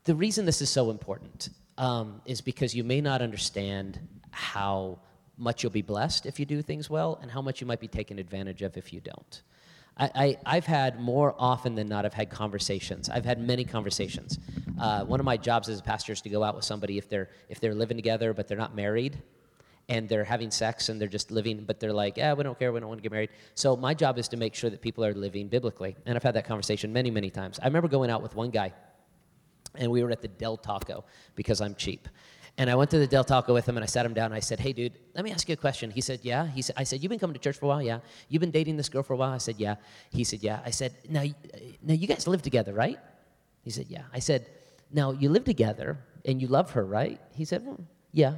[0.05, 4.01] the reason this is so important um, is because you may not understand
[4.33, 4.99] how
[5.39, 7.89] much you'll be blessed if you do things well and how much you might be
[7.89, 9.43] taken advantage of if you don't.
[9.97, 13.11] I, I, have had more often than not, I've had conversations.
[13.11, 14.39] I've had many conversations.
[14.81, 17.09] Uh, one of my jobs as a pastor is to go out with somebody if
[17.09, 19.23] they're, if they're living together but they're not married
[19.89, 22.73] and they're having sex and they're just living, but they're like, yeah, we don't care,
[22.73, 23.31] we don't want to get married.
[23.55, 25.97] So my job is to make sure that people are living biblically.
[26.07, 27.59] And I've had that conversation many, many times.
[27.61, 28.73] I remember going out with one guy
[29.75, 31.05] and we were at the Del Taco
[31.35, 32.09] because I'm cheap.
[32.59, 34.35] And I went to the Del Taco with him and I sat him down and
[34.35, 35.91] I said, Hey, dude, let me ask you a question.
[35.91, 36.47] He said, Yeah.
[36.47, 37.83] He said, I said, You've been coming to church for a while?
[37.83, 38.01] Yeah.
[38.29, 39.33] You've been dating this girl for a while?
[39.33, 39.77] I said, Yeah.
[40.11, 40.61] He said, Yeah.
[40.65, 41.23] I said, Now,
[41.83, 42.99] now you guys live together, right?
[43.63, 44.03] He said, Yeah.
[44.13, 44.47] I said,
[44.93, 47.21] Now you live together and you love her, right?
[47.35, 47.67] He said,
[48.13, 48.35] Yeah.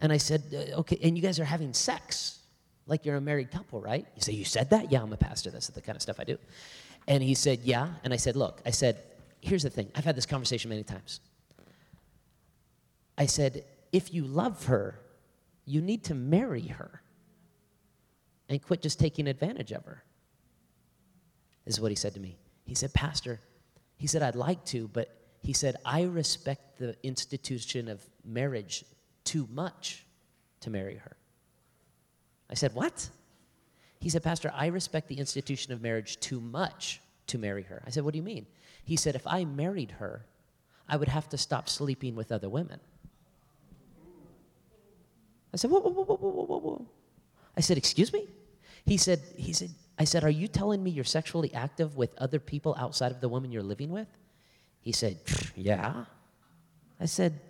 [0.00, 2.38] And I said, uh, Okay, and you guys are having sex
[2.86, 4.06] like you're a married couple, right?
[4.14, 4.90] He said, You said that?
[4.90, 5.50] Yeah, I'm a pastor.
[5.50, 6.38] That's the kind of stuff I do.
[7.06, 7.88] And he said, Yeah.
[8.04, 9.02] And I said, Look, I said,
[9.42, 9.90] Here's the thing.
[9.94, 11.20] I've had this conversation many times.
[13.20, 14.98] I said, if you love her,
[15.66, 17.02] you need to marry her
[18.48, 20.02] and quit just taking advantage of her.
[21.66, 22.38] This is what he said to me.
[22.64, 23.38] He said, Pastor,
[23.98, 28.86] he said, I'd like to, but he said, I respect the institution of marriage
[29.24, 30.06] too much
[30.60, 31.14] to marry her.
[32.48, 33.10] I said, What?
[34.00, 37.82] He said, Pastor, I respect the institution of marriage too much to marry her.
[37.86, 38.46] I said, What do you mean?
[38.82, 40.24] He said, If I married her,
[40.88, 42.80] I would have to stop sleeping with other women.
[45.52, 46.86] I said, whoa, whoa, whoa, whoa, whoa, whoa, whoa.
[47.56, 48.28] I said, excuse me?
[48.84, 52.38] He said, he said, I said, are you telling me you're sexually active with other
[52.38, 54.08] people outside of the woman you're living with?
[54.80, 55.18] He said,
[55.56, 56.04] yeah.
[56.98, 57.40] I said,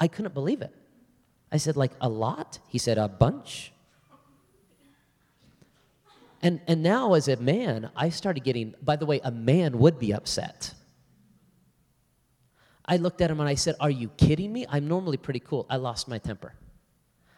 [0.00, 0.74] I couldn't believe it.
[1.52, 2.58] I said, like a lot?
[2.68, 3.72] He said, a bunch.
[6.42, 9.98] And, and now, as a man, I started getting, by the way, a man would
[9.98, 10.74] be upset.
[12.88, 14.66] I looked at him and I said, Are you kidding me?
[14.68, 15.66] I'm normally pretty cool.
[15.68, 16.54] I lost my temper.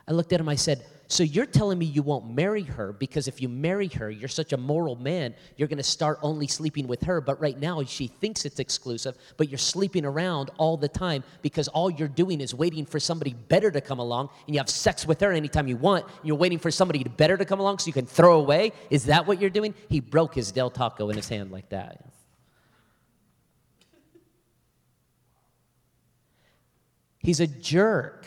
[0.09, 3.29] I looked at him, I said, So you're telling me you won't marry her because
[3.29, 7.03] if you marry her, you're such a moral man, you're to start only sleeping with
[7.03, 7.21] her.
[7.21, 11.69] But right now, she thinks it's exclusive, but you're sleeping around all the time because
[11.69, 15.07] all you're doing is waiting for somebody better to come along and you have sex
[15.07, 16.07] with her anytime you want.
[16.23, 18.73] You're waiting for somebody better to come along so you can throw away.
[18.89, 19.75] Is that what you're doing?
[19.89, 22.03] He broke his Del Taco in his hand like that.
[27.19, 28.27] He's a jerk.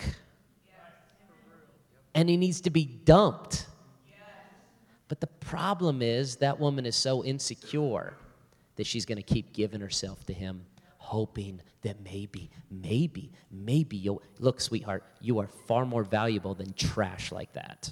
[2.13, 3.68] And he needs to be dumped.
[5.07, 8.13] But the problem is that woman is so insecure
[8.76, 10.65] that she's going to keep giving herself to him,
[10.97, 14.22] hoping that maybe, maybe, maybe you'll.
[14.39, 17.91] Look, sweetheart, you are far more valuable than trash like that.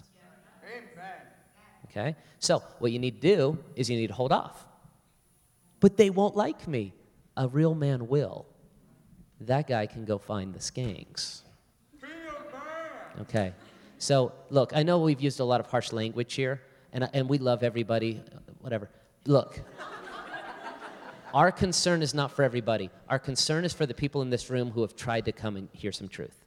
[1.89, 2.15] Okay?
[2.39, 4.65] So, what you need to do is you need to hold off.
[5.79, 6.93] But they won't like me.
[7.35, 8.45] A real man will
[9.41, 11.41] that guy can go find the skanks.
[13.21, 13.53] Okay.
[13.97, 16.61] So, look, I know we've used a lot of harsh language here,
[16.93, 18.21] and, and we love everybody,
[18.61, 18.89] whatever.
[19.25, 19.61] Look,
[21.33, 22.89] our concern is not for everybody.
[23.09, 25.67] Our concern is for the people in this room who have tried to come and
[25.73, 26.45] hear some truth.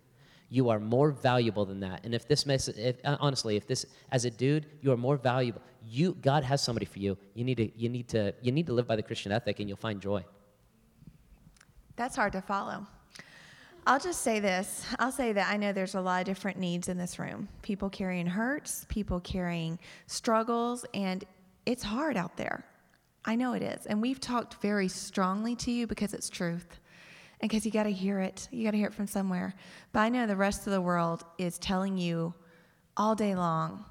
[0.48, 2.04] You are more valuable than that.
[2.04, 5.16] And if this mess, if, uh, honestly, if this, as a dude, you are more
[5.16, 5.62] valuable.
[5.86, 7.16] You, God has somebody for you.
[7.34, 9.68] You need to, you need to, you need to live by the Christian ethic, and
[9.68, 10.24] you'll find joy.
[12.02, 12.84] That's hard to follow.
[13.86, 14.84] I'll just say this.
[14.98, 17.48] I'll say that I know there's a lot of different needs in this room.
[17.62, 21.24] People carrying hurts, people carrying struggles, and
[21.64, 22.64] it's hard out there.
[23.24, 23.86] I know it is.
[23.86, 26.80] And we've talked very strongly to you because it's truth.
[27.40, 28.48] And because you got to hear it.
[28.50, 29.54] You got to hear it from somewhere.
[29.92, 32.34] But I know the rest of the world is telling you
[32.96, 33.84] all day long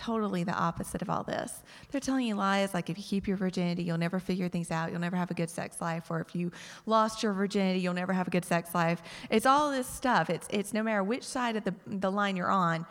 [0.00, 1.62] totally the opposite of all this.
[1.90, 4.90] They're telling you lies like if you keep your virginity, you'll never figure things out,
[4.90, 6.52] you'll never have a good sex life, or if you
[6.86, 9.02] lost your virginity, you'll never have a good sex life.
[9.28, 10.30] It's all this stuff.
[10.30, 12.86] It's it's no matter which side of the, the line you're on,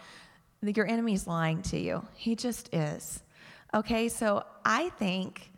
[0.62, 2.06] your enemy's lying to you.
[2.14, 3.24] He just is.
[3.74, 5.52] Okay, so I think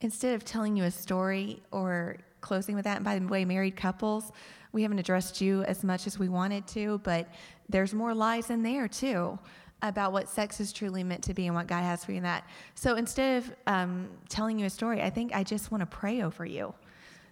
[0.00, 3.76] instead of telling you a story or closing with that, and by the way, married
[3.76, 4.32] couples,
[4.72, 7.28] we haven't addressed you as much as we wanted to, but
[7.68, 9.38] there's more lies in there too
[9.84, 12.22] about what sex is truly meant to be and what God has for you in
[12.24, 12.46] that.
[12.74, 16.22] So instead of um, telling you a story, I think I just want to pray
[16.22, 16.74] over you.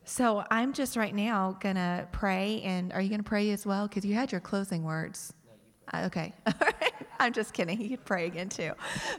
[0.05, 2.61] So I'm just right now going to pray.
[2.63, 3.89] And are you going to pray as well?
[3.89, 5.33] Because you had your closing words.
[5.93, 6.33] Uh, okay.
[6.47, 6.93] All right.
[7.19, 7.81] I'm just kidding.
[7.81, 8.73] You could pray again too.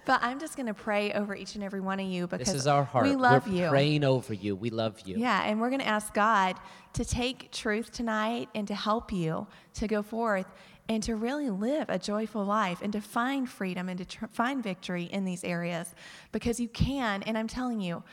[0.06, 2.56] But I'm just going to pray over each and every one of you because this
[2.56, 3.06] is our heart.
[3.06, 3.70] we love We're you.
[3.70, 4.56] praying over you.
[4.56, 5.18] We love you.
[5.18, 6.58] Yeah, and we're going to ask God
[6.94, 10.48] to take truth tonight and to help you to go forth
[10.90, 14.62] and to really live a joyful life and to find freedom and to tr- find
[14.62, 15.94] victory in these areas
[16.32, 17.24] because you can.
[17.24, 18.04] And I'm telling you,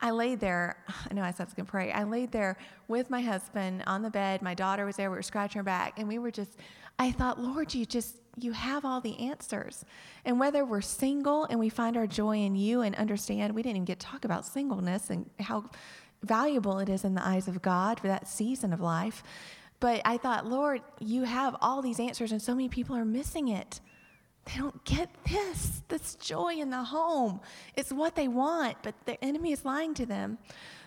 [0.00, 0.76] I laid there,
[1.10, 1.92] I know I said I was going to pray.
[1.92, 2.56] I laid there
[2.88, 4.42] with my husband on the bed.
[4.42, 5.10] My daughter was there.
[5.10, 5.98] We were scratching her back.
[5.98, 6.56] And we were just,
[6.98, 9.84] I thought, Lord, you just, you have all the answers.
[10.24, 13.76] And whether we're single and we find our joy in you and understand, we didn't
[13.76, 15.70] even get to talk about singleness and how
[16.22, 19.22] valuable it is in the eyes of God for that season of life.
[19.82, 23.48] But I thought, Lord, you have all these answers, and so many people are missing
[23.48, 23.80] it.
[24.44, 27.40] They don't get this, this joy in the home.
[27.74, 30.38] It's what they want, but the enemy is lying to them.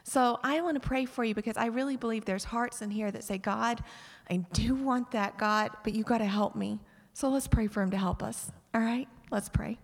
[0.05, 3.11] So I want to pray for you because I really believe there's hearts in here
[3.11, 3.84] that say, God,
[4.30, 6.80] I do want that, God, but you got to help me.
[7.11, 8.49] So let's pray for him to help us.
[8.73, 9.09] All right?
[9.30, 9.77] Let's pray.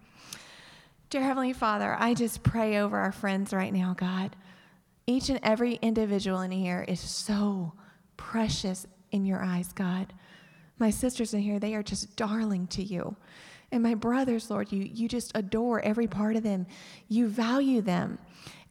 [1.10, 4.38] Dear Heavenly Father, I just pray over our friends right now, God.
[5.06, 7.74] Each and every individual in here is so
[8.16, 10.14] precious in your eyes, God.
[10.80, 13.16] My sisters in here, they are just darling to you.
[13.72, 16.66] And my brothers, Lord, you, you just adore every part of them.
[17.08, 18.20] You value them.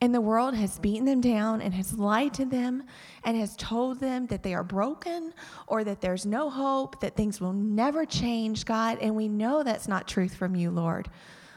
[0.03, 2.85] And the world has beaten them down and has lied to them
[3.25, 5.33] and has told them that they are broken
[5.67, 8.99] or that there's no hope, that things will never change, God.
[9.01, 11.09] And we know that's not truth from you, Lord.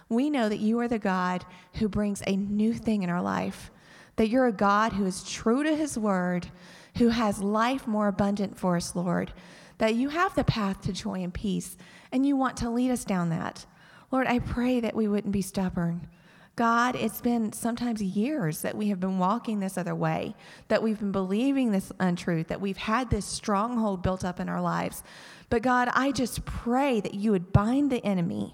[0.10, 1.46] We know that you are the God
[1.76, 3.72] who brings a new thing in our life,
[4.18, 6.48] that you're a God who is true to his word,
[6.98, 9.34] who has life more abundant for us, Lord,
[9.78, 11.78] that you have the path to joy and peace,
[12.12, 13.66] and you want to lead us down that.
[14.12, 16.08] Lord, I pray that we wouldn't be stubborn.
[16.56, 20.36] God, it's been sometimes years that we have been walking this other way,
[20.68, 24.62] that we've been believing this untruth, that we've had this stronghold built up in our
[24.62, 25.04] lives.
[25.50, 28.54] But God, I just pray that you would bind the enemy.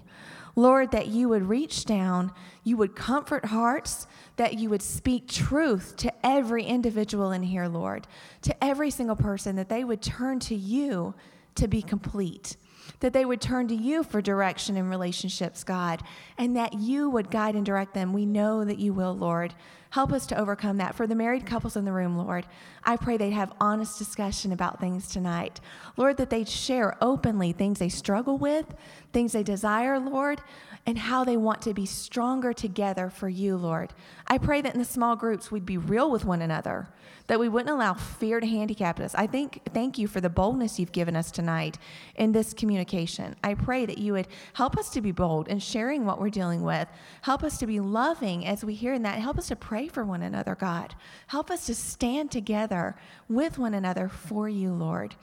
[0.56, 2.32] Lord, that you would reach down,
[2.64, 4.06] you would comfort hearts,
[4.36, 8.06] that you would speak truth to every individual in here, Lord,
[8.42, 11.14] to every single person, that they would turn to you
[11.54, 12.56] to be complete,
[13.00, 16.02] that they would turn to you for direction in relationships, God,
[16.38, 18.12] and that you would guide and direct them.
[18.12, 19.54] We know that you will, Lord.
[19.90, 20.94] Help us to overcome that.
[20.94, 22.46] For the married couples in the room, Lord,
[22.84, 25.60] I pray they'd have honest discussion about things tonight.
[25.96, 28.66] Lord, that they'd share openly things they struggle with,
[29.12, 30.40] things they desire, Lord,
[30.86, 33.92] and how they want to be stronger together for you, Lord.
[34.26, 36.88] I pray that in the small groups we'd be real with one another,
[37.26, 39.14] that we wouldn't allow fear to handicap us.
[39.14, 41.78] I think thank you for the boldness you've given us tonight
[42.16, 43.36] in this communication.
[43.44, 46.62] I pray that you would help us to be bold in sharing what we're dealing
[46.62, 46.88] with.
[47.22, 49.18] Help us to be loving as we hear in that.
[49.18, 50.94] Help us to pray for one another, God.
[51.26, 52.96] Help us to stand together
[53.28, 55.14] with one another for you, Lord.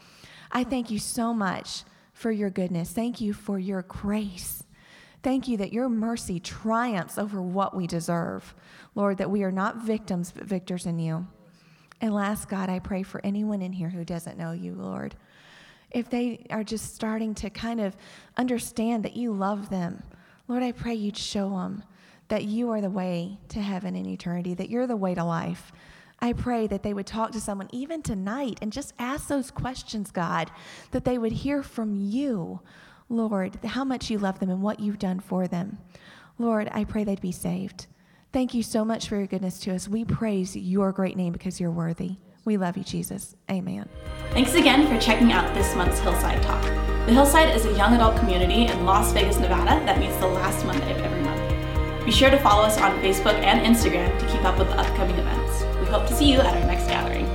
[0.51, 2.91] I thank you so much for your goodness.
[2.91, 4.63] Thank you for your grace.
[5.27, 8.55] Thank you that your mercy triumphs over what we deserve.
[8.95, 11.27] Lord, that we are not victims, but victors in you.
[11.99, 15.15] And last, God, I pray for anyone in here who doesn't know you, Lord.
[15.91, 17.97] If they are just starting to kind of
[18.37, 20.01] understand that you love them,
[20.47, 21.83] Lord, I pray you'd show them
[22.29, 25.73] that you are the way to heaven and eternity, that you're the way to life.
[26.21, 30.09] I pray that they would talk to someone even tonight and just ask those questions,
[30.09, 30.49] God,
[30.91, 32.61] that they would hear from you,
[33.09, 35.77] Lord, how much you love them and what you've done for them.
[36.37, 37.87] Lord, I pray they'd be saved.
[38.33, 39.87] Thank you so much for your goodness to us.
[39.87, 42.17] We praise your great name because you're worthy.
[42.45, 43.35] We love you, Jesus.
[43.49, 43.89] Amen.
[44.31, 46.63] Thanks again for checking out this month's Hillside Talk.
[47.05, 50.65] The Hillside is a young adult community in Las Vegas, Nevada that meets the last
[50.65, 52.05] Monday of every month.
[52.05, 55.15] Be sure to follow us on Facebook and Instagram to keep up with the upcoming
[55.15, 55.63] events.
[55.79, 57.26] We hope to see you at our next gathering.